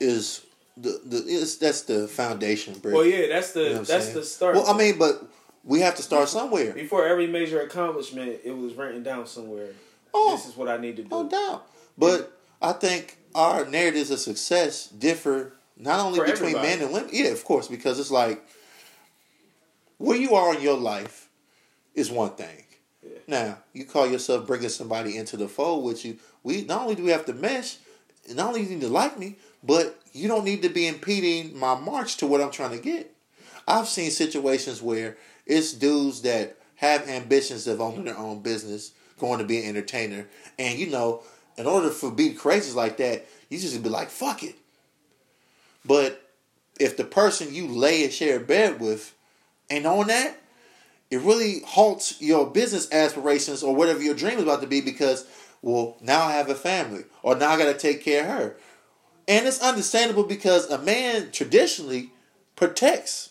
is 0.00 0.44
the 0.76 1.00
the 1.04 1.18
is 1.18 1.58
that's 1.58 1.82
the 1.82 2.08
foundation, 2.08 2.74
bro. 2.78 2.92
well, 2.92 3.04
yeah, 3.04 3.28
that's 3.28 3.52
the 3.52 3.62
You 3.62 3.68
know 3.74 3.82
that's 3.84 4.04
saying? 4.06 4.16
the 4.16 4.24
start. 4.24 4.54
Well, 4.56 4.66
I 4.68 4.76
mean, 4.76 4.98
but 4.98 5.24
we 5.64 5.80
have 5.80 5.94
to 5.96 6.02
start 6.02 6.28
somewhere. 6.28 6.72
before 6.72 7.06
every 7.06 7.26
major 7.26 7.60
accomplishment, 7.60 8.40
it 8.44 8.56
was 8.56 8.74
written 8.74 9.02
down 9.02 9.26
somewhere. 9.26 9.68
Oh. 10.12 10.32
this 10.36 10.46
is 10.46 10.56
what 10.56 10.68
I 10.68 10.76
need 10.78 10.96
to 10.96 11.02
do. 11.02 11.08
No 11.10 11.28
doubt. 11.28 11.66
But 11.96 12.32
I 12.60 12.72
think 12.72 13.18
our 13.34 13.64
narratives 13.66 14.10
of 14.10 14.18
success 14.18 14.88
differ 14.88 15.52
not 15.76 16.00
only 16.00 16.18
For 16.18 16.24
between 16.24 16.56
everybody. 16.56 16.68
men 16.68 16.82
and 16.82 16.92
women. 16.92 17.10
Yeah, 17.12 17.28
of 17.28 17.44
course, 17.44 17.68
because 17.68 18.00
it's 18.00 18.10
like 18.10 18.42
where 20.00 20.16
you 20.16 20.34
are 20.34 20.54
in 20.54 20.62
your 20.62 20.78
life 20.78 21.28
is 21.94 22.10
one 22.10 22.30
thing. 22.30 22.64
Yeah. 23.02 23.18
Now 23.28 23.58
you 23.74 23.84
call 23.84 24.06
yourself 24.06 24.46
bringing 24.46 24.70
somebody 24.70 25.16
into 25.16 25.36
the 25.36 25.46
fold 25.46 25.84
with 25.84 26.06
you. 26.06 26.16
We 26.42 26.64
not 26.64 26.82
only 26.82 26.94
do 26.94 27.04
we 27.04 27.10
have 27.10 27.26
to 27.26 27.34
mesh, 27.34 27.76
not 28.34 28.48
only 28.48 28.62
do 28.62 28.70
you 28.70 28.74
need 28.76 28.80
to 28.80 28.88
like 28.88 29.18
me, 29.18 29.36
but 29.62 30.00
you 30.14 30.26
don't 30.26 30.46
need 30.46 30.62
to 30.62 30.70
be 30.70 30.86
impeding 30.86 31.58
my 31.58 31.78
march 31.78 32.16
to 32.16 32.26
what 32.26 32.40
I'm 32.40 32.50
trying 32.50 32.70
to 32.70 32.82
get. 32.82 33.14
I've 33.68 33.88
seen 33.88 34.10
situations 34.10 34.80
where 34.80 35.18
it's 35.44 35.74
dudes 35.74 36.22
that 36.22 36.56
have 36.76 37.06
ambitions 37.06 37.66
of 37.66 37.82
owning 37.82 38.04
their 38.04 38.16
own 38.16 38.40
business, 38.40 38.92
going 39.18 39.38
to 39.38 39.44
be 39.44 39.58
an 39.58 39.68
entertainer, 39.68 40.26
and 40.58 40.78
you 40.78 40.86
know, 40.86 41.22
in 41.58 41.66
order 41.66 41.90
for 41.90 42.10
be 42.10 42.32
crazy 42.32 42.72
like 42.72 42.96
that, 42.96 43.26
you 43.50 43.58
just 43.58 43.82
be 43.82 43.90
like, 43.90 44.08
fuck 44.08 44.42
it. 44.42 44.54
But 45.84 46.26
if 46.78 46.96
the 46.96 47.04
person 47.04 47.54
you 47.54 47.68
lay 47.68 48.02
and 48.04 48.12
share 48.12 48.38
a 48.38 48.40
bed 48.40 48.80
with 48.80 49.14
ain't 49.70 49.86
on 49.86 50.08
that, 50.08 50.36
it 51.10 51.20
really 51.20 51.62
halts 51.66 52.20
your 52.20 52.48
business 52.50 52.90
aspirations 52.92 53.62
or 53.62 53.74
whatever 53.74 54.02
your 54.02 54.14
dream 54.14 54.38
is 54.38 54.44
about 54.44 54.60
to 54.60 54.66
be 54.66 54.80
because, 54.80 55.26
well, 55.62 55.96
now 56.00 56.24
I 56.24 56.32
have 56.32 56.48
a 56.48 56.54
family 56.54 57.04
or 57.22 57.36
now 57.36 57.50
I 57.50 57.58
got 57.58 57.72
to 57.72 57.78
take 57.78 58.04
care 58.04 58.22
of 58.24 58.30
her. 58.30 58.56
And 59.26 59.46
it's 59.46 59.60
understandable 59.60 60.24
because 60.24 60.70
a 60.70 60.78
man 60.78 61.30
traditionally 61.30 62.12
protects. 62.56 63.30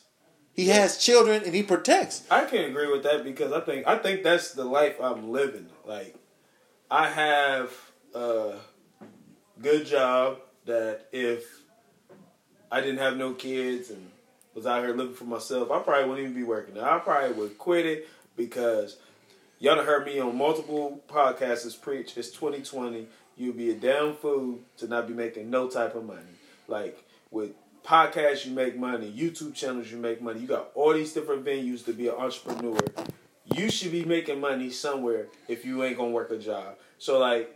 He 0.54 0.68
has 0.68 0.98
children 0.98 1.44
and 1.46 1.54
he 1.54 1.64
protects. 1.64 2.24
I 2.30 2.46
can 2.46 2.66
agree 2.66 2.92
with 2.92 3.04
that 3.04 3.24
because 3.24 3.54
I 3.54 3.62
think 3.62 3.88
I 3.88 3.98
think 3.98 4.24
that's 4.24 4.54
the 4.54 4.66
life 4.66 5.00
I'm 5.02 5.32
living. 5.32 5.68
Like 5.86 6.16
I 6.92 7.10
have 7.10 7.72
a 8.14 8.56
good 9.62 9.86
job 9.86 10.40
that 10.66 11.08
if 11.14 11.46
I 12.72 12.82
didn't 12.82 13.00
have 13.00 13.16
no 13.16 13.34
kids 13.34 13.90
and 13.90 14.10
was 14.60 14.68
out 14.68 14.84
here 14.84 14.94
living 14.94 15.16
for 15.16 15.24
myself, 15.24 15.72
I 15.72 15.80
probably 15.80 16.10
wouldn't 16.10 16.30
even 16.30 16.36
be 16.36 16.44
working. 16.44 16.76
Now, 16.76 16.98
I 16.98 17.00
probably 17.00 17.32
would 17.32 17.58
quit 17.58 17.86
it 17.86 18.08
because 18.36 18.98
y'all 19.58 19.76
done 19.76 19.86
heard 19.86 20.06
me 20.06 20.20
on 20.20 20.38
multiple 20.38 21.02
podcasts 21.08 21.80
preach 21.80 22.18
it's 22.18 22.30
2020. 22.32 23.08
You'll 23.38 23.54
be 23.54 23.70
a 23.70 23.76
damn 23.76 24.16
fool 24.16 24.60
to 24.78 24.88
not 24.88 25.08
be 25.08 25.14
making 25.14 25.50
no 25.50 25.70
type 25.70 25.96
of 25.96 26.06
money. 26.06 26.20
Like 26.68 27.06
with 27.32 27.52
podcasts, 27.86 28.46
you 28.46 28.52
make 28.52 28.78
money. 28.78 29.12
YouTube 29.12 29.56
channels, 29.56 29.90
you 29.90 29.98
make 29.98 30.22
money. 30.22 30.42
You 30.42 30.48
got 30.48 30.72
all 30.76 30.94
these 30.94 31.14
different 31.14 31.46
venues 31.46 31.86
to 31.86 31.94
be 31.94 32.10
an 32.10 32.16
entrepreneur. 32.16 32.78
You 33.56 33.72
should 33.72 33.94
be 33.94 34.04
making 34.04 34.42
money 34.42 34.70
somewhere 34.72 35.28
if 35.48 35.64
you 35.64 35.84
ain't 35.84 35.98
gonna 35.98 36.12
work 36.12 36.32
a 36.32 36.38
job. 36.38 36.76
So 36.98 37.18
like, 37.18 37.56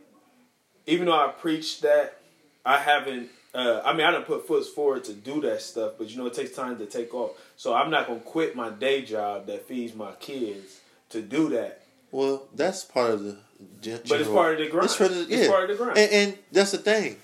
even 0.87 1.07
though 1.07 1.19
I 1.19 1.31
preach 1.31 1.81
that, 1.81 2.21
I 2.65 2.77
haven't. 2.77 3.29
Uh, 3.53 3.81
I 3.85 3.93
mean, 3.93 4.05
I 4.05 4.11
done 4.11 4.23
put 4.23 4.47
foot 4.47 4.65
forward 4.65 5.03
to 5.05 5.13
do 5.13 5.39
that 5.41 5.61
stuff, 5.61 5.93
but 5.97 6.09
you 6.09 6.17
know, 6.17 6.25
it 6.25 6.33
takes 6.33 6.55
time 6.55 6.77
to 6.79 6.85
take 6.87 7.13
off. 7.13 7.31
So 7.55 7.73
I'm 7.73 7.91
not 7.91 8.07
gonna 8.07 8.19
quit 8.19 8.55
my 8.55 8.69
day 8.71 9.03
job 9.03 9.45
that 9.47 9.67
feeds 9.67 9.93
my 9.93 10.13
kids 10.13 10.79
to 11.09 11.21
do 11.21 11.49
that. 11.49 11.81
Well, 12.11 12.47
that's 12.55 12.83
part 12.83 13.11
of 13.11 13.23
the. 13.23 13.37
gen- 13.81 14.01
But 14.09 14.21
it's 14.21 14.29
part 14.29 14.53
of 14.53 14.59
the 14.59 14.69
grind. 14.69 14.85
It's, 14.85 14.95
for 14.95 15.07
the, 15.07 15.21
It's 15.21 15.29
yeah. 15.29 15.47
part 15.47 15.69
of 15.69 15.77
the 15.77 15.83
grind. 15.83 15.97
And, 15.99 16.11
and 16.11 16.37
that's 16.51 16.71
the 16.71 16.77
thing. 16.79 17.17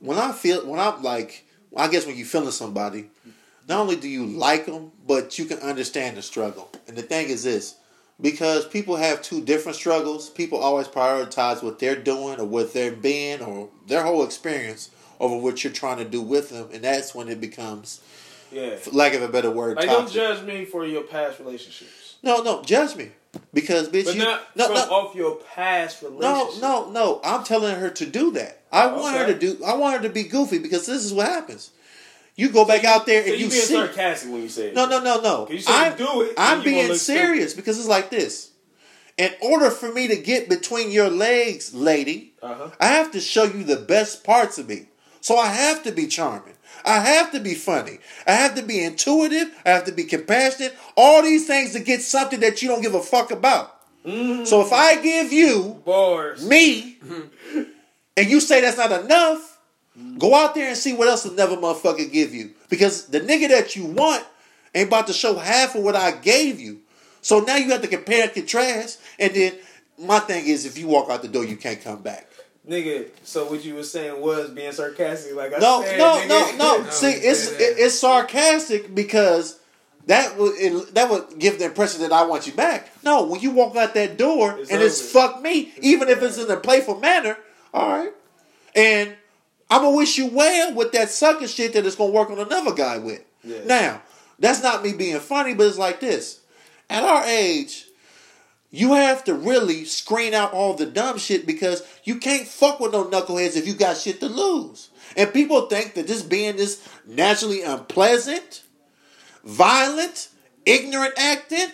When 0.00 0.18
I 0.18 0.32
feel, 0.32 0.66
when 0.66 0.80
I'm 0.80 1.02
like, 1.02 1.44
I 1.76 1.88
guess 1.88 2.06
when 2.06 2.16
you 2.16 2.24
feeling 2.24 2.50
somebody, 2.52 3.10
not 3.68 3.80
only 3.80 3.96
do 3.96 4.08
you 4.08 4.26
like 4.26 4.66
them, 4.66 4.92
but 5.06 5.38
you 5.38 5.44
can 5.44 5.58
understand 5.58 6.16
the 6.16 6.22
struggle. 6.22 6.70
And 6.88 6.96
the 6.96 7.02
thing 7.02 7.28
is 7.28 7.42
this, 7.44 7.76
because 8.20 8.66
people 8.66 8.96
have 8.96 9.22
two 9.22 9.40
different 9.40 9.76
struggles, 9.76 10.30
people 10.30 10.58
always 10.58 10.88
prioritize 10.88 11.62
what 11.62 11.78
they're 11.78 11.96
doing 11.96 12.38
or 12.40 12.44
what 12.44 12.72
they're 12.72 12.92
being 12.92 13.40
or 13.40 13.68
their 13.86 14.02
whole 14.02 14.24
experience 14.24 14.90
over 15.18 15.36
what 15.36 15.62
you're 15.62 15.72
trying 15.72 15.98
to 15.98 16.04
do 16.04 16.20
with 16.22 16.50
them, 16.50 16.68
and 16.72 16.82
that's 16.84 17.14
when 17.14 17.28
it 17.28 17.40
becomes, 17.40 18.00
Yeah. 18.50 18.76
for 18.76 18.90
lack 18.90 19.14
of 19.14 19.22
a 19.22 19.28
better 19.28 19.50
word, 19.50 19.76
Like, 19.76 19.86
don't 19.88 20.10
judge 20.10 20.42
me 20.44 20.64
for 20.64 20.84
your 20.86 21.02
past 21.02 21.38
relationships. 21.38 22.14
No, 22.22 22.42
no, 22.42 22.62
judge 22.62 22.96
me. 22.96 23.10
Because 23.54 23.88
bitch, 23.88 24.06
But 24.06 24.14
you 24.16 24.22
not 24.24 24.42
no, 24.56 24.66
from 24.66 24.74
no, 24.74 24.80
off 24.90 25.14
your 25.14 25.36
past 25.54 26.02
relationships. 26.02 26.60
no, 26.60 26.84
no, 26.86 26.90
no. 26.90 27.20
I'm 27.22 27.44
telling 27.44 27.76
her 27.76 27.88
to 27.90 28.06
do 28.06 28.32
that. 28.32 28.62
I 28.72 28.86
want 28.88 29.16
her 29.16 29.26
to 29.26 29.38
do. 29.38 29.62
I 29.64 29.74
want 29.76 29.96
her 29.98 30.02
to 30.02 30.12
be 30.12 30.24
goofy 30.24 30.58
because 30.58 30.86
this 30.86 31.04
is 31.04 31.12
what 31.14 31.26
happens. 31.26 31.70
You 32.36 32.48
go 32.50 32.64
back 32.64 32.84
out 32.84 33.06
there 33.06 33.22
So 33.24 33.30
and 33.32 33.38
you, 33.38 33.44
you 33.46 33.50
being 33.50 33.62
see. 33.62 33.74
sarcastic 33.74 34.30
when 34.32 34.42
you 34.42 34.48
say 34.48 34.68
it. 34.68 34.74
No, 34.74 34.86
no, 34.86 35.00
no, 35.02 35.20
no. 35.20 35.48
I'm, 35.66 35.96
do 35.96 36.22
it, 36.22 36.34
I'm 36.38 36.62
being 36.62 36.94
serious 36.94 37.54
because 37.54 37.78
it's 37.78 37.88
like 37.88 38.10
this. 38.10 38.52
In 39.18 39.30
order 39.42 39.70
for 39.70 39.92
me 39.92 40.08
to 40.08 40.16
get 40.16 40.48
between 40.48 40.90
your 40.90 41.10
legs, 41.10 41.74
lady, 41.74 42.32
Uh-huh. 42.42 42.70
I 42.80 42.86
have 42.86 43.10
to 43.12 43.20
show 43.20 43.44
you 43.44 43.64
the 43.64 43.76
best 43.76 44.24
parts 44.24 44.56
of 44.58 44.68
me. 44.68 44.88
So 45.20 45.36
I 45.36 45.48
have 45.48 45.82
to 45.82 45.92
be 45.92 46.06
charming. 46.06 46.54
I 46.82 47.00
have 47.00 47.30
to 47.32 47.40
be 47.40 47.52
funny. 47.54 47.98
I 48.26 48.32
have 48.32 48.54
to 48.54 48.62
be 48.62 48.82
intuitive. 48.82 49.48
I 49.66 49.70
have 49.70 49.84
to 49.84 49.92
be 49.92 50.04
compassionate. 50.04 50.74
All 50.96 51.20
these 51.22 51.46
things 51.46 51.72
to 51.72 51.80
get 51.80 52.00
something 52.00 52.40
that 52.40 52.62
you 52.62 52.68
don't 52.68 52.80
give 52.80 52.94
a 52.94 53.02
fuck 53.02 53.30
about. 53.30 53.76
Mm-hmm. 54.06 54.44
So 54.46 54.62
if 54.62 54.72
I 54.72 54.98
give 55.02 55.30
you 55.30 55.82
Bars. 55.84 56.46
me 56.46 56.96
and 58.16 58.30
you 58.30 58.40
say 58.40 58.62
that's 58.62 58.78
not 58.78 58.92
enough, 59.04 59.49
go 60.18 60.34
out 60.34 60.54
there 60.54 60.68
and 60.68 60.76
see 60.76 60.92
what 60.92 61.08
else 61.08 61.22
the 61.24 61.32
never 61.32 61.56
motherfucker 61.56 62.10
give 62.10 62.34
you. 62.34 62.50
Because 62.68 63.06
the 63.06 63.20
nigga 63.20 63.48
that 63.48 63.76
you 63.76 63.86
want 63.86 64.24
ain't 64.74 64.88
about 64.88 65.06
to 65.08 65.12
show 65.12 65.36
half 65.36 65.74
of 65.74 65.82
what 65.82 65.96
I 65.96 66.12
gave 66.12 66.60
you. 66.60 66.80
So 67.22 67.40
now 67.40 67.56
you 67.56 67.70
have 67.70 67.82
to 67.82 67.88
compare 67.88 68.22
and 68.24 68.32
contrast. 68.32 69.00
And 69.18 69.34
then 69.34 69.54
my 69.98 70.18
thing 70.20 70.46
is 70.46 70.64
if 70.66 70.78
you 70.78 70.86
walk 70.86 71.10
out 71.10 71.22
the 71.22 71.28
door, 71.28 71.44
you 71.44 71.56
can't 71.56 71.82
come 71.82 72.02
back. 72.02 72.26
Nigga, 72.68 73.08
so 73.24 73.50
what 73.50 73.64
you 73.64 73.74
were 73.74 73.82
saying 73.82 74.20
was 74.20 74.50
being 74.50 74.70
sarcastic, 74.72 75.34
like 75.34 75.52
I 75.54 75.58
No, 75.58 75.82
said. 75.82 75.98
no, 75.98 76.16
nigga. 76.18 76.28
no, 76.28 76.50
no. 76.56 76.82
No, 76.84 76.90
See, 76.90 77.06
oh, 77.14 77.20
it's 77.22 77.48
it, 77.52 77.78
it's 77.78 77.98
sarcastic 77.98 78.94
because 78.94 79.58
that 80.06 80.36
would 80.38 80.54
it, 80.58 80.94
that 80.94 81.10
would 81.10 81.38
give 81.38 81.58
the 81.58 81.64
impression 81.64 82.02
that 82.02 82.12
I 82.12 82.24
want 82.26 82.46
you 82.46 82.52
back. 82.52 82.90
No, 83.02 83.24
when 83.24 83.40
you 83.40 83.50
walk 83.50 83.76
out 83.76 83.94
that 83.94 84.16
door 84.18 84.58
It's 84.58 84.70
and 84.70 84.82
it's 84.82 85.00
over. 85.16 85.28
fuck 85.32 85.42
me, 85.42 85.72
even 85.80 86.08
if 86.10 86.22
it's 86.22 86.36
in 86.38 86.50
a 86.50 86.58
playful 86.58 87.00
manner, 87.00 87.36
all 87.72 87.88
right. 87.88 88.12
And 88.76 89.14
I'm 89.70 89.82
gonna 89.82 89.96
wish 89.96 90.18
you 90.18 90.26
well 90.26 90.74
with 90.74 90.92
that 90.92 91.10
sucker 91.10 91.46
shit 91.46 91.72
that 91.74 91.86
it's 91.86 91.96
gonna 91.96 92.12
work 92.12 92.30
on 92.30 92.38
another 92.38 92.74
guy 92.74 92.98
with. 92.98 93.22
Yeah. 93.44 93.64
Now, 93.66 94.02
that's 94.38 94.62
not 94.62 94.82
me 94.82 94.92
being 94.92 95.20
funny, 95.20 95.54
but 95.54 95.68
it's 95.68 95.78
like 95.78 96.00
this. 96.00 96.40
At 96.88 97.04
our 97.04 97.24
age, 97.24 97.86
you 98.70 98.94
have 98.94 99.24
to 99.24 99.34
really 99.34 99.84
screen 99.84 100.34
out 100.34 100.52
all 100.52 100.74
the 100.74 100.86
dumb 100.86 101.18
shit 101.18 101.46
because 101.46 101.82
you 102.04 102.16
can't 102.16 102.46
fuck 102.46 102.80
with 102.80 102.92
no 102.92 103.04
knuckleheads 103.04 103.56
if 103.56 103.66
you 103.66 103.74
got 103.74 103.96
shit 103.96 104.20
to 104.20 104.28
lose. 104.28 104.90
And 105.16 105.32
people 105.32 105.66
think 105.66 105.94
that 105.94 106.06
this 106.06 106.22
being 106.22 106.56
this 106.56 106.86
naturally 107.06 107.62
unpleasant, 107.62 108.62
violent, 109.44 110.28
ignorant 110.66 111.14
acting, 111.16 111.68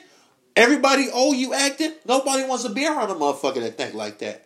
everybody 0.54 1.08
owe 1.12 1.32
you 1.32 1.52
acting. 1.52 1.92
Nobody 2.06 2.44
wants 2.44 2.64
to 2.64 2.70
be 2.70 2.86
around 2.86 3.10
a 3.10 3.14
motherfucker 3.14 3.60
that 3.60 3.76
think 3.76 3.94
like 3.94 4.18
that. 4.18 4.45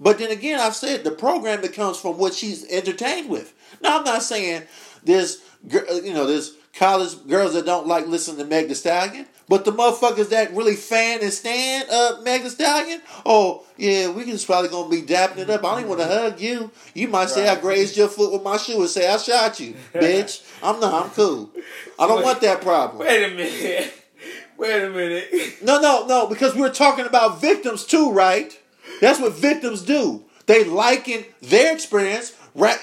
But 0.00 0.18
then 0.18 0.30
again, 0.30 0.60
I've 0.60 0.76
said 0.76 1.04
the 1.04 1.10
program 1.10 1.62
that 1.62 1.72
comes 1.72 1.98
from 1.98 2.18
what 2.18 2.34
she's 2.34 2.64
entertained 2.70 3.28
with. 3.28 3.52
Now, 3.82 3.98
I'm 3.98 4.04
not 4.04 4.22
saying 4.22 4.62
there's, 5.04 5.42
you 5.70 6.14
know, 6.14 6.26
there's 6.26 6.54
college 6.74 7.26
girls 7.26 7.54
that 7.54 7.66
don't 7.66 7.88
like 7.88 8.06
listening 8.06 8.38
to 8.38 8.44
Meg 8.44 8.68
The 8.68 8.74
Stallion, 8.76 9.26
but 9.48 9.64
the 9.64 9.72
motherfuckers 9.72 10.28
that 10.30 10.54
really 10.54 10.76
fan 10.76 11.20
and 11.22 11.32
stand 11.32 11.88
uh, 11.90 12.20
Meg 12.22 12.44
The 12.44 12.50
Stallion, 12.50 13.02
oh, 13.26 13.64
yeah, 13.76 14.10
we 14.10 14.24
just 14.24 14.46
probably 14.46 14.68
going 14.68 14.88
to 14.88 14.96
be 14.96 15.12
dapping 15.12 15.38
it 15.38 15.50
up. 15.50 15.64
I 15.64 15.70
don't 15.70 15.78
even 15.80 15.88
want 15.88 16.00
to 16.02 16.06
hug 16.06 16.40
you. 16.40 16.70
You 16.94 17.08
might 17.08 17.30
say 17.30 17.48
I 17.48 17.60
grazed 17.60 17.96
your 17.96 18.08
foot 18.08 18.32
with 18.32 18.42
my 18.42 18.56
shoe 18.56 18.80
and 18.80 18.88
say 18.88 19.08
I 19.08 19.16
shot 19.16 19.58
you, 19.58 19.74
bitch. 19.92 20.44
I'm 20.62 20.78
not, 20.78 21.06
I'm 21.06 21.10
cool. 21.10 21.50
I 21.98 22.06
don't 22.06 22.22
want 22.22 22.40
that 22.42 22.60
problem. 22.60 23.00
Wait 23.00 23.24
a 23.24 23.34
minute. 23.34 23.94
Wait 24.58 24.82
a 24.82 24.90
minute. 24.90 25.62
No, 25.62 25.80
no, 25.80 26.06
no, 26.06 26.26
because 26.26 26.54
we're 26.54 26.72
talking 26.72 27.06
about 27.06 27.40
victims 27.40 27.84
too, 27.84 28.10
right? 28.10 28.58
That's 29.00 29.20
what 29.20 29.34
victims 29.34 29.82
do. 29.82 30.24
They 30.46 30.64
liken 30.64 31.24
their 31.42 31.74
experience. 31.74 32.34
Right? 32.54 32.78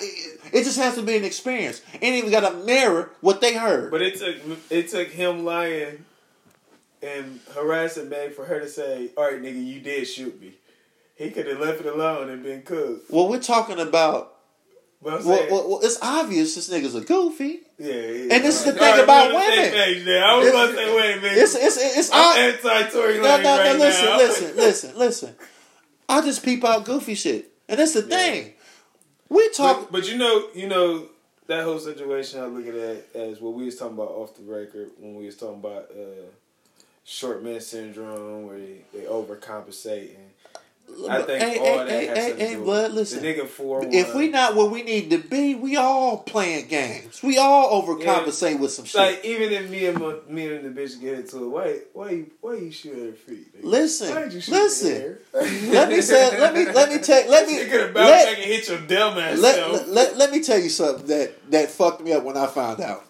It 0.53 0.63
just 0.63 0.77
has 0.77 0.95
to 0.95 1.01
be 1.01 1.17
an 1.17 1.25
experience. 1.25 1.81
Ain't 2.01 2.15
even 2.15 2.31
got 2.31 2.49
to 2.49 2.55
mirror 2.65 3.11
what 3.21 3.41
they 3.41 3.55
heard. 3.55 3.91
But 3.91 4.01
it 4.01 4.17
took 4.17 4.35
it 4.69 4.89
took 4.89 5.09
him 5.09 5.43
lying 5.43 6.05
and 7.01 7.39
harassing 7.53 8.09
Meg 8.09 8.33
for 8.33 8.45
her 8.45 8.59
to 8.59 8.67
say, 8.69 9.09
"All 9.17 9.25
right, 9.25 9.41
nigga, 9.41 9.63
you 9.65 9.79
did 9.81 10.05
shoot 10.05 10.39
me." 10.39 10.53
He 11.15 11.31
could 11.31 11.47
have 11.47 11.59
left 11.59 11.79
it 11.79 11.85
alone 11.85 12.29
and 12.29 12.43
been 12.43 12.61
cooked. 12.63 13.09
well, 13.09 13.29
we're 13.29 13.39
talking 13.41 13.79
about. 13.79 14.33
Well, 15.01 15.21
saying, 15.21 15.51
well, 15.51 15.69
well, 15.69 15.79
it's 15.83 15.99
obvious 16.01 16.55
this 16.55 16.69
nigga's 16.69 16.95
a 16.95 17.01
goofy. 17.01 17.59
yeah, 17.77 17.93
yeah. 17.93 18.33
and 18.33 18.43
this 18.43 18.59
is 18.59 18.65
the 18.65 18.71
thing 18.71 18.81
right, 18.81 19.03
about 19.03 19.31
we're 19.31 19.39
on 19.39 19.45
the 19.45 19.55
same 19.55 19.71
women. 19.71 20.05
page. 20.05 20.07
I 20.07 20.37
was 20.37 20.49
about 20.49 20.67
to 20.67 20.75
say, 20.75 20.95
wait 20.95 21.17
a 21.17 21.21
minute. 21.21 21.37
It's 21.37 21.55
it's 21.55 21.77
it's. 21.77 22.09
I'm 22.11 22.37
anti-Tory 22.39 23.17
no, 23.17 23.23
no, 23.23 23.41
no. 23.41 23.57
right 23.59 23.77
listen, 23.77 24.05
now. 24.05 24.17
listen, 24.17 24.55
listen, 24.55 24.97
listen. 24.97 25.35
I 26.07 26.21
just 26.21 26.43
peep 26.43 26.63
out 26.63 26.85
goofy 26.85 27.15
shit, 27.15 27.51
and 27.67 27.79
that's 27.79 27.93
the 27.93 28.01
thing. 28.03 28.53
We 29.29 29.49
talk. 29.49 29.81
But, 29.81 29.91
but 29.91 30.09
you 30.09 30.17
know, 30.17 30.47
you 30.53 30.67
know 30.67 31.07
that 31.47 31.63
whole 31.63 31.79
situation. 31.79 32.41
I 32.41 32.45
look 32.45 32.67
at 32.67 32.73
that 32.73 33.03
as 33.15 33.41
what 33.41 33.53
we 33.53 33.65
was 33.65 33.77
talking 33.77 33.95
about 33.95 34.09
off 34.09 34.35
the 34.35 34.43
record 34.43 34.91
when 34.99 35.15
we 35.15 35.25
was 35.25 35.37
talking 35.37 35.59
about 35.59 35.91
uh, 35.91 36.25
short 37.03 37.43
man 37.43 37.61
syndrome, 37.61 38.47
where 38.47 38.57
they, 38.57 38.81
they 38.93 39.05
overcompensate. 39.05 40.15
And 40.15 40.24
I 41.09 41.21
think 41.21 41.41
hey, 41.41 41.59
all 41.59 41.79
hey, 41.79 41.85
that 41.85 41.89
hey, 41.89 42.05
has 42.07 42.17
hey, 42.17 42.49
to 42.49 42.57
do 42.57 42.63
blood, 42.63 42.91
listen. 42.93 43.21
The 43.21 43.33
nigga 43.33 43.47
four 43.47 43.81
If 43.83 44.15
we 44.15 44.29
not 44.29 44.55
where 44.55 44.65
we 44.65 44.81
need 44.83 45.09
to 45.09 45.17
be, 45.17 45.55
we 45.55 45.75
all 45.75 46.19
playing 46.19 46.67
games. 46.67 47.21
We 47.21 47.37
all 47.37 47.81
overcompensate 47.81 48.59
with 48.59 48.71
some 48.71 48.85
shit. 48.85 48.99
like 48.99 49.25
even 49.25 49.51
if 49.51 49.69
me 49.69 49.87
and 49.87 49.99
my, 49.99 50.15
me 50.29 50.55
and 50.55 50.65
the 50.65 50.81
bitch 50.81 50.99
get 51.01 51.19
into 51.19 51.43
it, 51.43 51.47
why 51.47 51.79
why 51.93 52.09
you 52.11 52.31
why 52.41 52.55
you 52.55 52.71
shoot 52.71 52.93
at 52.93 52.99
her 52.99 53.11
feet? 53.13 53.57
Nigga? 53.57 53.63
Listen, 53.63 54.31
shoot 54.31 54.47
listen. 54.47 55.17
let 55.33 55.89
me 55.89 56.01
say, 56.01 56.39
let 56.39 56.53
me 56.53 56.65
let 56.71 56.89
me 56.89 56.99
take 56.99 57.27
let 57.27 57.47
me 57.47 57.55
You 57.65 57.69
let, 57.69 57.93
back 57.93 58.27
and 58.27 58.37
hit 58.37 58.67
your 58.69 58.79
dumb 58.79 59.17
ass 59.17 59.39
let, 59.39 59.71
let, 59.71 59.89
let, 59.89 60.17
let 60.17 60.31
me 60.31 60.41
tell 60.41 60.59
you 60.59 60.69
something 60.69 61.07
that 61.07 61.51
that 61.51 61.69
fucked 61.69 62.01
me 62.01 62.13
up 62.13 62.23
when 62.23 62.37
I 62.37 62.47
found 62.47 62.81
out. 62.81 63.05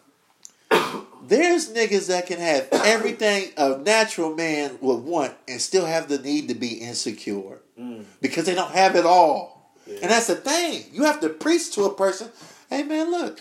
There's 1.28 1.73
niggas 1.73 2.07
that 2.07 2.28
can 2.28 2.39
have 2.39 2.67
everything 2.71 3.49
a 3.57 3.78
natural 3.78 4.36
man 4.36 4.78
would 4.82 5.03
want 5.03 5.34
and 5.47 5.59
still 5.59 5.86
have 5.86 6.07
the 6.07 6.19
need 6.19 6.49
to 6.49 6.55
be 6.55 6.76
insecure 6.76 7.59
Mm. 7.80 8.05
because 8.21 8.45
they 8.45 8.55
don't 8.55 8.71
have 8.71 8.95
it 8.95 9.05
all. 9.05 9.73
And 9.88 10.09
that's 10.09 10.28
the 10.28 10.36
thing. 10.36 10.86
You 10.91 11.03
have 11.03 11.19
to 11.21 11.30
preach 11.30 11.71
to 11.73 11.84
a 11.84 11.93
person, 11.93 12.30
hey 12.69 12.84
man, 12.84 13.11
look, 13.11 13.39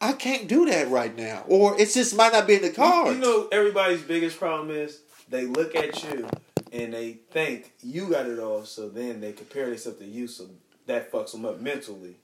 I 0.00 0.12
can't 0.12 0.48
do 0.48 0.66
that 0.66 0.88
right 0.90 1.14
now. 1.16 1.44
Or 1.48 1.78
it 1.80 1.90
just 1.92 2.16
might 2.16 2.32
not 2.32 2.46
be 2.46 2.54
in 2.54 2.62
the 2.62 2.70
cards. 2.70 3.14
You 3.16 3.20
know, 3.22 3.48
everybody's 3.52 4.02
biggest 4.02 4.38
problem 4.38 4.70
is 4.70 5.00
they 5.28 5.46
look 5.46 5.74
at 5.76 6.02
you 6.04 6.28
and 6.72 6.92
they 6.94 7.18
think 7.30 7.72
you 7.82 8.08
got 8.08 8.26
it 8.26 8.38
all, 8.38 8.64
so 8.64 8.88
then 8.88 9.20
they 9.20 9.32
compare 9.32 9.66
themselves 9.66 9.98
to 9.98 10.04
you, 10.04 10.26
so 10.28 10.46
that 10.86 11.12
fucks 11.12 11.32
them 11.32 11.44
up 11.44 11.60
mentally. 11.60 12.16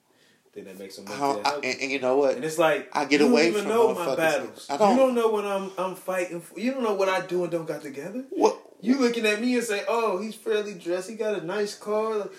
Then 0.55 0.65
that 0.67 0.79
makes 0.79 0.97
them 0.97 1.07
oh, 1.09 1.13
I 1.13 1.17
I- 1.17 1.33
mentally 1.53 1.71
and, 1.73 1.81
and 1.83 1.91
you 1.93 2.01
know 2.01 2.17
what? 2.17 2.37
And 2.37 2.45
it's 2.45 2.59
like 2.59 2.89
I 2.93 3.05
get 3.07 3.21
you 3.21 3.27
away 3.29 3.51
don't 3.51 3.51
even 3.51 3.63
from 3.63 3.71
know 3.71 3.95
my 3.95 4.17
battles. 4.17 4.67
I 4.71 4.77
don't- 4.77 4.91
You 4.93 4.97
don't 4.97 5.15
know 5.15 5.29
what 5.29 5.45
I'm 5.45 5.71
I'm 5.77 5.95
fighting 5.97 6.41
for. 6.41 6.59
You 6.59 6.73
don't 6.73 6.83
know 6.85 6.95
what 6.95 7.09
I 7.09 7.21
do 7.27 7.43
and 7.43 7.51
don't 7.53 7.67
got 7.67 7.83
together. 7.83 8.25
What? 8.31 8.59
You 8.85 8.99
looking 8.99 9.25
at 9.27 9.41
me 9.41 9.55
and 9.57 9.65
say, 9.65 9.83
"Oh, 9.89 10.19
he's 10.19 10.35
fairly 10.35 10.75
dressed. 10.75 11.09
He 11.09 11.17
got 11.17 11.41
a 11.41 11.45
nice 11.45 11.75
car." 11.75 12.17
Like, 12.17 12.31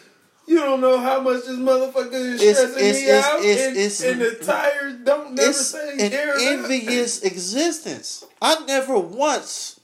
you 0.48 0.60
don't 0.60 0.80
know 0.80 1.00
how 1.00 1.20
much 1.22 1.46
this 1.46 1.58
motherfucker 1.58 2.14
is 2.14 2.42
It's- 2.42 2.58
stressing 2.58 2.78
it's- 2.78 2.96
me 2.96 3.02
it's- 3.08 3.26
out, 3.26 3.40
it's- 3.44 3.68
and, 3.68 3.78
it's- 3.78 4.02
and 4.02 4.22
the 4.22 4.46
tires 4.46 4.94
don't 5.04 5.34
never 5.34 5.50
it's 5.50 5.68
say 5.68 5.94
an 5.94 6.14
air 6.14 6.34
or 6.36 6.40
nothing. 6.40 6.48
envious 6.82 7.22
existence. 7.24 8.24
I 8.42 8.64
never 8.66 9.00
once, 9.00 9.80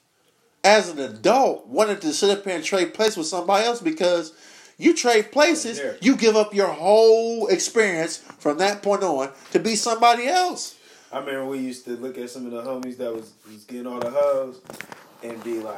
as 0.64 0.90
an 0.90 1.00
adult, 1.00 1.66
wanted 1.66 2.00
to 2.02 2.14
sit 2.14 2.30
up 2.30 2.44
here 2.46 2.56
and 2.56 2.64
trade 2.64 2.94
place 2.94 3.18
with 3.18 3.26
somebody 3.28 3.66
else 3.66 3.82
because 3.82 4.34
You 4.78 4.96
trade 4.96 5.32
places, 5.32 5.78
Yeah. 5.78 5.92
you 6.02 6.16
give 6.16 6.36
up 6.36 6.56
your 6.56 6.70
whole 6.70 7.46
experience 7.50 8.20
from 8.40 8.58
that 8.58 8.82
point 8.82 9.04
on 9.04 9.30
to 9.52 9.60
be 9.60 9.76
somebody 9.76 10.26
else. 10.28 10.74
I 11.12 11.20
remember 11.20 11.46
we 11.46 11.60
used 11.60 11.86
to 11.86 11.92
look 11.98 12.18
at 12.18 12.32
some 12.32 12.48
of 12.48 12.52
the 12.52 12.64
homies 12.64 12.98
that 12.98 13.14
was, 13.14 13.30
was 13.46 13.64
getting 13.66 13.86
all 13.86 14.00
the 14.00 14.10
hoes 14.10 14.56
and 15.22 15.44
be 15.44 15.60
like, 15.60 15.78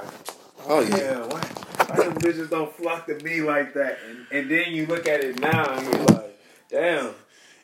Oh 0.65 0.79
yeah. 0.81 0.97
Damn, 0.97 1.29
why, 1.29 1.39
why 1.87 1.95
them 2.03 2.13
bitches 2.15 2.49
don't 2.49 2.73
flock 2.75 3.05
to 3.07 3.15
me 3.23 3.41
like 3.41 3.73
that? 3.73 3.99
And, 4.09 4.25
and 4.31 4.49
then 4.51 4.73
you 4.73 4.85
look 4.85 5.07
at 5.07 5.23
it 5.23 5.39
now 5.39 5.73
and 5.73 5.85
you're 5.85 6.05
like, 6.05 6.39
damn, 6.69 7.11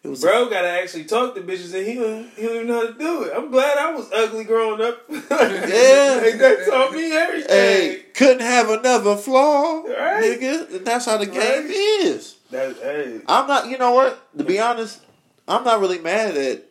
It 0.03 0.07
was 0.09 0.21
bro 0.21 0.49
gotta 0.49 0.67
actually 0.69 1.05
talk 1.05 1.35
to 1.35 1.41
bitches 1.41 1.73
and 1.73 1.87
he 1.87 1.95
don't, 1.95 2.29
he 2.35 2.43
don't 2.43 2.55
even 2.55 2.67
know 2.67 2.81
how 2.81 2.87
to 2.91 2.97
do 2.99 3.23
it. 3.23 3.33
I'm 3.35 3.51
glad 3.51 3.77
I 3.77 3.93
was 3.93 4.09
ugly 4.13 4.43
growing 4.43 4.81
up. 4.81 5.01
Yeah. 5.09 6.19
Like, 6.21 6.37
that 6.39 6.65
taught 6.69 6.93
me 6.93 7.11
everything. 7.11 7.49
Hey, 7.49 8.03
couldn't 8.13 8.41
have 8.41 8.69
another 8.69 9.15
flaw, 9.15 9.81
Right. 9.83 10.39
nigga. 10.39 10.75
And 10.75 10.85
that's 10.85 11.05
how 11.05 11.17
the 11.17 11.25
game 11.25 11.65
Right. 11.65 11.69
is. 11.71 12.35
That, 12.51 12.75
hey, 12.77 13.21
I'm 13.27 13.47
not. 13.47 13.69
You 13.69 13.77
know 13.77 13.91
what? 13.91 14.37
To 14.37 14.43
be 14.43 14.59
honest, 14.59 14.99
I'm 15.47 15.63
not 15.63 15.79
really 15.79 15.99
mad 15.99 16.35
at 16.35 16.65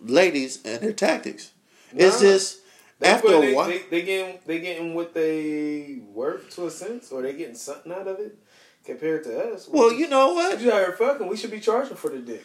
ladies 0.00 0.60
and 0.64 0.80
their 0.80 0.92
tactics. 0.92 1.50
It's 1.94 2.20
Nah. 2.20 2.28
just 2.28 2.58
after 3.02 3.40
they, 3.40 3.54
while. 3.54 3.68
they, 3.68 3.82
they 3.90 4.02
getting 4.02 4.38
they 4.46 4.60
getting 4.60 4.94
what 4.94 5.14
they 5.14 6.00
worth 6.12 6.50
to 6.56 6.66
a 6.66 6.70
sense, 6.70 7.10
or 7.12 7.22
they 7.22 7.34
getting 7.34 7.54
something 7.54 7.92
out 7.92 8.06
of 8.06 8.18
it 8.18 8.38
compared 8.84 9.24
to 9.24 9.52
us. 9.52 9.68
well, 9.68 9.92
you 9.92 10.08
know 10.08 10.32
what? 10.34 10.60
You 10.60 10.72
out 10.72 10.78
here 10.78 10.92
fucking, 10.92 11.26
we 11.26 11.36
should 11.36 11.50
be 11.50 11.60
charging 11.60 11.96
for 11.96 12.10
the 12.10 12.18
dick. 12.18 12.44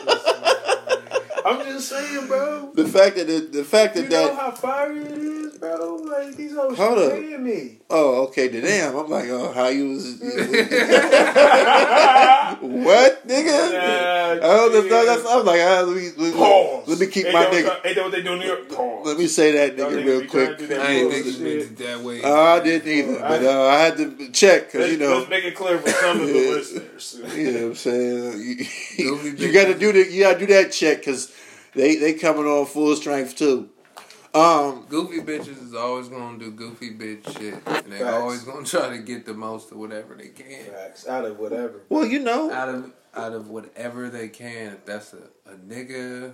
I'm 1.46 1.66
just 1.66 1.89
saying, 1.89 2.28
bro. 2.28 2.72
The 2.74 2.88
fact 2.88 3.16
that 3.18 3.28
the, 3.28 3.39
the 3.52 3.64
fact 3.64 3.96
that 3.96 4.04
You 4.06 4.10
know 4.10 4.28
that 4.28 4.36
how 4.36 4.52
fiery 4.52 5.00
it 5.00 5.12
is, 5.12 5.58
bro. 5.58 5.96
Like 5.96 6.36
these 6.36 6.54
hoes 6.56 6.78
Hold 6.78 6.98
up. 7.00 7.14
me. 7.39 7.80
oh 7.89 8.24
okay 8.28 8.48
the 8.48 8.62
damn 8.62 8.96
I'm 8.96 9.10
like 9.10 9.28
oh 9.30 9.52
how 9.52 9.68
you 9.68 9.89
was 9.89 10.06
what 12.62 13.28
nigga 13.28 13.74
Nah, 13.74 14.39
oh 14.41 14.70
that's, 14.70 14.86
yeah. 14.88 15.04
that's 15.06 15.26
I'm 15.30 15.46
like 15.46 15.62
ah, 15.62 15.82
let 15.86 15.96
me 15.96 16.10
let 16.18 16.34
me, 16.34 16.38
Pause. 16.38 16.88
let 16.88 17.00
me 17.00 17.08
keep 17.08 17.26
Ain't 17.26 17.34
my 17.34 17.41
that 17.41 17.52
what- 17.52 17.64
nigga 17.84 17.86
Ain't 17.88 17.96
that 17.96 18.04
what 18.04 18.12
they 18.12 18.22
do 18.24 18.34
in 18.34 18.39
New 18.39 18.46
York? 18.46 18.70
Pause. 18.70 19.06
let 19.08 19.18
me 19.18 19.28
say 19.28 19.52
that 19.52 19.76
nigga 19.78 19.91
niggas 19.91 20.06
real 20.06 20.28
quick 20.30 20.50
to 20.50 20.58
do 20.58 20.68
that 20.68 20.80
I 20.82 20.91
ain't 20.91 21.10
bullshit. 21.12 21.34
thinking 21.36 21.60
it 21.60 21.78
that 21.78 22.00
way. 22.02 22.22
Oh, 22.24 22.46
I 22.56 22.60
didn't 22.64 22.88
either, 22.91 23.20
but 23.20 23.44
uh, 23.44 23.68
I 23.68 23.78
had 23.80 23.98
to 23.98 24.30
check 24.32 24.72
because 24.72 24.91
you 24.91 24.98
know 24.98 25.18
let's 25.18 25.30
make 25.30 25.44
it 25.44 25.56
clear 25.56 25.78
for 25.80 25.89
some 25.89 26.22
of 26.22 26.28
the 26.28 26.34
listeners. 26.34 27.22
You 27.36 27.52
know 27.52 27.60
what 27.62 27.68
I'm 27.70 27.76
saying? 27.76 28.66
You, 28.98 29.16
you 29.38 29.52
got 29.54 29.66
to 29.68 29.78
do 29.78 29.91
the 29.91 30.10
you 30.12 30.24
got 30.24 30.34
to 30.34 30.39
do 30.39 30.54
that 30.54 30.72
check 30.72 31.00
because 31.00 31.33
they 31.76 31.95
they 31.95 32.13
coming 32.13 32.45
on 32.45 32.65
full 32.65 32.95
strength 32.95 33.36
too. 33.36 33.69
Um, 34.36 34.86
Goofy 34.89 35.19
bitches 35.19 35.63
is 35.63 35.76
always 35.76 36.07
gonna 36.07 36.39
do 36.39 36.49
goofy 36.49 36.89
bitch 36.97 37.38
shit, 37.38 37.53
and 37.67 37.93
they 37.93 37.99
Facts. 37.99 38.13
always 38.15 38.43
gonna 38.43 38.65
try 38.65 38.89
to 38.89 38.97
get 38.97 39.26
the 39.28 39.34
most 39.36 39.71
of 39.71 39.78
whatever 39.78 40.15
they 40.15 40.30
can 40.30 40.71
Facts. 40.71 41.07
Out 41.07 41.26
of 41.26 41.38
whatever. 41.38 41.82
well, 41.89 42.03
you 42.05 42.17
know, 42.19 42.51
out 42.51 42.67
of 42.69 42.91
out 43.15 43.34
of 43.34 43.49
whatever 43.49 44.09
they 44.09 44.28
can. 44.30 44.74
If 44.74 44.86
that's 44.86 45.13
a, 45.13 45.51
a 45.51 45.55
nigga, 45.55 46.34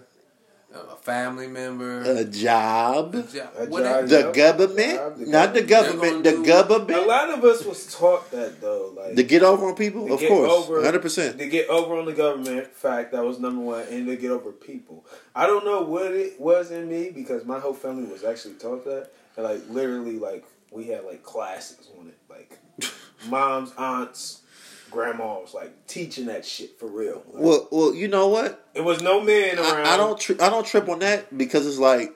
a 0.74 0.96
family 0.98 1.48
member, 1.48 2.02
a 2.02 2.24
job, 2.26 3.16
a 3.16 3.24
job, 3.24 3.50
A 3.58 3.66
job. 3.68 4.08
the 4.08 4.20
Yep. 4.20 4.34
government, 4.34 4.94
Job, 4.96 5.18
the 5.18 5.26
not 5.26 5.54
the 5.54 5.62
government, 5.64 6.24
government. 6.24 6.88
the 6.88 6.94
They're 6.94 7.04
A 7.04 7.08
lot 7.08 7.30
of 7.32 7.44
us 7.44 7.66
was 7.66 7.92
taught 7.94 8.30
that 8.32 8.62
though, 8.62 8.94
like 8.96 9.16
To 9.16 9.24
get 9.24 9.42
over 9.42 9.66
on 9.68 9.76
people, 9.76 10.12
of 10.14 10.20
course, 10.20 10.52
over- 10.52 10.84
hundred 10.84 11.02
percent. 11.02 11.40
to 11.40 11.48
get 11.48 11.68
over 11.70 11.98
on 11.98 12.06
the 12.06 12.14
government. 12.14 12.68
Fact 12.68 13.12
that 13.14 13.24
was 13.26 13.40
number 13.40 13.62
one, 13.62 13.86
and 13.90 14.06
to 14.08 14.16
get 14.16 14.30
over 14.32 14.52
people. 14.52 15.06
I 15.36 15.48
don't 15.48 15.66
know 15.66 15.82
what 15.82 16.12
it 16.14 16.40
was 16.40 16.70
in 16.72 16.88
me 16.88 17.10
because 17.10 17.46
my 17.46 17.60
whole 17.60 17.74
family 17.74 18.04
was 18.12 18.24
actually 18.24 18.56
taught 18.56 18.86
that, 18.86 19.10
and 19.38 19.46
like 19.46 19.62
literally, 19.70 20.20
like 20.20 20.44
we 20.72 20.86
had 20.86 21.04
like 21.04 21.24
classes 21.24 21.90
on 22.00 22.08
it, 22.10 22.18
like 22.30 22.60
moms, 23.28 23.72
aunts, 23.76 24.42
grandmas, 24.90 25.54
like 25.54 25.88
teaching 25.88 26.26
that 26.28 26.46
shit 26.46 26.80
for 26.80 26.88
real. 26.88 27.24
Like, 27.32 27.44
Well, 27.44 27.68
well, 27.72 27.94
you 27.96 28.08
know 28.08 28.28
what? 28.28 28.66
it 28.74 28.82
was 28.84 29.02
no 29.02 29.22
men 29.22 29.58
around. 29.60 29.88
I, 29.88 29.94
I 29.94 29.98
don't 29.98 30.20
tri- 30.20 30.38
I 30.40 30.50
don't 30.50 30.66
trip 30.66 30.88
on 30.90 31.00
that 31.00 31.38
because 31.38 31.66
it's 31.68 31.78
like 31.80 32.14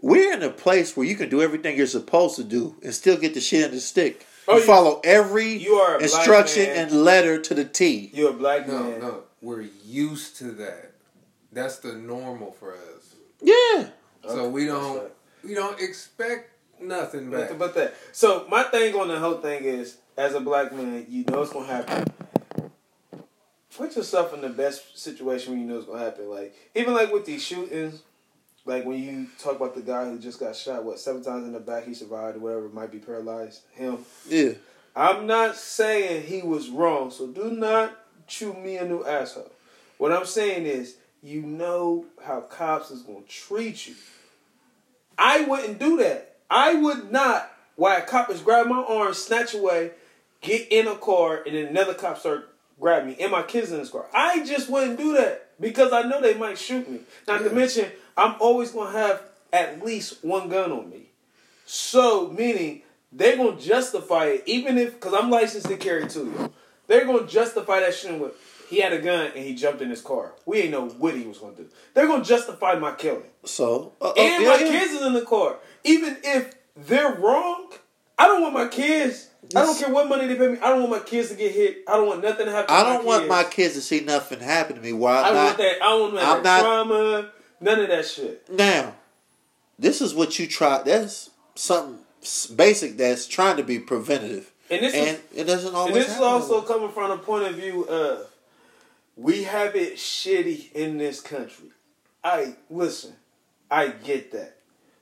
we're 0.00 0.32
in 0.32 0.42
a 0.42 0.50
place 0.50 0.96
where 0.96 1.06
you 1.06 1.16
can 1.16 1.28
do 1.28 1.42
everything 1.42 1.76
you're 1.76 1.86
supposed 1.86 2.36
to 2.36 2.44
do 2.44 2.76
and 2.82 2.94
still 2.94 3.16
get 3.16 3.34
the 3.34 3.40
shit 3.40 3.64
in 3.64 3.70
the 3.72 3.80
stick. 3.80 4.26
Oh, 4.48 4.54
you 4.54 4.60
you- 4.60 4.66
follow 4.66 5.00
every 5.02 5.54
you 5.56 5.74
are 5.74 6.00
instruction 6.00 6.66
and 6.70 6.92
letter 6.92 7.40
to 7.40 7.54
the 7.54 7.64
T. 7.64 8.10
You're 8.14 8.30
a 8.30 8.34
black 8.34 8.68
No, 8.68 8.78
man. 8.80 9.00
no, 9.00 9.08
no, 9.08 9.22
we're 9.42 9.66
used 9.84 10.36
to 10.36 10.52
that. 10.52 10.92
That's 11.52 11.78
the 11.78 11.94
normal 11.94 12.52
for 12.52 12.74
us. 12.74 13.14
Yeah. 13.40 13.88
So 14.28 14.48
we 14.48 14.66
don't 14.66 14.98
right. 14.98 15.12
we 15.44 15.54
don't 15.54 15.80
expect 15.80 16.50
nothing 16.80 17.30
back. 17.30 17.48
But, 17.50 17.58
but 17.58 17.74
that. 17.74 17.94
So 18.12 18.46
my 18.50 18.64
thing 18.64 18.94
on 18.94 19.08
the 19.08 19.18
whole 19.18 19.38
thing 19.38 19.64
is, 19.64 19.96
as 20.16 20.34
a 20.34 20.40
black 20.40 20.72
man, 20.72 21.06
you 21.08 21.24
know 21.24 21.42
it's 21.42 21.52
gonna 21.52 21.66
happen. 21.66 22.04
Put 23.76 23.96
yourself 23.96 24.32
in 24.32 24.40
the 24.40 24.48
best 24.48 24.98
situation 24.98 25.52
when 25.52 25.60
you 25.60 25.66
know 25.66 25.78
it's 25.78 25.86
gonna 25.86 26.04
happen. 26.04 26.30
Like 26.30 26.54
even 26.74 26.94
like 26.94 27.12
with 27.12 27.26
these 27.26 27.42
shootings, 27.42 28.02
like 28.64 28.84
when 28.84 29.02
you 29.02 29.28
talk 29.38 29.56
about 29.56 29.74
the 29.74 29.82
guy 29.82 30.08
who 30.08 30.18
just 30.18 30.40
got 30.40 30.56
shot, 30.56 30.84
what 30.84 30.98
seven 30.98 31.22
times 31.22 31.46
in 31.46 31.52
the 31.52 31.60
back, 31.60 31.84
he 31.84 31.94
survived 31.94 32.36
or 32.38 32.40
whatever, 32.40 32.68
might 32.68 32.90
be 32.90 32.98
paralyzed. 32.98 33.62
Him. 33.72 33.98
Yeah. 34.28 34.52
I'm 34.94 35.26
not 35.26 35.56
saying 35.56 36.22
he 36.22 36.40
was 36.40 36.70
wrong, 36.70 37.10
so 37.10 37.26
do 37.26 37.50
not 37.50 37.94
chew 38.26 38.54
me 38.54 38.78
a 38.78 38.88
new 38.88 39.04
asshole. 39.04 39.52
What 39.98 40.10
I'm 40.10 40.24
saying 40.24 40.64
is, 40.64 40.96
you 41.22 41.42
know 41.42 42.06
how 42.24 42.40
cops 42.40 42.90
is 42.90 43.02
gonna 43.02 43.20
treat 43.28 43.86
you. 43.86 43.94
I 45.18 45.42
wouldn't 45.42 45.78
do 45.78 45.98
that. 45.98 46.36
I 46.50 46.74
would 46.74 47.12
not. 47.12 47.50
Why 47.76 47.96
a 47.98 48.02
cop 48.02 48.30
is 48.30 48.40
grab 48.40 48.66
my 48.68 48.82
arm, 48.82 49.12
snatch 49.12 49.54
away, 49.54 49.90
get 50.40 50.70
in 50.70 50.86
a 50.86 50.96
car, 50.96 51.42
and 51.46 51.54
then 51.54 51.66
another 51.66 51.94
cop 51.94 52.18
start 52.18 52.50
grab 52.78 53.06
me 53.06 53.16
and 53.20 53.32
my 53.32 53.42
kids 53.42 53.72
in 53.72 53.78
this 53.78 53.90
car. 53.90 54.06
I 54.12 54.44
just 54.44 54.68
wouldn't 54.68 54.98
do 54.98 55.14
that 55.14 55.50
because 55.60 55.92
I 55.92 56.02
know 56.02 56.20
they 56.20 56.34
might 56.34 56.58
shoot 56.58 56.88
me. 56.88 57.00
Not 57.26 57.42
to 57.42 57.50
mention, 57.50 57.90
I'm 58.16 58.34
always 58.40 58.70
gonna 58.72 58.92
have 58.92 59.22
at 59.52 59.84
least 59.84 60.24
one 60.24 60.48
gun 60.48 60.72
on 60.72 60.90
me. 60.90 61.10
So, 61.64 62.28
meaning 62.30 62.82
they're 63.12 63.36
gonna 63.36 63.60
justify 63.60 64.26
it, 64.26 64.42
even 64.46 64.78
if 64.78 64.94
because 64.94 65.14
I'm 65.14 65.30
licensed 65.30 65.68
to 65.68 65.76
carry 65.76 66.06
too. 66.08 66.32
Yo. 66.38 66.52
They're 66.86 67.04
gonna 67.04 67.26
justify 67.26 67.80
that 67.80 67.94
shit 67.94 68.18
with 68.18 68.34
he 68.68 68.80
had 68.80 68.92
a 68.92 69.00
gun 69.00 69.30
and 69.34 69.44
he 69.44 69.54
jumped 69.54 69.80
in 69.80 69.90
his 69.90 70.00
car. 70.00 70.32
We 70.44 70.58
ain't 70.62 70.70
know 70.72 70.88
what 70.88 71.14
he 71.14 71.24
was 71.24 71.38
gonna 71.38 71.56
do. 71.56 71.66
They're 71.94 72.06
gonna 72.06 72.24
justify 72.24 72.74
my 72.74 72.92
killing, 72.92 73.30
So 73.44 73.92
uh, 74.00 74.10
uh, 74.10 74.14
and 74.16 74.42
yeah, 74.42 74.48
my 74.48 74.56
yeah. 74.56 74.68
kids 74.68 74.92
is 74.92 75.02
in 75.02 75.12
the 75.14 75.22
car. 75.24 75.56
Even 75.84 76.16
if 76.22 76.54
they're 76.76 77.14
wrong, 77.14 77.72
I 78.18 78.26
don't 78.26 78.42
want 78.42 78.54
my 78.54 78.68
kids. 78.68 79.30
I 79.54 79.62
don't 79.64 79.78
care 79.78 79.92
what 79.92 80.08
money 80.08 80.26
they 80.26 80.34
pay 80.34 80.48
me. 80.48 80.58
I 80.58 80.68
don't 80.70 80.80
want 80.88 81.02
my 81.02 81.08
kids 81.08 81.28
to 81.28 81.34
get 81.36 81.52
hit. 81.52 81.84
I 81.86 81.92
don't 81.92 82.06
want 82.08 82.22
nothing 82.22 82.46
to 82.46 82.52
happen. 82.52 82.74
I 82.74 82.82
don't 82.82 83.04
my 83.04 83.04
want 83.04 83.22
kids. 83.22 83.28
my 83.30 83.44
kids 83.44 83.74
to 83.74 83.80
see 83.80 84.00
nothing 84.00 84.40
happen 84.40 84.76
to 84.76 84.82
me. 84.82 84.92
While 84.92 85.24
I 85.24 85.28
don't 85.28 85.44
want 85.44 85.58
that. 85.58 85.82
I 85.82 85.86
don't 85.86 86.00
want 86.00 86.14
that 86.14 86.42
not- 86.42 86.60
trauma. 86.62 87.30
None 87.60 87.80
of 87.80 87.88
that 87.88 88.06
shit. 88.06 88.48
now. 88.50 88.94
This 89.78 90.00
is 90.00 90.14
what 90.14 90.38
you 90.38 90.46
try. 90.46 90.82
That's 90.82 91.30
something 91.54 91.98
basic 92.56 92.96
that's 92.96 93.26
trying 93.26 93.56
to 93.58 93.62
be 93.62 93.78
preventative, 93.78 94.50
And 94.70 94.82
this 94.82 94.94
and 94.94 95.18
is 95.32 95.40
it 95.40 95.44
doesn't 95.44 95.74
always. 95.74 95.94
And 95.94 96.04
this 96.04 96.14
is 96.14 96.20
also 96.20 96.62
coming 96.62 96.90
from 96.90 97.10
a 97.10 97.18
point 97.18 97.44
of 97.44 97.54
view 97.54 97.84
of 97.84 98.26
we 99.16 99.44
have 99.44 99.76
it 99.76 99.96
shitty 99.96 100.72
in 100.72 100.98
this 100.98 101.20
country. 101.20 101.70
I 102.24 102.56
listen, 102.70 103.14
I 103.70 103.88
get 103.88 104.32
that. 104.32 104.55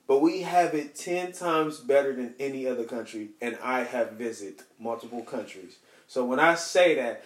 But 0.06 0.20
we 0.20 0.42
have 0.42 0.74
it 0.74 0.94
ten 0.94 1.32
times 1.32 1.78
better 1.78 2.14
than 2.14 2.34
any 2.38 2.66
other 2.66 2.84
country, 2.84 3.30
and 3.40 3.56
I 3.62 3.84
have 3.84 4.12
visited 4.12 4.62
multiple 4.78 5.22
countries. 5.22 5.76
So 6.08 6.24
when 6.24 6.38
I 6.38 6.56
say 6.56 6.94
that, 6.96 7.24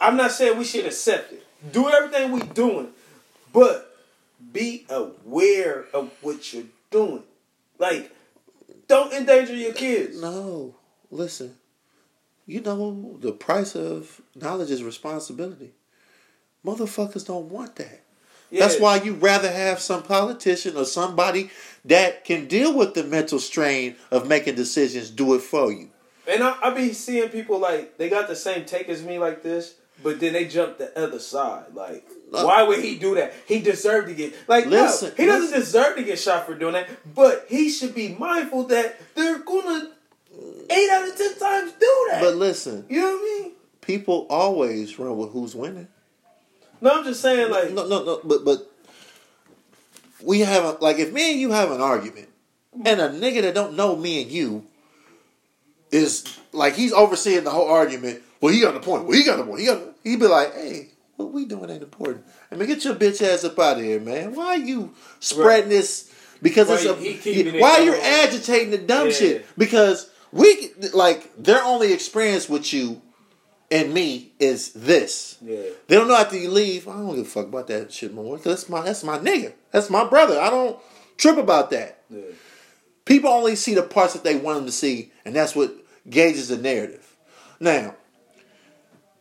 I'm 0.00 0.16
not 0.16 0.30
saying 0.30 0.58
we 0.58 0.64
should 0.64 0.86
accept 0.86 1.32
it. 1.32 1.44
Do 1.72 1.88
everything 1.88 2.30
we're 2.30 2.40
doing, 2.40 2.88
but 3.52 3.96
be 4.52 4.86
aware 4.88 5.86
of 5.92 6.10
what 6.20 6.52
you're 6.52 6.64
doing. 6.90 7.24
Like, 7.78 8.14
don't 8.86 9.12
endanger 9.12 9.54
your 9.54 9.72
kids. 9.72 10.20
No, 10.20 10.74
listen. 11.10 11.56
You 12.46 12.60
know 12.60 13.16
the 13.20 13.32
price 13.32 13.74
of 13.74 14.20
knowledge 14.34 14.70
is 14.70 14.82
responsibility. 14.82 15.72
Motherfuckers 16.64 17.26
don't 17.26 17.48
want 17.50 17.76
that. 17.76 18.02
That's 18.50 18.78
why 18.78 18.96
you 18.96 19.14
rather 19.14 19.50
have 19.50 19.80
some 19.80 20.02
politician 20.02 20.76
or 20.76 20.84
somebody 20.84 21.50
that 21.84 22.24
can 22.24 22.46
deal 22.46 22.76
with 22.76 22.94
the 22.94 23.04
mental 23.04 23.38
strain 23.38 23.96
of 24.10 24.28
making 24.28 24.54
decisions 24.54 25.10
do 25.10 25.34
it 25.34 25.40
for 25.40 25.72
you. 25.72 25.90
And 26.28 26.42
I, 26.42 26.56
I 26.62 26.70
be 26.70 26.92
seeing 26.92 27.28
people 27.30 27.58
like 27.58 27.98
they 27.98 28.08
got 28.08 28.28
the 28.28 28.36
same 28.36 28.64
take 28.64 28.88
as 28.88 29.02
me 29.02 29.18
like 29.18 29.42
this, 29.42 29.74
but 30.02 30.20
then 30.20 30.32
they 30.32 30.44
jump 30.46 30.78
the 30.78 30.96
other 30.96 31.18
side. 31.18 31.74
Like, 31.74 32.06
why 32.30 32.62
would 32.62 32.80
he 32.82 32.96
do 32.96 33.14
that? 33.16 33.34
He 33.46 33.60
deserved 33.60 34.08
to 34.08 34.14
get 34.14 34.34
like 34.48 34.66
Listen, 34.66 35.08
no, 35.10 35.14
he 35.16 35.26
doesn't 35.26 35.50
listen. 35.50 35.60
deserve 35.60 35.96
to 35.96 36.04
get 36.04 36.18
shot 36.18 36.46
for 36.46 36.54
doing 36.54 36.74
that. 36.74 36.88
But 37.14 37.46
he 37.48 37.68
should 37.68 37.94
be 37.94 38.14
mindful 38.14 38.64
that 38.68 38.96
they're 39.14 39.40
gonna 39.40 39.90
eight 40.70 40.90
out 40.90 41.08
of 41.08 41.16
ten 41.16 41.38
times 41.38 41.72
do 41.72 42.08
that. 42.10 42.20
But 42.22 42.36
listen, 42.36 42.86
you 42.88 43.00
know 43.00 43.06
what 43.12 43.18
I 43.18 43.42
mean? 43.42 43.52
people 43.80 44.26
always 44.30 44.98
run 44.98 45.16
with 45.18 45.30
who's 45.32 45.54
winning. 45.56 45.88
No, 46.80 46.90
I'm 46.90 47.04
just 47.04 47.20
saying 47.20 47.50
like 47.50 47.72
No, 47.72 47.86
no, 47.86 48.04
no. 48.04 48.20
But 48.24 48.44
but 48.44 48.71
we 50.24 50.40
have 50.40 50.64
a, 50.64 50.70
like 50.80 50.98
if 50.98 51.12
me 51.12 51.32
and 51.32 51.40
you 51.40 51.50
have 51.52 51.70
an 51.70 51.80
argument, 51.80 52.28
mm-hmm. 52.76 52.86
and 52.86 53.00
a 53.00 53.08
nigga 53.08 53.42
that 53.42 53.54
don't 53.54 53.76
know 53.76 53.96
me 53.96 54.22
and 54.22 54.30
you 54.30 54.66
is 55.90 56.38
like 56.52 56.74
he's 56.74 56.92
overseeing 56.92 57.44
the 57.44 57.50
whole 57.50 57.68
argument. 57.68 58.22
Well, 58.40 58.52
he 58.52 58.60
got 58.60 58.74
the 58.74 58.80
point. 58.80 59.04
Well, 59.04 59.16
he 59.16 59.24
got 59.24 59.36
the 59.36 59.44
point. 59.44 59.60
He 59.60 59.66
got. 59.66 59.82
He'd 60.02 60.18
be 60.18 60.26
like, 60.26 60.54
"Hey, 60.54 60.88
what 61.16 61.32
we 61.32 61.44
doing 61.44 61.70
ain't 61.70 61.82
important. 61.82 62.24
I 62.50 62.56
mean, 62.56 62.68
get 62.68 62.84
your 62.84 62.94
bitch 62.94 63.22
ass 63.22 63.44
up 63.44 63.58
out 63.58 63.78
of 63.78 63.84
here, 63.84 64.00
man. 64.00 64.34
Why 64.34 64.46
are 64.46 64.58
you 64.58 64.94
spreading 65.20 65.68
this? 65.68 66.12
Because 66.42 66.68
Why 66.68 66.74
it's 66.74 66.84
a. 66.84 66.94
he 66.96 67.14
keeping 67.14 67.54
it 67.54 67.60
why 67.60 67.78
you're 67.78 68.00
agitating 68.00 68.70
the 68.70 68.78
dumb 68.78 69.08
Yeah. 69.08 69.12
shit? 69.12 69.46
Because 69.56 70.10
we 70.32 70.72
like 70.92 71.30
their 71.36 71.62
only 71.62 71.92
experience 71.92 72.48
with 72.48 72.72
you 72.72 73.00
and 73.72 73.94
me 73.94 74.32
is 74.38 74.72
this. 74.74 75.38
Yeah. 75.40 75.62
They 75.88 75.96
don't 75.96 76.06
know 76.06 76.16
after 76.16 76.36
you 76.36 76.50
leave. 76.50 76.86
I 76.86 76.92
don't 76.92 77.16
give 77.16 77.26
a 77.26 77.28
fuck 77.28 77.46
about 77.46 77.68
that 77.68 77.90
shit 77.90 78.12
more. 78.12 78.36
That's 78.36 78.68
my 78.68 78.82
that's 78.82 79.02
my 79.02 79.18
nigga. 79.18 79.54
That's 79.72 79.88
my 79.88 80.04
brother. 80.04 80.38
I 80.38 80.50
don't 80.50 80.78
trip 81.16 81.38
about 81.38 81.70
that. 81.70 82.02
Yeah. 82.10 82.20
People 83.06 83.30
only 83.30 83.56
see 83.56 83.74
the 83.74 83.82
parts 83.82 84.12
that 84.12 84.24
they 84.24 84.36
want 84.36 84.58
them 84.58 84.66
to 84.66 84.72
see, 84.72 85.10
and 85.24 85.34
that's 85.34 85.56
what 85.56 85.74
gauges 86.08 86.48
the 86.48 86.58
narrative. 86.58 87.16
Now, 87.58 87.96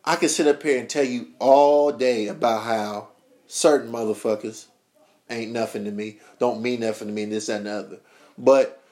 I 0.04 0.18
can 0.18 0.30
sit 0.30 0.48
up 0.48 0.62
here 0.62 0.78
and 0.80 0.90
tell 0.90 1.04
you 1.04 1.30
all 1.40 1.92
day 1.92 2.28
about 2.28 2.64
how 2.64 3.08
certain 3.48 3.92
motherfuckers 3.92 4.68
ain't 5.30 5.52
nothing 5.52 5.86
to 5.86 5.92
me, 5.92 6.20
don't 6.40 6.62
mean 6.62 6.82
nothing 6.82 7.08
to 7.08 7.14
me, 7.14 7.24
and 7.24 7.32
this 7.32 7.48
that, 7.48 7.58
and 7.58 7.66
the 7.66 7.72
other. 7.72 8.00
But 8.38 8.84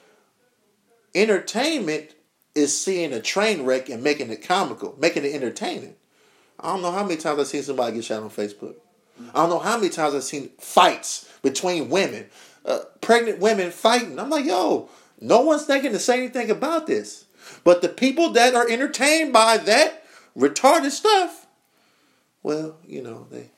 entertainment 1.14 2.14
is 2.54 2.78
seeing 2.78 3.12
a 3.12 3.20
train 3.20 3.62
wreck 3.62 3.88
and 3.88 4.02
making 4.02 4.30
it 4.30 4.42
comical, 4.42 4.96
making 4.98 5.24
it 5.24 5.34
entertaining. 5.34 5.94
I 6.58 6.72
don't 6.72 6.82
know 6.82 6.92
how 6.92 7.02
many 7.02 7.16
times 7.16 7.38
I've 7.40 7.46
seen 7.46 7.62
somebody 7.62 7.94
get 7.94 8.04
shot 8.04 8.22
on 8.22 8.30
Facebook. 8.30 8.74
I 9.34 9.42
don't 9.42 9.50
know 9.50 9.58
how 9.58 9.76
many 9.76 9.90
times 9.90 10.14
I've 10.14 10.24
seen 10.24 10.50
fights 10.58 11.30
between 11.42 11.90
women, 11.90 12.26
uh, 12.64 12.80
pregnant 13.00 13.38
women 13.38 13.70
fighting. 13.70 14.18
I'm 14.18 14.30
like, 14.30 14.44
yo, 14.44 14.88
no 15.20 15.42
one's 15.42 15.64
thinking 15.64 15.92
to 15.92 15.98
say 15.98 16.18
anything 16.18 16.50
about 16.50 16.86
this. 16.86 17.26
But 17.64 17.82
the 17.82 17.88
people 17.88 18.30
that 18.30 18.54
are 18.54 18.68
entertained 18.68 19.32
by 19.32 19.58
that 19.58 20.04
retarded 20.36 20.90
stuff, 20.90 21.46
well, 22.42 22.76
you 22.86 23.02
know, 23.02 23.26
they. 23.30 23.50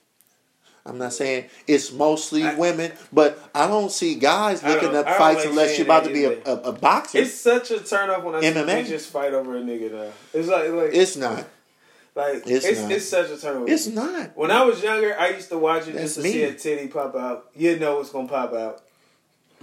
I'm 0.85 0.99
not 0.99 1.13
saying 1.13 1.47
it's 1.67 1.93
mostly 1.93 2.43
I- 2.43 2.55
women, 2.57 2.93
but 3.13 3.39
I 3.55 3.67
don't 3.69 3.91
see 3.93 4.15
guys 4.17 4.63
looking 4.65 4.95
up 4.97 5.07
fights 5.09 5.45
unless 5.45 5.79
you're 5.79 5.87
about 5.87 6.05
to 6.05 6.13
be 6.13 6.25
a, 6.25 6.39
a, 6.45 6.55
a 6.57 6.73
boxer. 6.73 7.19
It's 7.19 7.35
such 7.35 7.71
a 7.71 7.79
turn 7.81 8.11
off 8.11 8.25
when 8.25 8.35
I 8.35 8.41
see 8.41 8.49
MMA? 8.49 8.85
bitches 8.87 9.07
fight 9.07 9.33
over 9.35 9.57
a 9.57 9.61
nigga 9.61 9.93
now. 9.93 10.11
It's 10.35 10.49
like 10.49 10.71
like 10.71 10.91
it's 10.93 11.17
not. 11.17 11.47
like 12.17 12.43
it's 12.47 12.65
it's 12.67 12.81
not. 12.81 12.91
it's, 12.93 13.09
such 13.09 13.31
a 13.31 13.37
turn 13.41 13.63
off. 13.63 13.69
It's 13.69 13.87
not. 13.87 14.37
When 14.37 14.51
I 14.51 14.65
was 14.65 14.83
younger, 14.83 15.17
I 15.19 15.29
used 15.31 15.51
to 15.51 15.59
watch 15.59 15.87
it 15.87 15.93
That's 15.93 16.15
just 16.15 16.17
to 16.17 16.23
see 16.23 16.39
me. 16.39 16.43
a 16.45 16.55
titty 16.55 16.89
pop 16.89 17.15
out. 17.15 17.47
You 17.55 17.79
know 17.79 18.01
it's 18.01 18.11
gonna 18.11 18.27
pop 18.29 18.53
out. 18.53 18.83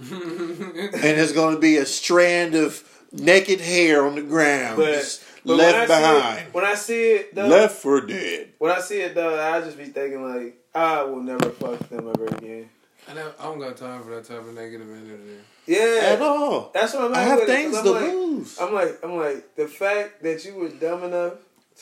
and 0.00 0.92
there's 0.92 1.32
going 1.32 1.54
to 1.56 1.60
be 1.60 1.76
a 1.76 1.84
strand 1.84 2.54
of 2.54 2.82
naked 3.12 3.60
hair 3.60 4.06
on 4.06 4.14
the 4.14 4.22
ground, 4.22 4.78
But, 4.78 4.92
just 4.94 5.22
but 5.44 5.58
when 5.58 5.66
I 5.74 5.78
left 5.78 5.82
it- 5.82 5.88
behind, 5.88 6.54
when 6.54 6.64
I 6.64 6.74
see 6.74 7.10
it, 7.12 7.34
though, 7.34 7.46
left 7.48 7.76
for 7.82 8.00
dead. 8.00 8.52
when 8.58 8.72
I 8.72 8.80
see 8.80 9.00
it 9.02 9.14
though, 9.14 9.38
I 9.38 9.60
just 9.60 9.76
be 9.76 9.84
thinking 9.84 10.24
like, 10.24 10.56
I 10.74 11.02
will 11.02 11.22
never 11.22 11.50
fuck 11.50 11.78
them 11.88 12.08
ever 12.08 12.26
again. 12.26 12.68
I, 13.08 13.14
never, 13.14 13.34
I 13.38 13.44
don't 13.44 13.58
got 13.58 13.76
time 13.76 14.02
for 14.02 14.10
that 14.10 14.24
type 14.24 14.38
of 14.40 14.54
negative 14.54 14.88
energy. 14.88 15.38
Yeah, 15.66 16.00
At 16.14 16.20
all, 16.22 16.70
that's 16.72 16.94
what 16.94 17.04
I'm. 17.04 17.14
I 17.14 17.20
have 17.22 17.40
with 17.40 17.48
it, 17.48 17.52
'cause 17.52 17.56
things 17.56 17.76
I'm 17.78 17.84
to 17.84 17.90
like, 17.90 18.12
lose. 18.12 18.58
I'm 18.60 18.74
like, 18.74 18.98
I'm 19.04 19.16
like, 19.16 19.56
the 19.56 19.66
fact 19.68 20.22
that 20.22 20.44
you 20.44 20.54
were 20.54 20.68
dumb 20.68 21.04
enough 21.04 21.34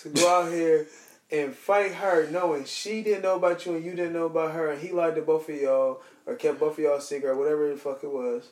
to 0.03 0.09
go 0.11 0.29
out 0.29 0.53
here 0.53 0.87
and 1.31 1.55
fight 1.55 1.93
her, 1.95 2.31
knowing 2.31 2.65
she 2.65 3.03
didn't 3.03 3.23
know 3.23 3.37
about 3.37 3.67
you 3.67 3.75
and 3.75 3.85
you 3.85 3.93
didn't 3.93 4.13
know 4.15 4.27
about 4.27 4.53
her, 4.53 4.71
and 4.71 4.81
he 4.81 4.91
lied 4.93 5.17
to 5.17 5.23
both 5.23 5.49
of 5.49 5.55
y'all 5.61 6.01
or 6.27 6.35
kept 6.37 6.59
both 6.61 6.79
of 6.79 6.85
y'all 6.85 7.01
secret 7.01 7.31
or 7.31 7.37
whatever 7.37 7.69
the 7.69 7.77
fuck 7.77 8.03
it 8.05 8.11
was. 8.13 8.49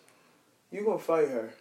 You 0.71 0.85
gonna 0.85 0.99
fight 0.99 1.29
her? 1.29 1.55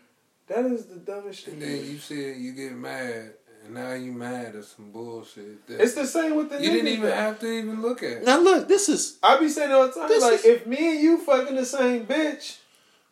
That 0.47 0.65
is 0.65 0.85
the 0.85 0.95
dumbest 0.97 1.43
shit. 1.45 1.53
And 1.53 1.61
then 1.61 1.85
you 1.85 1.97
see 1.97 2.33
you 2.33 2.51
get 2.53 2.73
mad, 2.73 3.33
and 3.65 3.73
now 3.73 3.93
you 3.93 4.11
mad 4.11 4.55
at 4.55 4.63
some 4.65 4.91
bullshit. 4.91 5.65
That 5.67 5.81
It's 5.81 5.95
the 5.95 6.05
same 6.05 6.35
with 6.35 6.49
the 6.49 6.61
you 6.61 6.69
didn't 6.71 6.87
even 6.87 7.11
have 7.11 7.39
to 7.39 7.47
even 7.51 7.81
look 7.81 8.03
at. 8.03 8.23
Now 8.23 8.39
look, 8.39 8.67
this 8.67 8.89
is 8.89 9.17
I 9.23 9.39
be 9.39 9.49
saying 9.49 9.71
all 9.71 9.87
the 9.87 9.93
time, 9.93 10.09
like 10.21 10.33
is- 10.33 10.45
if 10.45 10.67
me 10.67 10.91
and 10.91 10.99
you 11.01 11.17
fucking 11.17 11.55
the 11.55 11.65
same 11.65 12.05
bitch, 12.05 12.57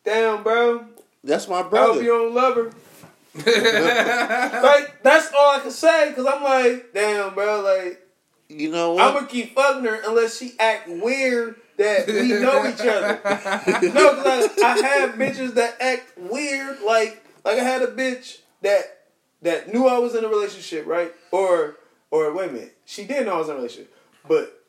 damn, 0.04 0.44
bro, 0.44 0.86
that's 1.24 1.48
my 1.48 1.62
I 1.62 1.64
hope 1.64 1.96
you 2.02 2.08
don't 2.08 2.34
love 2.34 2.56
her. 2.56 2.72
like 3.36 5.02
that's 5.02 5.32
all 5.34 5.56
I 5.56 5.60
can 5.62 5.72
say, 5.72 6.14
cause 6.16 6.26
I'm 6.28 6.44
like, 6.44 6.94
damn, 6.94 7.34
bro, 7.34 7.62
like. 7.62 8.00
You 8.50 8.70
know 8.70 9.00
I'm 9.00 9.16
gonna 9.16 9.26
keep 9.26 9.56
fucking 9.56 9.84
her 9.86 10.02
unless 10.06 10.38
she 10.38 10.54
act 10.60 10.88
weird 10.88 11.56
that 11.78 12.08
we 12.08 12.28
know 12.34 12.68
each 12.68 12.82
other. 12.82 13.20
no, 13.88 14.16
cause 14.22 14.50
I, 14.62 14.80
I 14.84 14.88
have 15.00 15.16
bitches 15.16 15.56
that 15.56 15.78
act 15.82 16.16
weird. 16.18 16.82
Like, 16.82 17.26
like 17.44 17.58
I 17.58 17.64
had 17.64 17.82
a 17.82 17.88
bitch 17.88 18.40
that 18.62 19.03
that 19.44 19.72
knew 19.74 19.88
I 19.88 19.98
was 20.00 20.16
in 20.16 20.26
a 20.26 20.28
relationship, 20.28 20.86
right? 20.88 21.14
Or, 21.32 21.78
or 22.12 22.34
wait 22.34 22.50
a 22.50 22.54
minute, 22.54 22.78
she 22.86 23.06
didn't 23.06 23.26
know 23.28 23.36
I 23.36 23.40
was 23.40 23.48
in 23.50 23.54
a 23.54 23.58
relationship, 23.58 23.94
but 24.28 24.62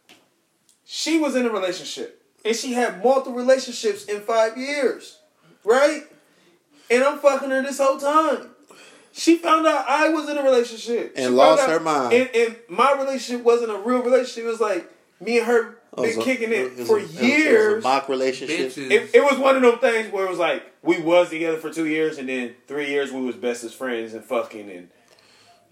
she 0.85 1.19
was 1.19 1.35
in 1.37 1.47
a 1.47 1.51
relationship 1.51 2.23
and 2.45 2.55
she 2.55 2.73
had 2.75 3.03
multiple 3.03 3.33
relationships 3.33 4.05
in 4.05 4.21
five 4.21 4.57
years, 4.59 5.19
right? 5.65 6.03
And 6.91 7.03
I'm 7.03 7.19
fucking 7.19 7.51
her 7.51 7.63
this 7.63 7.79
whole 7.79 7.99
time. 7.99 8.51
She 9.13 9.37
found 9.37 9.67
out 9.67 9.87
I 9.89 10.09
was 10.09 10.29
in 10.29 10.37
a 10.37 10.43
relationship 10.43 11.13
And 11.17 11.27
She 11.27 11.31
lost 11.31 11.63
out- 11.63 11.71
her 11.71 11.81
mind. 11.81 12.13
And, 12.13 12.31
and 12.35 12.57
my 12.69 12.93
relationship 12.93 13.45
wasn't 13.45 13.71
a 13.71 13.79
real 13.79 14.03
relationship. 14.03 14.45
It 14.45 14.49
was 14.49 14.61
like 14.61 14.91
me 15.21 15.39
and 15.39 15.47
her 15.47 15.79
been 15.97 16.07
was 16.07 16.17
a- 16.17 16.23
kicking 16.23 16.53
it, 16.53 16.77
was 16.77 16.87
for 16.87 16.99
a- 16.99 17.03
it 17.03 17.07
was 17.09 17.21
a 17.21 17.27
years. 17.27 17.85
mock 17.85 18.09
relationship. 18.09 18.77
It, 18.77 19.11
it 19.15 19.23
was 19.23 19.39
one 19.39 19.57
of 19.57 19.63
them 19.63 19.79
things 19.79 20.13
where 20.13 20.27
it 20.27 20.31
was 20.31 20.39
like 20.39 20.63
we 20.83 21.01
was 21.01 21.31
together 21.31 21.59
for 21.59 21.71
two 21.73 21.87
years 21.87 22.19
and 22.19 22.29
then 22.29 22.55
three 22.67 22.89
years 22.91 23.13
we 23.13 23.21
was 23.23 23.37
best 23.37 23.65
as 23.65 23.73
friends 23.73 24.15
and 24.15 24.25
fucking 24.25 24.71
and 24.71 24.89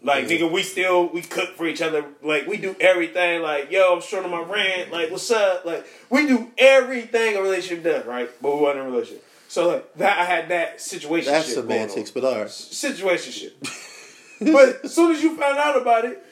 like 0.04 0.26
nigga 0.26 0.50
we 0.50 0.62
still 0.62 1.06
we 1.08 1.22
cook 1.22 1.50
for 1.56 1.66
each 1.66 1.80
other. 1.82 2.04
Like 2.22 2.46
we 2.46 2.56
do 2.56 2.74
everything 2.80 3.42
like 3.42 3.70
yo 3.70 3.94
I'm 3.94 4.00
short 4.02 4.24
on 4.24 4.30
my 4.30 4.42
rent 4.42 4.90
like 4.90 5.10
what's 5.10 5.30
up? 5.30 5.64
Like 5.64 5.86
we 6.10 6.26
do 6.26 6.50
everything 6.58 7.36
a 7.36 7.40
relationship 7.42 7.84
does 7.84 8.06
right? 8.06 8.28
But 8.40 8.56
we 8.56 8.62
wasn't 8.62 8.80
in 8.80 8.86
a 8.86 8.90
relationship. 8.90 9.24
So 9.48 9.68
like 9.68 9.94
that 9.94 10.18
I 10.18 10.24
had 10.24 10.48
that 10.48 10.80
situation 10.80 11.32
That's 11.32 11.46
shit 11.46 11.56
going 11.56 11.68
semantics, 11.68 12.10
but 12.10 12.24
all 12.24 12.38
right. 12.40 12.50
situation 12.50 13.32
shit 13.32 13.56
but 14.40 14.84
as 14.84 14.94
soon 14.94 15.12
as 15.14 15.22
you 15.22 15.36
found 15.36 15.58
out 15.58 15.80
about 15.80 16.04
it 16.04 16.24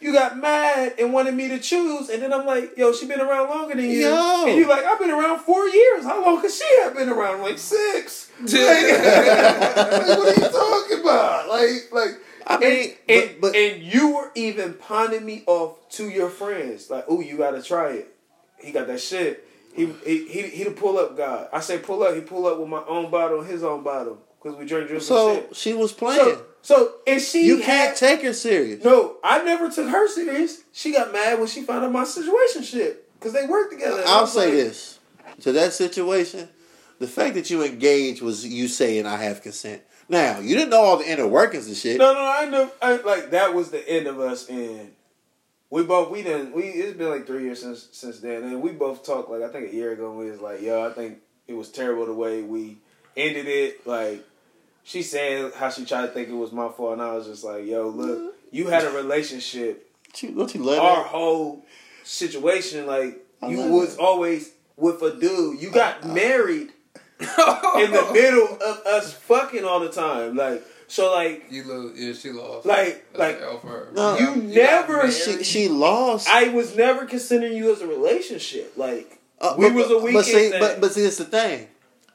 you 0.00 0.12
got 0.12 0.36
mad 0.38 0.94
and 0.98 1.12
wanted 1.12 1.34
me 1.34 1.48
to 1.48 1.58
choose, 1.58 2.08
and 2.08 2.22
then 2.22 2.32
I'm 2.32 2.46
like, 2.46 2.76
"Yo, 2.76 2.92
she 2.92 3.06
been 3.06 3.20
around 3.20 3.48
longer 3.50 3.74
than 3.74 3.84
you." 3.84 4.00
Yo. 4.08 4.44
And 4.46 4.56
you 4.56 4.68
like, 4.68 4.84
"I've 4.84 4.98
been 4.98 5.10
around 5.10 5.40
four 5.40 5.66
years. 5.68 6.04
How 6.04 6.24
long 6.24 6.40
has 6.42 6.56
she 6.56 6.64
have 6.82 6.94
been 6.96 7.08
around?" 7.08 7.36
I'm 7.36 7.42
like 7.42 7.58
six. 7.58 8.30
Like, 8.40 8.48
like, 8.52 10.18
what 10.18 10.38
are 10.38 10.40
you 10.40 10.48
talking 10.48 11.00
about? 11.00 11.48
Like, 11.48 11.92
like. 11.92 12.20
I 12.46 12.56
mean, 12.58 12.94
and, 13.08 13.30
but- 13.40 13.52
but- 13.52 13.56
and 13.56 13.82
you 13.82 14.14
were 14.16 14.30
even 14.34 14.74
pawning 14.74 15.24
me 15.26 15.42
off 15.46 15.76
to 15.90 16.08
your 16.08 16.30
friends, 16.30 16.88
like, 16.90 17.04
"Oh, 17.08 17.20
you 17.20 17.36
gotta 17.36 17.62
try 17.62 17.90
it." 17.90 18.14
He 18.58 18.72
got 18.72 18.86
that 18.86 19.00
shit. 19.00 19.44
He 19.74 19.86
he 20.04 20.26
he, 20.28 20.42
he 20.42 20.64
the 20.64 20.70
pull 20.70 20.98
up 20.98 21.16
guy. 21.16 21.46
I 21.52 21.60
say 21.60 21.78
pull 21.78 22.02
up. 22.02 22.14
He 22.14 22.20
pull 22.22 22.46
up 22.46 22.58
with 22.58 22.68
my 22.68 22.82
own 22.86 23.10
bottle, 23.10 23.42
his 23.42 23.62
own 23.62 23.82
bottle, 23.84 24.18
because 24.42 24.58
we 24.58 24.64
drink 24.66 24.88
drinks 24.88 25.08
and 25.10 25.16
So 25.18 25.34
shit. 25.34 25.56
she 25.56 25.74
was 25.74 25.92
playing. 25.92 26.20
So, 26.24 26.44
so 26.68 26.96
and 27.06 27.18
she 27.18 27.46
you 27.46 27.62
can't 27.62 27.96
take 27.96 28.20
her 28.20 28.34
serious. 28.34 28.84
no, 28.84 29.16
I 29.24 29.42
never 29.42 29.70
took 29.70 29.88
her 29.88 30.06
serious. 30.06 30.60
She 30.70 30.92
got 30.92 31.14
mad 31.14 31.38
when 31.38 31.48
she 31.48 31.62
found 31.62 31.82
out 31.82 31.90
my 31.90 32.04
situation 32.04 32.62
shit 32.62 33.10
because 33.14 33.32
they 33.32 33.46
worked 33.46 33.72
together. 33.72 34.02
I'll 34.06 34.26
say 34.26 34.48
like, 34.48 34.52
this 34.52 34.98
to 35.40 35.52
that 35.52 35.72
situation: 35.72 36.46
the 36.98 37.06
fact 37.06 37.36
that 37.36 37.48
you 37.48 37.64
engaged 37.64 38.20
was 38.20 38.44
you 38.44 38.68
saying 38.68 39.06
I 39.06 39.16
have 39.16 39.40
consent. 39.40 39.80
Now 40.10 40.40
you 40.40 40.56
didn't 40.56 40.68
know 40.68 40.82
all 40.82 40.98
the 40.98 41.10
inner 41.10 41.26
workings 41.26 41.68
and 41.68 41.74
shit. 41.74 41.96
No, 41.96 42.12
no, 42.12 42.20
I 42.20 42.44
know. 42.44 42.70
I, 42.82 42.96
like 42.96 43.30
that 43.30 43.54
was 43.54 43.70
the 43.70 43.88
end 43.88 44.06
of 44.06 44.20
us, 44.20 44.50
and 44.50 44.92
we 45.70 45.84
both 45.84 46.10
we 46.10 46.22
didn't. 46.22 46.52
We 46.52 46.64
it's 46.64 46.98
been 46.98 47.08
like 47.08 47.26
three 47.26 47.44
years 47.44 47.62
since 47.62 47.88
since 47.92 48.20
then, 48.20 48.42
and 48.42 48.60
we 48.60 48.72
both 48.72 49.06
talked 49.06 49.30
like 49.30 49.40
I 49.40 49.48
think 49.48 49.72
a 49.72 49.74
year 49.74 49.92
ago. 49.92 50.12
We 50.12 50.30
was 50.30 50.42
like, 50.42 50.60
yo, 50.60 50.86
I 50.86 50.92
think 50.92 51.20
it 51.46 51.54
was 51.54 51.70
terrible 51.70 52.04
the 52.04 52.12
way 52.12 52.42
we 52.42 52.76
ended 53.16 53.46
it. 53.46 53.86
Like 53.86 54.22
she 54.88 55.02
said 55.02 55.52
how 55.54 55.68
she 55.68 55.84
tried 55.84 56.02
to 56.06 56.08
think 56.08 56.28
it 56.30 56.32
was 56.34 56.50
my 56.50 56.68
fault, 56.70 56.94
and 56.94 57.02
I 57.02 57.12
was 57.14 57.26
just 57.26 57.44
like, 57.44 57.66
yo, 57.66 57.88
look, 57.88 58.34
you 58.50 58.68
had 58.68 58.84
a 58.84 58.90
relationship 58.90 59.86
Don't 60.14 60.22
you, 60.22 60.36
don't 60.38 60.54
you 60.54 60.62
love 60.64 60.78
our 60.78 60.96
that? 61.02 61.06
whole 61.08 61.66
situation, 62.04 62.86
like 62.86 63.18
I 63.42 63.48
you 63.50 63.58
love 63.60 63.70
was 63.70 63.94
it. 63.94 64.00
always 64.00 64.52
with 64.76 65.02
a 65.02 65.14
dude. 65.18 65.60
You 65.60 65.70
got 65.70 66.06
married 66.06 66.70
in 67.20 67.26
the 67.26 68.10
middle 68.12 68.54
of 68.64 68.78
us 68.86 69.12
fucking 69.12 69.64
all 69.64 69.80
the 69.80 69.90
time. 69.90 70.36
Like 70.36 70.64
so 70.86 71.12
like 71.12 71.44
You 71.50 71.64
lo- 71.64 71.92
yeah, 71.94 72.12
she 72.14 72.30
lost. 72.30 72.64
like 72.66 73.04
That's 73.12 73.18
like 73.18 73.36
an 73.38 73.42
L 73.42 73.58
for 73.60 73.66
her. 73.68 73.88
No. 73.94 74.16
you 74.18 74.26
got 74.26 74.88
never. 74.88 75.10
She 75.12 75.44
she 75.44 75.68
lost. 75.68 76.28
I 76.30 76.48
was 76.48 76.76
never 76.76 77.04
considering 77.04 77.52
you 77.56 77.70
as 77.72 77.80
a 77.82 77.86
relationship. 77.86 78.72
Like 78.76 79.18
Uh, 79.40 79.54
we 79.58 79.66
but- 79.68 79.74
was 79.74 79.86
a 79.86 79.88
but- 79.94 80.02
weekend 80.04 80.14
But 80.14 80.24
see, 80.24 80.48
thing. 80.50 80.60
but 80.60 80.80
but 80.80 80.92
see, 80.94 81.04
it's 81.04 81.18
the 81.18 81.24
thing 81.24 81.68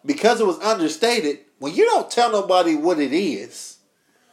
because 0.06 0.42
it 0.42 0.48
was 0.48 0.58
understated. 0.60 1.40
When 1.64 1.74
you 1.74 1.86
don't 1.86 2.12
tell 2.12 2.30
nobody 2.30 2.76
what 2.76 3.00
it 3.00 3.14
is, 3.14 3.78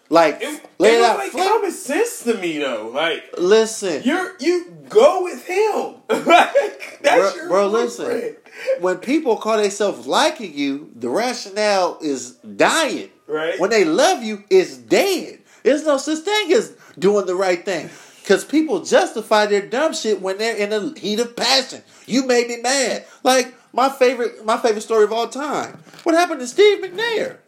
like 0.08 0.38
it, 0.40 0.66
lay 0.80 0.96
it 0.96 1.04
out. 1.04 1.16
like 1.16 1.30
flat. 1.30 1.46
common 1.48 1.70
sense 1.70 2.24
to 2.24 2.34
me 2.34 2.58
though. 2.58 2.90
Like 2.92 3.22
Listen, 3.38 4.02
you're 4.02 4.34
you 4.40 4.76
go 4.88 5.22
with 5.22 5.46
him. 5.46 5.94
like 6.26 6.98
that's 7.02 7.20
Bro- 7.20 7.34
your 7.36 7.48
bro, 7.48 7.68
listen. 7.68 8.34
when 8.80 8.96
people 8.96 9.36
call 9.36 9.58
themselves 9.58 10.08
liking 10.08 10.54
you, 10.54 10.90
the 10.96 11.08
rationale 11.08 11.98
is 12.02 12.32
dying. 12.32 13.10
Right. 13.28 13.60
When 13.60 13.70
they 13.70 13.84
love 13.84 14.24
you, 14.24 14.42
it's 14.50 14.76
dead. 14.76 15.38
There's 15.62 15.86
no 15.86 15.98
such 15.98 16.24
thing 16.24 16.52
as 16.52 16.76
doing 16.98 17.26
the 17.26 17.36
right 17.36 17.64
thing. 17.64 17.90
Because 18.22 18.44
people 18.44 18.82
justify 18.84 19.46
their 19.46 19.64
dumb 19.64 19.92
shit 19.92 20.20
when 20.20 20.36
they're 20.38 20.56
in 20.56 20.70
the 20.70 20.98
heat 20.98 21.20
of 21.20 21.36
passion. 21.36 21.82
You 22.06 22.26
made 22.26 22.48
me 22.48 22.60
mad. 22.60 23.04
Like 23.22 23.54
my 23.72 23.88
favorite, 23.88 24.44
my 24.44 24.56
favorite 24.56 24.82
story 24.82 25.04
of 25.04 25.12
all 25.12 25.28
time. 25.28 25.78
What 26.02 26.14
happened 26.14 26.40
to 26.40 26.46
Steve 26.46 26.82
McNair? 26.82 27.38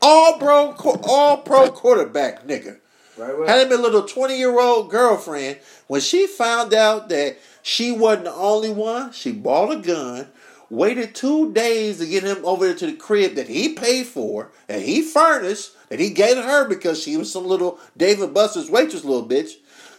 All 0.00 0.38
pro, 0.38 0.72
all 1.04 1.38
pro 1.38 1.70
quarterback 1.70 2.46
nigga. 2.46 2.78
Right. 3.16 3.38
Well, 3.38 3.46
Had 3.46 3.66
him 3.66 3.78
a 3.78 3.82
little 3.82 4.02
20 4.02 4.36
year 4.36 4.58
old 4.58 4.90
girlfriend. 4.90 5.58
When 5.86 6.00
she 6.00 6.26
found 6.26 6.72
out 6.72 7.08
that 7.10 7.38
she 7.62 7.92
wasn't 7.92 8.24
the 8.24 8.34
only 8.34 8.70
one, 8.70 9.12
she 9.12 9.32
bought 9.32 9.72
a 9.72 9.76
gun, 9.76 10.28
waited 10.70 11.14
two 11.14 11.52
days 11.52 11.98
to 11.98 12.06
get 12.06 12.24
him 12.24 12.44
over 12.44 12.72
to 12.72 12.86
the 12.86 12.94
crib 12.94 13.34
that 13.34 13.48
he 13.48 13.74
paid 13.74 14.06
for, 14.06 14.50
and 14.68 14.82
he 14.82 15.02
furnished, 15.02 15.72
that 15.90 16.00
he 16.00 16.10
gave 16.10 16.36
to 16.36 16.42
her 16.42 16.66
because 16.66 17.02
she 17.02 17.16
was 17.16 17.30
some 17.30 17.46
little 17.46 17.78
Dave 17.96 18.18
& 18.32 18.34
Buster's 18.34 18.70
waitress 18.70 19.04
little 19.04 19.28
bitch. 19.28 19.52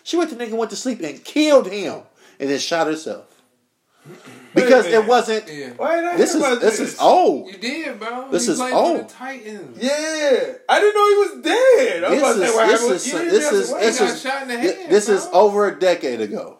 She 0.03 0.17
went 0.17 0.31
to 0.31 0.35
nigga 0.35 0.57
went 0.57 0.71
to 0.71 0.75
sleep 0.75 0.99
and 1.01 1.23
killed 1.23 1.71
him 1.71 2.01
and 2.39 2.49
then 2.49 2.59
shot 2.59 2.87
herself. 2.87 3.25
Because 4.55 4.85
it 4.85 5.05
wasn't. 5.07 5.47
Yeah. 5.51 5.69
why 5.77 5.95
did 5.95 6.05
I 6.05 6.17
This 6.17 6.31
is 6.35 6.41
about 6.41 6.61
this 6.61 6.79
is 6.79 6.99
old. 6.99 7.49
You 7.51 7.57
did, 7.57 7.99
bro. 7.99 8.29
This 8.29 8.45
He 8.45 8.51
is 8.51 8.57
played 8.59 8.73
old. 8.73 8.97
For 8.97 9.07
the 9.07 9.13
Titans. 9.13 9.77
Yeah, 9.81 10.53
I 10.69 10.79
didn't 10.79 10.95
know 10.95 11.09
he 11.09 11.33
was 11.33 11.43
dead. 11.43 12.03
I 12.03 12.09
was 12.11 12.19
about 12.19 12.33
to 12.33 12.87
This 12.93 13.03
say 13.03 13.25
is 13.25 13.31
this 13.31 13.43
happened. 13.45 13.51
is 13.63 13.69
this 13.71 13.99
is 13.99 13.99
this 13.99 14.01
is 14.15 14.21
shot 14.21 14.41
in 14.43 14.47
the 14.49 14.57
head, 14.59 14.89
this 14.89 15.05
bro. 15.07 15.15
is 15.15 15.27
over 15.33 15.67
a 15.67 15.79
decade 15.79 16.21
ago. 16.21 16.57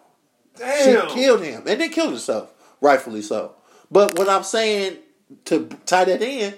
Damn. 0.56 1.08
She 1.08 1.14
killed 1.14 1.42
him 1.42 1.62
and 1.66 1.80
then 1.80 1.90
killed 1.90 2.12
herself, 2.12 2.52
rightfully 2.80 3.22
so. 3.22 3.54
But 3.90 4.16
what 4.18 4.28
I'm 4.28 4.44
saying 4.44 4.98
to 5.46 5.68
tie 5.86 6.04
that 6.04 6.22
in, 6.22 6.54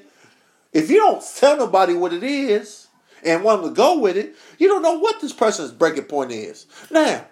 if 0.73 0.91
you 0.91 0.97
don't 0.99 1.23
tell 1.37 1.57
nobody 1.57 1.95
what 1.95 2.13
it 2.13 2.23
is 2.23 2.89
and 3.25 3.43
want 3.45 3.63
them 3.63 3.71
to 3.73 3.77
go 3.77 3.99
with 3.99 4.17
it, 4.17 4.35
you 4.59 4.69
don't 4.69 4.83
know 4.83 4.99
what 4.99 5.21
this 5.21 5.33
person's 5.33 5.73
breaking 5.73 6.05
point 6.05 6.33
is. 6.33 6.67
Now, 6.91 7.27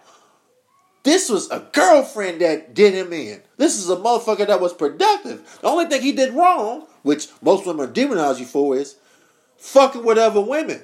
this 1.05 1.29
was 1.29 1.51
a 1.51 1.67
girlfriend 1.73 2.41
that 2.41 2.75
did 2.75 2.95
him 2.95 3.13
in. 3.13 3.41
This 3.57 3.79
is 3.79 3.89
a 3.89 3.97
motherfucker 3.97 4.47
that 4.47 4.61
was 4.61 4.73
productive. 4.75 5.59
The 5.61 5.69
only 5.69 5.87
thing 5.87 6.03
he 6.03 6.13
did 6.13 6.35
wrong, 6.35 6.87
which 7.03 7.29
most 7.41 7.67
women 7.67 7.93
demonize 7.93 8.39
you 8.41 8.47
for, 8.47 8.77
is 8.77 8.97
fucking 9.59 10.05
with 10.05 10.19
other 10.19 10.41
women. 10.41 10.83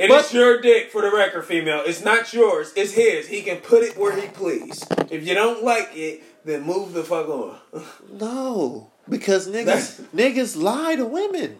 And 0.00 0.08
But- 0.08 0.20
it's 0.24 0.34
your 0.34 0.60
dick 0.60 0.90
for 0.90 1.02
the 1.02 1.10
record, 1.10 1.44
female. 1.44 1.82
It's 1.86 2.02
not 2.02 2.32
yours. 2.32 2.72
It's 2.76 2.92
his. 2.92 3.28
He 3.28 3.42
can 3.42 3.58
put 3.58 3.82
it 3.82 3.96
where 3.96 4.14
he 4.18 4.28
please. 4.28 4.84
If 5.10 5.26
you 5.26 5.34
don't 5.34 5.62
like 5.64 5.90
it, 5.94 6.22
then 6.44 6.62
move 6.62 6.92
the 6.94 7.02
fuck 7.04 7.28
on. 7.28 7.56
No, 8.12 8.90
because 9.08 9.48
niggas 9.48 9.64
That's- 9.64 10.00
niggas 10.14 10.60
lie 10.60 10.96
to 10.96 11.04
women. 11.04 11.58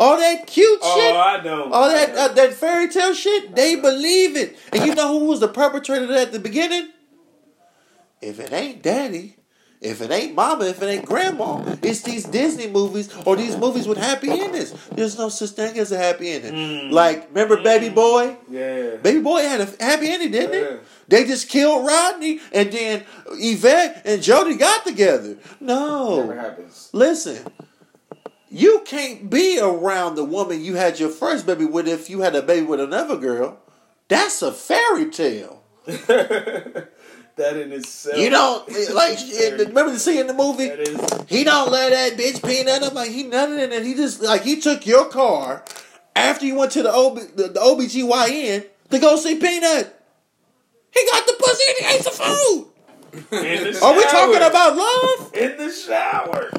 All 0.00 0.16
that 0.16 0.46
cute 0.46 0.78
Oh, 0.80 0.96
shit, 1.00 1.14
I 1.16 1.42
don't. 1.42 1.72
all 1.72 1.88
that 1.88 2.14
uh, 2.14 2.28
that 2.34 2.54
fairy 2.54 2.88
tale 2.88 3.12
shit, 3.14 3.56
they 3.56 3.74
believe 3.74 4.36
it. 4.36 4.56
And 4.72 4.86
you 4.86 4.94
know 4.94 5.18
who 5.18 5.24
was 5.26 5.40
the 5.40 5.48
perpetrator 5.48 6.04
of 6.04 6.08
that 6.10 6.28
at 6.28 6.32
the 6.32 6.38
beginning? 6.38 6.90
If 8.20 8.40
it 8.40 8.52
ain't 8.52 8.82
daddy, 8.82 9.36
if 9.80 10.00
it 10.00 10.10
ain't 10.10 10.34
mama, 10.34 10.64
if 10.64 10.82
it 10.82 10.86
ain't 10.86 11.04
grandma, 11.06 11.76
it's 11.82 12.00
these 12.02 12.24
Disney 12.24 12.66
movies 12.66 13.14
or 13.24 13.36
these 13.36 13.56
movies 13.56 13.86
with 13.86 13.96
happy 13.98 14.28
endings. 14.28 14.72
There's 14.88 15.16
no 15.16 15.28
such 15.28 15.50
thing 15.50 15.78
as 15.78 15.92
a 15.92 15.96
happy 15.96 16.30
ending. 16.32 16.52
Mm. 16.52 16.90
Like, 16.90 17.28
remember 17.28 17.62
Baby 17.62 17.88
Boy? 17.90 18.36
yeah. 18.50 18.96
Baby 18.96 19.20
Boy 19.20 19.42
had 19.42 19.60
a 19.60 19.66
happy 19.82 20.08
ending, 20.08 20.32
didn't 20.32 20.52
Yeah. 20.52 20.68
it? 20.76 20.82
They 21.06 21.24
just 21.26 21.48
killed 21.48 21.86
Rodney, 21.86 22.40
and 22.52 22.72
then 22.72 23.04
Yvette 23.34 24.02
and 24.04 24.20
Jody 24.20 24.56
got 24.56 24.84
together. 24.84 25.36
No, 25.60 26.22
Never 26.22 26.34
happens. 26.40 26.90
listen. 26.92 27.46
You 28.50 28.80
can't 28.86 29.28
be 29.30 29.60
around 29.60 30.14
the 30.16 30.24
woman 30.24 30.64
you 30.64 30.74
had 30.74 30.98
your 30.98 31.10
first 31.10 31.46
baby 31.46 31.66
with 31.66 31.86
if 31.86 32.08
you 32.10 32.20
had 32.22 32.34
a 32.34 32.42
baby 32.42 32.66
with 32.66 32.80
another 32.80 33.16
girl. 33.16 33.58
That's 34.08 34.40
a 34.42 34.50
fairy 34.52 35.10
tale. 35.10 35.62
that 37.38 37.56
in 37.56 37.72
itself. 37.72 38.18
You 38.18 38.30
don't 38.30 38.68
like. 38.94 39.18
Remember 39.58 39.90
the 39.90 39.98
scene 39.98 40.20
in 40.20 40.26
the 40.26 40.34
movie? 40.34 40.70
He 41.26 41.44
don't 41.44 41.70
let 41.70 41.90
that 41.90 42.18
bitch 42.18 42.46
peanut. 42.46 42.82
I'm 42.82 42.94
like, 42.94 43.10
he 43.10 43.24
in 43.24 43.34
and 43.34 43.86
he 43.86 43.94
just 43.94 44.22
like 44.22 44.42
he 44.42 44.60
took 44.60 44.86
your 44.86 45.08
car 45.08 45.64
after 46.14 46.46
you 46.46 46.56
went 46.56 46.72
to 46.72 46.82
the 46.82 46.92
OB, 46.92 47.16
the, 47.36 47.48
the 47.48 47.60
OBGYN 47.60 48.66
to 48.90 48.98
go 48.98 49.16
see 49.16 49.36
Peanut. 49.36 49.94
He 50.92 51.06
got 51.12 51.26
the 51.26 51.34
pussy 51.38 51.64
and 51.68 51.86
he 51.86 51.96
ate 51.96 52.02
some 52.02 52.14
food. 52.14 52.66
Are 53.82 53.96
we 53.96 54.02
talking 54.04 54.42
about 54.42 54.76
love? 54.76 55.34
in 55.34 55.56
the 55.56 55.70
shower? 55.72 56.50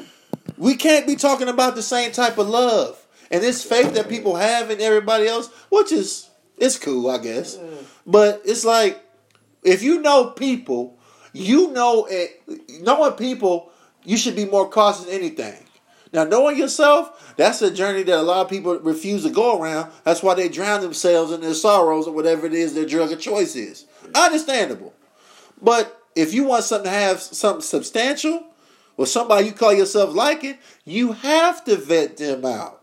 We 0.56 0.76
can't 0.76 1.06
be 1.06 1.16
talking 1.16 1.48
about 1.48 1.74
the 1.74 1.82
same 1.82 2.12
type 2.12 2.38
of 2.38 2.48
love 2.48 3.04
and 3.30 3.42
this 3.42 3.64
faith 3.64 3.94
that 3.94 4.08
people 4.08 4.36
have 4.36 4.70
in 4.70 4.80
everybody 4.80 5.26
else, 5.26 5.48
which 5.70 5.92
is 5.92 6.28
it's 6.58 6.78
cool, 6.78 7.08
I 7.10 7.18
guess. 7.18 7.58
But 8.06 8.42
it's 8.44 8.64
like 8.64 9.02
if 9.62 9.82
you 9.82 10.00
know 10.00 10.30
people, 10.30 10.98
you 11.32 11.72
know 11.72 12.06
it. 12.10 12.42
Knowing 12.82 13.12
people, 13.12 13.70
you 14.04 14.16
should 14.16 14.36
be 14.36 14.44
more 14.44 14.68
cautious 14.68 15.04
than 15.04 15.14
anything. 15.14 15.64
Now, 16.12 16.24
knowing 16.24 16.58
yourself, 16.58 17.34
that's 17.36 17.62
a 17.62 17.70
journey 17.70 18.02
that 18.02 18.18
a 18.18 18.22
lot 18.22 18.44
of 18.44 18.50
people 18.50 18.78
refuse 18.80 19.22
to 19.22 19.30
go 19.30 19.60
around. 19.60 19.92
That's 20.02 20.22
why 20.22 20.34
they 20.34 20.48
drown 20.48 20.80
themselves 20.80 21.30
in 21.30 21.40
their 21.40 21.54
sorrows 21.54 22.08
or 22.08 22.14
whatever 22.14 22.46
it 22.46 22.54
is 22.54 22.74
their 22.74 22.86
drug 22.86 23.12
of 23.12 23.20
choice 23.20 23.54
is. 23.54 23.86
Understandable. 24.14 24.92
But 25.62 26.02
if 26.16 26.34
you 26.34 26.44
want 26.44 26.64
something 26.64 26.90
to 26.90 26.96
have 26.96 27.20
something 27.20 27.62
substantial, 27.62 28.46
or 28.96 29.06
somebody 29.06 29.46
you 29.46 29.52
call 29.52 29.72
yourself 29.72 30.14
liking, 30.14 30.58
you 30.84 31.12
have 31.12 31.64
to 31.64 31.76
vet 31.76 32.18
them 32.18 32.44
out. 32.44 32.82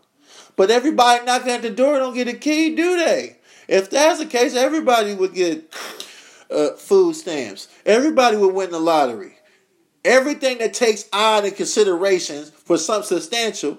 But 0.56 0.68
everybody 0.68 1.24
knocking 1.24 1.52
at 1.52 1.62
the 1.62 1.70
door 1.70 1.98
don't 1.98 2.14
get 2.14 2.26
a 2.26 2.32
key, 2.32 2.74
do 2.74 2.96
they? 2.96 3.36
If 3.68 3.90
that's 3.90 4.18
the 4.18 4.26
case, 4.26 4.56
everybody 4.56 5.14
would 5.14 5.32
get 5.32 5.72
uh, 6.50 6.72
food 6.72 7.14
stamps. 7.14 7.68
Everybody 7.84 8.36
would 8.36 8.54
win 8.54 8.70
the 8.70 8.78
lottery. 8.78 9.34
Everything 10.04 10.58
that 10.58 10.74
takes 10.74 11.08
on 11.12 11.44
and 11.44 11.54
considerations 11.54 12.50
for 12.50 12.78
something 12.78 13.08
substantial, 13.08 13.78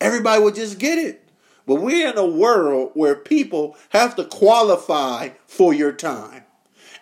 everybody 0.00 0.42
would 0.42 0.54
just 0.54 0.78
get 0.78 0.98
it. 0.98 1.28
But 1.66 1.76
we're 1.76 2.08
in 2.08 2.16
a 2.16 2.24
world 2.24 2.92
where 2.94 3.16
people 3.16 3.76
have 3.90 4.14
to 4.16 4.24
qualify 4.24 5.30
for 5.46 5.74
your 5.74 5.92
time. 5.92 6.44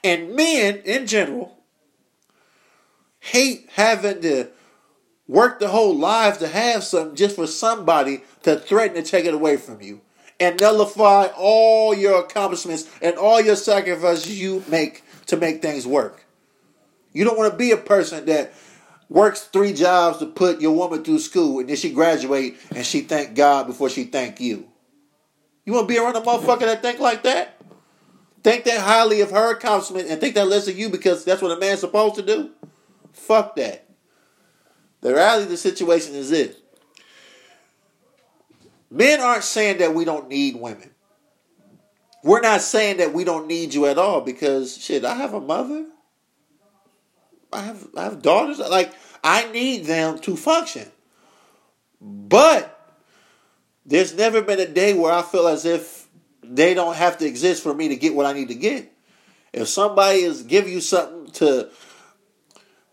And 0.02 0.34
men 0.34 0.76
in 0.84 1.06
general 1.06 1.58
hate 3.20 3.68
having 3.72 4.22
to 4.22 4.48
work 5.26 5.60
their 5.60 5.68
whole 5.68 5.96
lives 5.96 6.38
to 6.38 6.48
have 6.48 6.84
something 6.84 7.16
just 7.16 7.36
for 7.36 7.46
somebody 7.46 8.22
to 8.42 8.56
threaten 8.56 9.02
to 9.02 9.08
take 9.08 9.24
it 9.24 9.34
away 9.34 9.56
from 9.56 9.80
you 9.80 10.00
and 10.40 10.60
nullify 10.60 11.26
all 11.36 11.94
your 11.94 12.20
accomplishments 12.20 12.90
and 13.00 13.16
all 13.16 13.40
your 13.40 13.56
sacrifices 13.56 14.38
you 14.38 14.62
make 14.68 15.02
to 15.26 15.36
make 15.36 15.62
things 15.62 15.86
work. 15.86 16.24
You 17.12 17.24
don't 17.24 17.38
want 17.38 17.52
to 17.52 17.58
be 17.58 17.70
a 17.70 17.76
person 17.76 18.26
that 18.26 18.52
works 19.08 19.42
three 19.42 19.72
jobs 19.72 20.18
to 20.18 20.26
put 20.26 20.60
your 20.60 20.74
woman 20.74 21.04
through 21.04 21.20
school 21.20 21.60
and 21.60 21.68
then 21.68 21.76
she 21.76 21.92
graduate 21.92 22.56
and 22.74 22.84
she 22.84 23.00
thank 23.00 23.34
God 23.34 23.66
before 23.66 23.88
she 23.88 24.04
thank 24.04 24.40
you. 24.40 24.68
You 25.64 25.72
want 25.72 25.88
to 25.88 25.94
be 25.94 25.98
around 25.98 26.16
a 26.16 26.20
motherfucker 26.20 26.60
that 26.60 26.82
think 26.82 26.98
like 26.98 27.22
that? 27.22 27.60
Think 28.42 28.64
that 28.64 28.80
highly 28.80 29.22
of 29.22 29.30
her 29.30 29.52
accomplishment 29.52 30.08
and 30.10 30.20
think 30.20 30.34
that 30.34 30.48
less 30.48 30.68
of 30.68 30.78
you 30.78 30.90
because 30.90 31.24
that's 31.24 31.40
what 31.40 31.56
a 31.56 31.58
man's 31.58 31.80
supposed 31.80 32.16
to 32.16 32.22
do? 32.22 32.50
Fuck 33.12 33.56
that. 33.56 33.88
The 35.00 35.14
reality 35.14 35.44
of 35.44 35.50
the 35.50 35.56
situation 35.56 36.14
is 36.14 36.30
this. 36.30 36.56
Men 38.90 39.20
aren't 39.20 39.44
saying 39.44 39.78
that 39.78 39.94
we 39.94 40.04
don't 40.04 40.28
need 40.28 40.56
women. 40.56 40.93
We're 42.24 42.40
not 42.40 42.62
saying 42.62 42.96
that 42.96 43.12
we 43.12 43.22
don't 43.22 43.46
need 43.46 43.74
you 43.74 43.84
at 43.84 43.98
all 43.98 44.22
because 44.22 44.78
shit, 44.78 45.04
I 45.04 45.14
have 45.14 45.34
a 45.34 45.40
mother. 45.40 45.84
I 47.52 47.60
have 47.60 47.86
I 47.94 48.04
have 48.04 48.22
daughters. 48.22 48.58
Like 48.58 48.94
I 49.22 49.52
need 49.52 49.84
them 49.84 50.18
to 50.20 50.34
function. 50.34 50.90
But 52.00 52.70
there's 53.84 54.14
never 54.14 54.40
been 54.40 54.58
a 54.58 54.66
day 54.66 54.94
where 54.94 55.12
I 55.12 55.20
feel 55.20 55.46
as 55.46 55.66
if 55.66 56.08
they 56.42 56.72
don't 56.72 56.96
have 56.96 57.18
to 57.18 57.26
exist 57.26 57.62
for 57.62 57.74
me 57.74 57.88
to 57.88 57.96
get 57.96 58.14
what 58.14 58.24
I 58.24 58.32
need 58.32 58.48
to 58.48 58.54
get. 58.54 58.90
If 59.52 59.68
somebody 59.68 60.20
is 60.20 60.44
give 60.44 60.66
you 60.66 60.80
something 60.80 61.30
to 61.32 61.68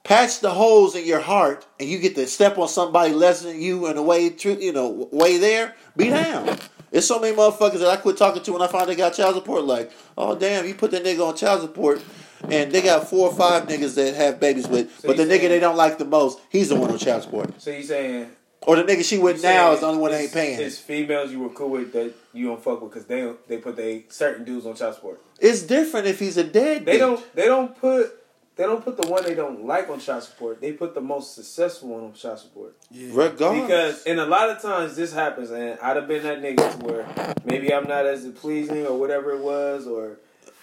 patch 0.04 0.42
the 0.42 0.52
holes 0.52 0.94
in 0.94 1.06
your 1.06 1.22
heart 1.22 1.66
and 1.80 1.88
you 1.88 2.00
get 2.00 2.16
to 2.16 2.28
step 2.28 2.58
on 2.58 2.68
somebody 2.68 3.14
less 3.14 3.44
than 3.44 3.62
you 3.62 3.88
in 3.88 3.98
a 3.98 4.04
way 4.04 4.36
you 4.44 4.74
know 4.74 5.08
way 5.12 5.38
there 5.38 5.76
be 5.96 6.10
down 6.10 6.58
there's 6.92 7.08
so 7.08 7.20
many 7.20 7.36
motherfuckers 7.36 7.80
that 7.80 7.88
i 7.90 7.96
quit 7.98 8.18
talking 8.18 8.42
to 8.44 8.54
when 8.54 8.62
i 8.62 8.68
found 8.68 8.88
they 8.90 8.96
got 8.96 9.14
child 9.14 9.36
support 9.36 9.64
like 9.64 9.92
oh 10.18 10.36
damn 10.38 10.66
you 10.68 10.76
put 10.76 10.92
that 10.92 11.04
nigga 11.04 11.28
on 11.28 11.36
child 11.36 11.62
support 11.62 12.02
and 12.50 12.72
they 12.72 12.82
got 12.82 13.08
four 13.10 13.30
or 13.30 13.36
five 13.36 13.68
niggas 13.68 13.96
that 13.96 14.16
have 14.16 14.40
babies 14.40 14.68
with 14.68 15.00
So 15.00 15.08
but 15.10 15.18
the 15.18 15.24
you 15.24 15.30
nigga 15.30 15.48
they 15.50 15.60
don't 15.60 15.78
like 15.78 15.98
the 15.98 16.06
most 16.06 16.40
he's 16.50 16.70
the 16.70 16.76
one 16.76 16.92
on 16.92 16.98
child 16.98 17.24
support 17.24 17.60
So 17.62 17.72
you 17.72 17.84
saying? 17.84 18.32
or 18.64 18.76
the 18.76 18.84
nigga 18.84 19.04
she 19.04 19.18
with 19.18 19.42
now 19.42 19.72
is 19.74 19.80
the 19.80 19.88
only 19.88 20.00
one 20.00 20.12
that 20.12 20.22
ain't 20.22 20.34
paying 20.34 20.60
It's 20.60 20.78
females 20.78 21.32
you 21.32 21.40
were 21.40 21.50
cool 21.50 21.70
with 21.70 21.94
that 21.94 22.14
you 22.34 22.48
don't 22.48 22.64
fuck 22.64 22.82
with 22.82 22.92
because 22.94 23.06
they 23.08 23.32
they 23.48 23.58
put 23.58 23.76
they 23.76 24.06
certain 24.10 24.44
dudes 24.46 24.66
on 24.66 24.76
child 24.76 24.96
support. 24.96 25.22
it's 25.40 25.64
different 25.64 26.08
if 26.08 26.20
he's 26.20 26.38
a 26.38 26.44
dead 26.44 26.86
They 26.86 26.98
don't 26.98 27.24
they 27.36 27.46
don't 27.46 27.76
put 27.80 28.18
they 28.56 28.64
don't 28.64 28.84
put 28.84 29.02
the 29.02 29.08
one 29.10 29.24
they 29.24 29.34
don't 29.34 29.66
like 29.66 29.90
on 29.90 30.00
child 30.00 30.24
support. 30.24 30.60
They 30.60 30.74
put 30.74 30.94
the 30.94 31.02
most 31.02 31.36
successful 31.36 31.90
one 31.90 32.04
on 32.04 32.14
child 32.14 32.40
support. 32.40 32.76
Yeah. 32.90 33.10
Regardless. 33.14 33.62
Because 33.62 34.04
and 34.04 34.20
a 34.20 34.26
lot 34.26 34.50
of 34.50 34.62
times 34.62 34.96
this 34.96 35.14
happens, 35.14 35.52
and 35.52 35.80
I'd 35.80 35.96
have 35.96 36.08
been 36.08 36.24
that 36.24 36.42
nigga 36.42 36.80
to 36.80 36.86
where 36.86 37.36
maybe 37.46 37.74
I'm 37.74 37.88
not 37.88 38.06
as 38.06 38.28
pleasing 38.28 38.86
or 38.86 39.00
whatever 39.00 39.32
it 39.32 39.42
was, 39.42 39.88
or 39.88 40.20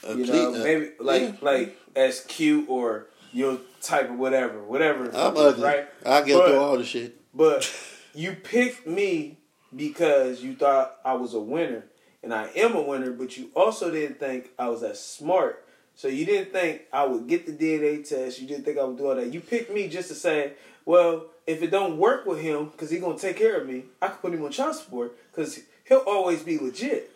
you 0.08 0.26
know 0.26 0.52
maybe 0.52 0.90
like 1.00 1.22
yeah. 1.22 1.32
like 1.40 1.78
as 1.96 2.20
cute 2.26 2.68
or 2.68 3.06
your 3.32 3.58
type 3.80 4.10
of 4.10 4.18
whatever, 4.18 4.62
whatever. 4.62 5.06
I'm 5.14 5.36
ugly. 5.36 5.64
right? 5.64 5.88
I 6.04 6.22
get 6.22 6.38
But- 6.38 6.48
through 6.48 6.58
all 6.58 6.78
the 6.78 6.84
shit. 6.84 7.16
But 7.34 7.72
you 8.14 8.32
picked 8.32 8.86
me 8.86 9.38
because 9.74 10.42
you 10.42 10.54
thought 10.54 10.96
I 11.04 11.14
was 11.14 11.34
a 11.34 11.40
winner, 11.40 11.86
and 12.22 12.34
I 12.34 12.48
am 12.54 12.74
a 12.74 12.82
winner. 12.82 13.12
But 13.12 13.36
you 13.36 13.50
also 13.54 13.90
didn't 13.90 14.20
think 14.20 14.50
I 14.58 14.68
was 14.68 14.82
as 14.82 15.02
smart. 15.02 15.64
So 15.98 16.06
you 16.06 16.24
didn't 16.24 16.52
think 16.52 16.82
I 16.92 17.04
would 17.04 17.26
get 17.26 17.44
the 17.44 17.50
DNA 17.52 18.08
test. 18.08 18.40
You 18.40 18.46
didn't 18.46 18.64
think 18.64 18.78
I 18.78 18.84
would 18.84 18.96
do 18.96 19.08
all 19.08 19.16
that. 19.16 19.34
You 19.34 19.40
picked 19.40 19.74
me 19.74 19.88
just 19.88 20.08
to 20.10 20.14
say, 20.14 20.52
well, 20.84 21.26
if 21.44 21.60
it 21.60 21.72
don't 21.72 21.98
work 21.98 22.24
with 22.24 22.38
him, 22.38 22.66
because 22.66 22.88
he 22.90 23.00
gonna 23.00 23.18
take 23.18 23.36
care 23.36 23.60
of 23.60 23.66
me, 23.66 23.82
I 24.00 24.06
can 24.06 24.18
put 24.18 24.32
him 24.32 24.44
on 24.44 24.52
child 24.52 24.76
support 24.76 25.18
because 25.32 25.58
he'll 25.88 26.04
always 26.06 26.44
be 26.44 26.56
legit. 26.56 27.10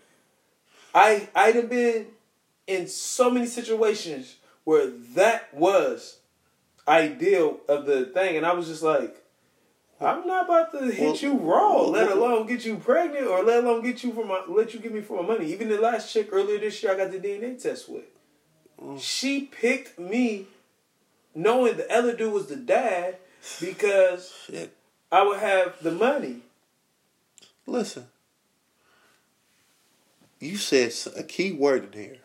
I 0.93 1.29
I'd 1.33 1.55
have 1.55 1.71
been 1.71 2.09
in 2.67 2.89
so 2.89 3.31
many 3.31 3.47
situations 3.47 4.39
where 4.65 4.89
that 5.15 5.55
was 5.55 6.19
ideal 6.89 7.61
of 7.69 7.87
the 7.87 8.07
thing, 8.07 8.37
and 8.37 8.45
I 8.45 8.53
was 8.53 8.67
just 8.67 8.83
like, 8.83 9.17
I'm 10.01 10.27
not 10.27 10.47
about 10.47 10.73
to 10.73 10.91
hit 10.91 11.01
Well- 11.01 11.17
you 11.19 11.39
raw, 11.39 11.75
well, 11.77 11.91
let 11.91 12.11
alone 12.11 12.49
get 12.49 12.65
you 12.65 12.79
pregnant 12.79 13.29
or 13.29 13.45
let 13.45 13.63
alone 13.63 13.85
get 13.85 14.03
you 14.03 14.13
for 14.13 14.25
my 14.25 14.43
let 14.49 14.75
you 14.75 14.81
give 14.81 14.91
me 14.91 15.03
for 15.03 15.23
my 15.23 15.29
money. 15.35 15.53
Even 15.53 15.69
the 15.69 15.81
last 15.81 16.13
chick 16.13 16.31
earlier 16.33 16.59
this 16.59 16.83
year, 16.83 16.95
I 16.95 16.97
got 16.97 17.13
the 17.13 17.21
DNA 17.21 17.55
test 17.63 17.89
with. 17.89 18.07
Mm. 18.83 19.01
She 19.01 19.43
picked 19.43 19.99
me, 19.99 20.47
knowing 21.35 21.77
the 21.77 21.93
other 21.93 22.17
dude 22.17 22.33
was 22.33 22.47
the 22.47 22.57
dad, 22.57 23.17
because 23.61 24.33
Shit. 24.47 24.75
I 25.11 25.23
would 25.23 25.41
have 25.41 25.77
the 25.83 25.93
money. 25.93 26.39
Listen. 27.67 28.07
You 30.41 30.57
said 30.57 30.93
a 31.17 31.23
key 31.23 31.53
word 31.53 31.95
in 31.95 32.03
here. 32.03 32.19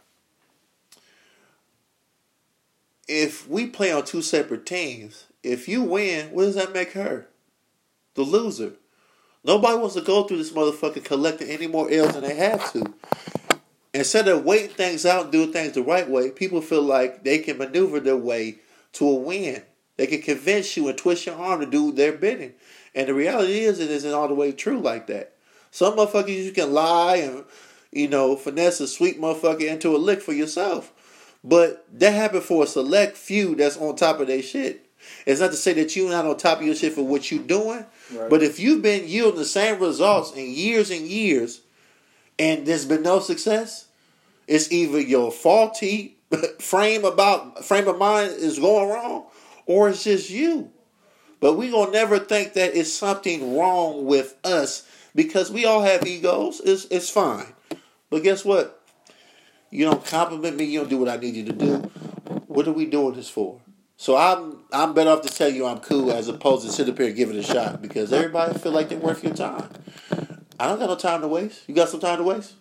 If 3.08 3.48
we 3.48 3.68
play 3.68 3.92
on 3.92 4.04
two 4.04 4.22
separate 4.22 4.66
teams, 4.66 5.26
if 5.44 5.68
you 5.68 5.84
win, 5.84 6.32
what 6.32 6.44
does 6.44 6.56
that 6.56 6.74
make 6.74 6.94
her? 6.94 7.28
The 8.16 8.24
loser. 8.24 8.74
Nobody 9.44 9.78
wants 9.78 9.96
to 9.96 10.02
go 10.02 10.24
through 10.24 10.40
this 10.40 10.52
motherfucker 10.52 11.04
collecting 11.04 11.50
any 11.50 11.68
more 11.68 11.90
L's 11.90 12.14
than 12.14 12.24
they 12.24 12.36
have 12.36 12.74
to. 12.74 12.94
Instead 13.98 14.28
of 14.28 14.46
waiting 14.46 14.70
things 14.70 15.08
out 15.08 15.24
and 15.24 15.32
doing 15.32 15.52
things 15.52 15.74
the 15.74 15.82
right 15.82 16.08
way, 16.08 16.30
people 16.30 16.62
feel 16.62 16.84
like 16.84 17.24
they 17.24 17.40
can 17.40 17.58
maneuver 17.58 18.00
their 18.00 18.16
way 18.16 18.60
to 18.94 19.10
a 19.10 19.16
win. 19.16 19.64
They 19.96 20.06
can 20.06 20.22
convince 20.22 20.78
you 20.78 20.88
and 20.88 20.96
twist 20.96 21.26
your 21.26 21.36
arm 21.36 21.62
to 21.62 21.66
do 21.66 21.92
their 21.92 22.12
bidding. 22.12 22.54
And 22.94 23.08
the 23.08 23.16
reality 23.16 23.62
is, 23.62 23.80
it 23.80 23.90
isn't 23.90 24.14
all 24.14 24.28
the 24.28 24.36
way 24.36 24.52
true 24.52 24.80
like 24.80 25.08
that. 25.08 25.34
Some 25.72 25.98
motherfuckers 25.98 26.44
you 26.44 26.52
can 26.52 26.74
lie 26.74 27.16
and, 27.16 27.44
you 27.92 28.08
know, 28.08 28.36
finesse 28.36 28.80
a 28.82 28.88
sweet 28.88 29.20
motherfucker 29.20 29.68
into 29.68 29.96
a 29.96 29.98
lick 29.98 30.22
for 30.22 30.34
yourself. 30.34 30.94
But 31.44 31.84
that 32.00 32.14
happened 32.14 32.44
for 32.44 32.66
a 32.66 32.68
select 32.68 33.18
few 33.18 33.56
that's 33.56 33.78
on 33.78 33.96
top 33.96 34.20
of 34.20 34.28
their 34.28 34.44
shit. 34.44 34.92
It's 35.26 35.42
not 35.42 35.50
to 35.50 35.58
say 35.58 35.74
that 35.74 35.96
you're 35.96 36.12
not 36.12 36.28
on 36.28 36.38
top 36.38 36.60
of 36.60 36.68
your 36.68 36.76
shit 36.76 36.94
for 36.94 37.02
what 37.02 37.32
you're 37.32 37.42
doing. 37.42 37.84
Right. 38.14 38.30
But 38.30 38.44
if 38.44 38.60
you've 38.60 38.84
been 38.84 39.08
yielding 39.08 39.40
the 39.40 39.46
same 39.46 39.80
results 39.80 40.34
in 40.34 40.52
years 40.52 40.92
and 40.92 41.08
years 41.08 41.62
and 42.38 42.64
there's 42.68 42.86
been 42.86 43.02
no 43.02 43.20
success, 43.20 43.87
it's 44.48 44.72
either 44.72 45.00
your 45.00 45.32
faulty 45.32 46.18
frame 46.60 47.06
about 47.06 47.64
frame 47.64 47.88
of 47.88 47.98
mind 47.98 48.32
is 48.32 48.60
going 48.60 48.90
wrong 48.90 49.26
or 49.66 49.90
it's 49.90 50.04
just 50.04 50.30
you. 50.30 50.72
But 51.40 51.54
we 51.54 51.70
gonna 51.70 51.92
never 51.92 52.18
think 52.18 52.54
that 52.54 52.76
it's 52.76 52.92
something 52.92 53.58
wrong 53.58 54.06
with 54.06 54.36
us 54.44 54.88
because 55.14 55.52
we 55.52 55.66
all 55.66 55.82
have 55.82 56.08
egos. 56.08 56.62
It's 56.62 56.86
it's 56.86 57.10
fine. 57.10 57.46
But 58.10 58.24
guess 58.24 58.44
what? 58.44 58.82
You 59.70 59.86
don't 59.86 60.06
compliment 60.06 60.56
me, 60.58 60.64
you 60.66 60.80
don't 60.80 60.90
do 60.90 60.98
what 60.98 61.10
I 61.10 61.18
need 61.18 61.36
you 61.36 61.46
to 61.46 61.54
do. 61.54 61.76
What 62.48 62.68
are 62.68 62.72
we 62.72 62.86
doing 62.86 63.16
this 63.16 63.30
for? 63.30 63.62
So 63.98 64.16
I'm 64.16 64.64
I'm 64.72 64.94
better 64.94 65.10
off 65.10 65.22
to 65.24 65.30
tell 65.30 65.50
you 65.50 65.66
I'm 65.66 65.80
cool 65.80 66.12
as 66.12 66.28
opposed 66.28 66.66
to 66.66 66.72
sit 66.72 66.88
up 66.90 66.98
here 66.98 67.08
and 67.08 67.16
give 67.16 67.30
it 67.30 67.36
a 67.36 67.44
shot 67.44 67.82
because 67.82 68.14
everybody 68.14 68.58
feel 68.58 68.72
like 68.72 68.90
they're 68.90 68.98
worth 68.98 69.24
your 69.24 69.34
time. 69.34 69.70
I 70.60 70.68
don't 70.68 70.80
got 70.80 70.90
no 70.90 70.96
time 70.96 71.22
to 71.22 71.28
waste. 71.28 71.64
You 71.68 71.76
got 71.76 71.90
some 71.90 72.00
time 72.00 72.18
to 72.18 72.24
waste? 72.24 72.54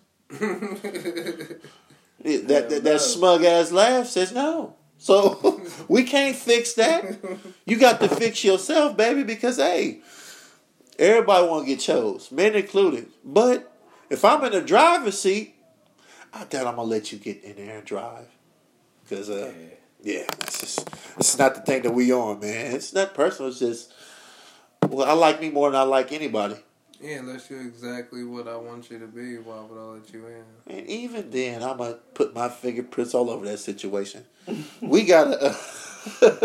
Yeah, 2.23 2.39
that 2.39 2.69
that, 2.69 2.83
that 2.83 3.01
smug 3.01 3.43
ass 3.43 3.71
laugh 3.71 4.07
says 4.07 4.33
no. 4.33 4.75
So 4.97 5.61
we 5.87 6.03
can't 6.03 6.35
fix 6.35 6.73
that. 6.73 7.17
You 7.65 7.77
got 7.77 7.99
to 8.01 8.09
fix 8.09 8.43
yourself, 8.43 8.97
baby, 8.97 9.23
because 9.23 9.57
hey, 9.57 10.01
everybody 10.97 11.47
want 11.47 11.65
to 11.65 11.67
get 11.67 11.79
chose, 11.79 12.31
men 12.31 12.55
included. 12.55 13.09
But 13.23 13.71
if 14.09 14.25
I'm 14.25 14.43
in 14.45 14.51
the 14.51 14.61
driver's 14.61 15.19
seat, 15.19 15.55
I 16.33 16.45
doubt 16.45 16.67
I'm 16.67 16.75
gonna 16.75 16.87
let 16.87 17.11
you 17.11 17.19
get 17.19 17.43
in 17.43 17.55
there 17.55 17.77
and 17.77 17.85
drive, 17.85 18.27
because 19.03 19.29
uh, 19.29 19.53
yeah, 20.01 20.25
it's 20.41 20.59
just 20.59 20.89
it's 21.17 21.37
not 21.37 21.55
the 21.55 21.61
thing 21.61 21.83
that 21.83 21.93
we 21.93 22.11
on, 22.11 22.39
man. 22.39 22.75
It's 22.75 22.93
not 22.93 23.13
personal. 23.13 23.51
It's 23.51 23.59
just 23.59 23.93
well, 24.87 25.07
I 25.07 25.13
like 25.13 25.39
me 25.39 25.49
more 25.49 25.69
than 25.69 25.79
I 25.79 25.83
like 25.83 26.11
anybody. 26.11 26.55
Yeah, 27.01 27.19
unless 27.19 27.49
you're 27.49 27.61
exactly 27.61 28.23
what 28.23 28.47
I 28.47 28.55
want 28.55 28.89
you 28.89 28.97
to 28.99 29.07
be, 29.07 29.37
why 29.37 29.61
would 29.61 29.79
I 29.79 29.83
let 29.99 30.13
you 30.13 30.25
in? 30.25 30.75
And 30.75 30.87
even 30.87 31.29
then, 31.29 31.61
I'm 31.61 31.77
gonna 31.77 31.93
put 32.13 32.33
my 32.33 32.49
fingerprints 32.49 33.13
all 33.13 33.29
over 33.29 33.45
that 33.45 33.59
situation. 33.59 34.25
we 34.81 35.05
gotta. 35.05 35.51
Uh, 35.51 35.55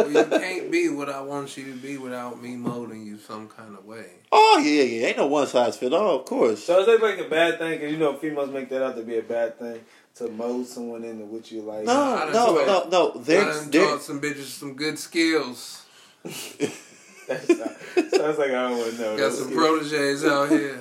you 0.09 0.25
can't 0.31 0.71
be 0.71 0.89
what 0.89 1.09
I 1.09 1.21
want 1.21 1.57
you 1.57 1.65
to 1.73 1.79
be 1.79 1.97
without 1.97 2.43
me 2.43 2.57
molding 2.57 3.07
you 3.07 3.17
some 3.17 3.49
kind 3.49 3.77
of 3.77 3.85
way. 3.87 4.07
oh 4.31 4.61
yeah, 4.63 4.83
yeah. 4.83 5.07
Ain't 5.07 5.17
no 5.17 5.27
one 5.27 5.47
size 5.47 5.77
fit 5.77 5.95
all, 5.95 6.21
of 6.21 6.27
course. 6.27 6.65
So 6.65 6.81
is 6.81 6.87
that 6.87 7.01
like 7.01 7.19
a 7.19 7.29
bad 7.29 7.59
thing? 7.59 7.79
Because 7.79 7.93
you 7.93 7.99
know 7.99 8.17
females 8.17 8.51
make 8.51 8.69
that 8.71 8.85
out 8.85 8.97
to 8.97 9.03
be 9.03 9.19
a 9.19 9.23
bad 9.23 9.59
thing 9.59 9.81
to 10.17 10.29
mold 10.29 10.67
someone 10.67 11.05
into 11.05 11.25
what 11.25 11.51
you 11.51 11.63
like. 11.63 11.85
No, 11.85 12.31
no, 12.33 12.65
no, 12.67 12.89
no. 12.91 13.21
They're, 13.23 13.45
done 13.45 13.71
they're, 13.71 13.87
taught 13.87 14.03
some 14.03 14.21
bitches 14.21 14.45
some 14.45 14.75
good 14.75 14.99
skills. 14.99 15.87
That 17.33 17.47
sounds, 17.95 18.11
sounds 18.17 18.39
like 18.39 18.51
I 18.51 18.69
don't 18.69 18.79
want 18.79 18.93
to 18.95 18.99
know. 19.01 19.17
Got 19.17 19.33
some 19.33 19.53
proteges 19.53 20.25
out 20.25 20.49
here. 20.51 20.81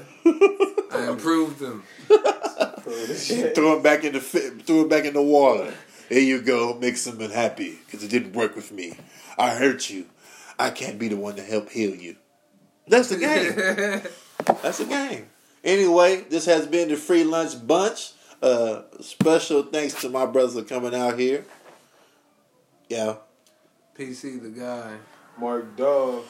I 0.92 1.08
improved 1.10 1.60
them. 1.60 1.84
protege. 2.08 3.54
throw 3.54 3.78
it 3.78 3.84
back 3.84 4.04
in 4.04 4.14
the 4.14 4.20
fi- 4.22 4.50
throw 4.50 4.82
it 4.82 4.90
back 4.90 5.06
in 5.06 5.14
the 5.14 5.22
water. 5.22 5.74
Here 6.10 6.20
you 6.22 6.42
go, 6.42 6.78
make 6.80 6.98
someone 6.98 7.26
unhappy 7.26 7.80
because 7.86 8.04
it 8.04 8.10
didn't 8.10 8.34
work 8.34 8.56
with 8.56 8.72
me. 8.72 8.94
I 9.38 9.52
hurt 9.52 9.90
you. 9.90 10.06
I 10.60 10.70
can't 10.70 11.00
be 11.00 11.08
the 11.08 11.16
one 11.16 11.36
to 11.38 11.44
help 11.44 11.70
heal 11.70 11.96
you. 11.96 12.18
That's 12.88 13.10
the 13.10 13.18
game. 13.18 13.56
That's 14.62 14.80
the 14.80 14.86
game. 14.86 15.28
Anyway, 15.64 16.26
this 16.30 16.46
has 16.46 16.68
been 16.68 16.90
the 16.90 16.98
free 16.98 17.24
lunch 17.24 17.66
bunch. 17.66 18.12
Uh, 18.42 18.82
special 19.00 19.64
thanks 19.64 19.94
to 20.02 20.10
my 20.10 20.26
brothers 20.26 20.56
for 20.56 20.64
coming 20.64 20.94
out 20.96 21.18
here. 21.18 21.46
Yeah, 22.90 23.16
PC 23.98 24.42
the 24.42 24.50
guy. 24.50 24.98
Markdog. 25.40 26.24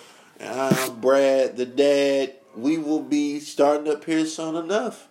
I'm 0.43 0.99
Brad, 0.99 1.57
the 1.57 1.65
dad. 1.65 2.33
We 2.55 2.77
will 2.77 3.01
be 3.01 3.39
starting 3.39 3.91
up 3.91 4.03
here 4.03 4.25
soon 4.25 4.55
enough. 4.55 5.07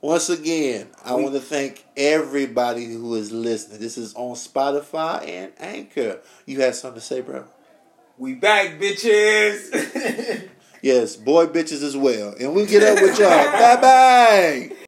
Once 0.00 0.28
again, 0.28 0.88
I 1.04 1.14
want 1.14 1.34
to 1.34 1.40
thank 1.40 1.84
everybody 1.96 2.84
who 2.84 3.14
is 3.14 3.32
listening. 3.32 3.80
This 3.80 3.96
is 3.96 4.14
on 4.14 4.34
Spotify 4.34 5.26
and 5.26 5.52
Anchor. 5.58 6.20
You 6.44 6.60
had 6.60 6.74
something 6.74 7.00
to 7.00 7.06
say, 7.06 7.22
bro? 7.22 7.44
We 8.18 8.34
back, 8.34 8.78
bitches. 8.78 10.48
Yes, 10.82 11.16
boy 11.16 11.46
bitches 11.46 11.82
as 11.82 11.96
well. 11.96 12.34
And 12.38 12.54
we 12.54 12.64
get 12.64 12.84
up 12.84 13.02
with 13.02 13.18
y'all. 13.18 13.28
bye 13.28 13.80
bye. 13.80 14.76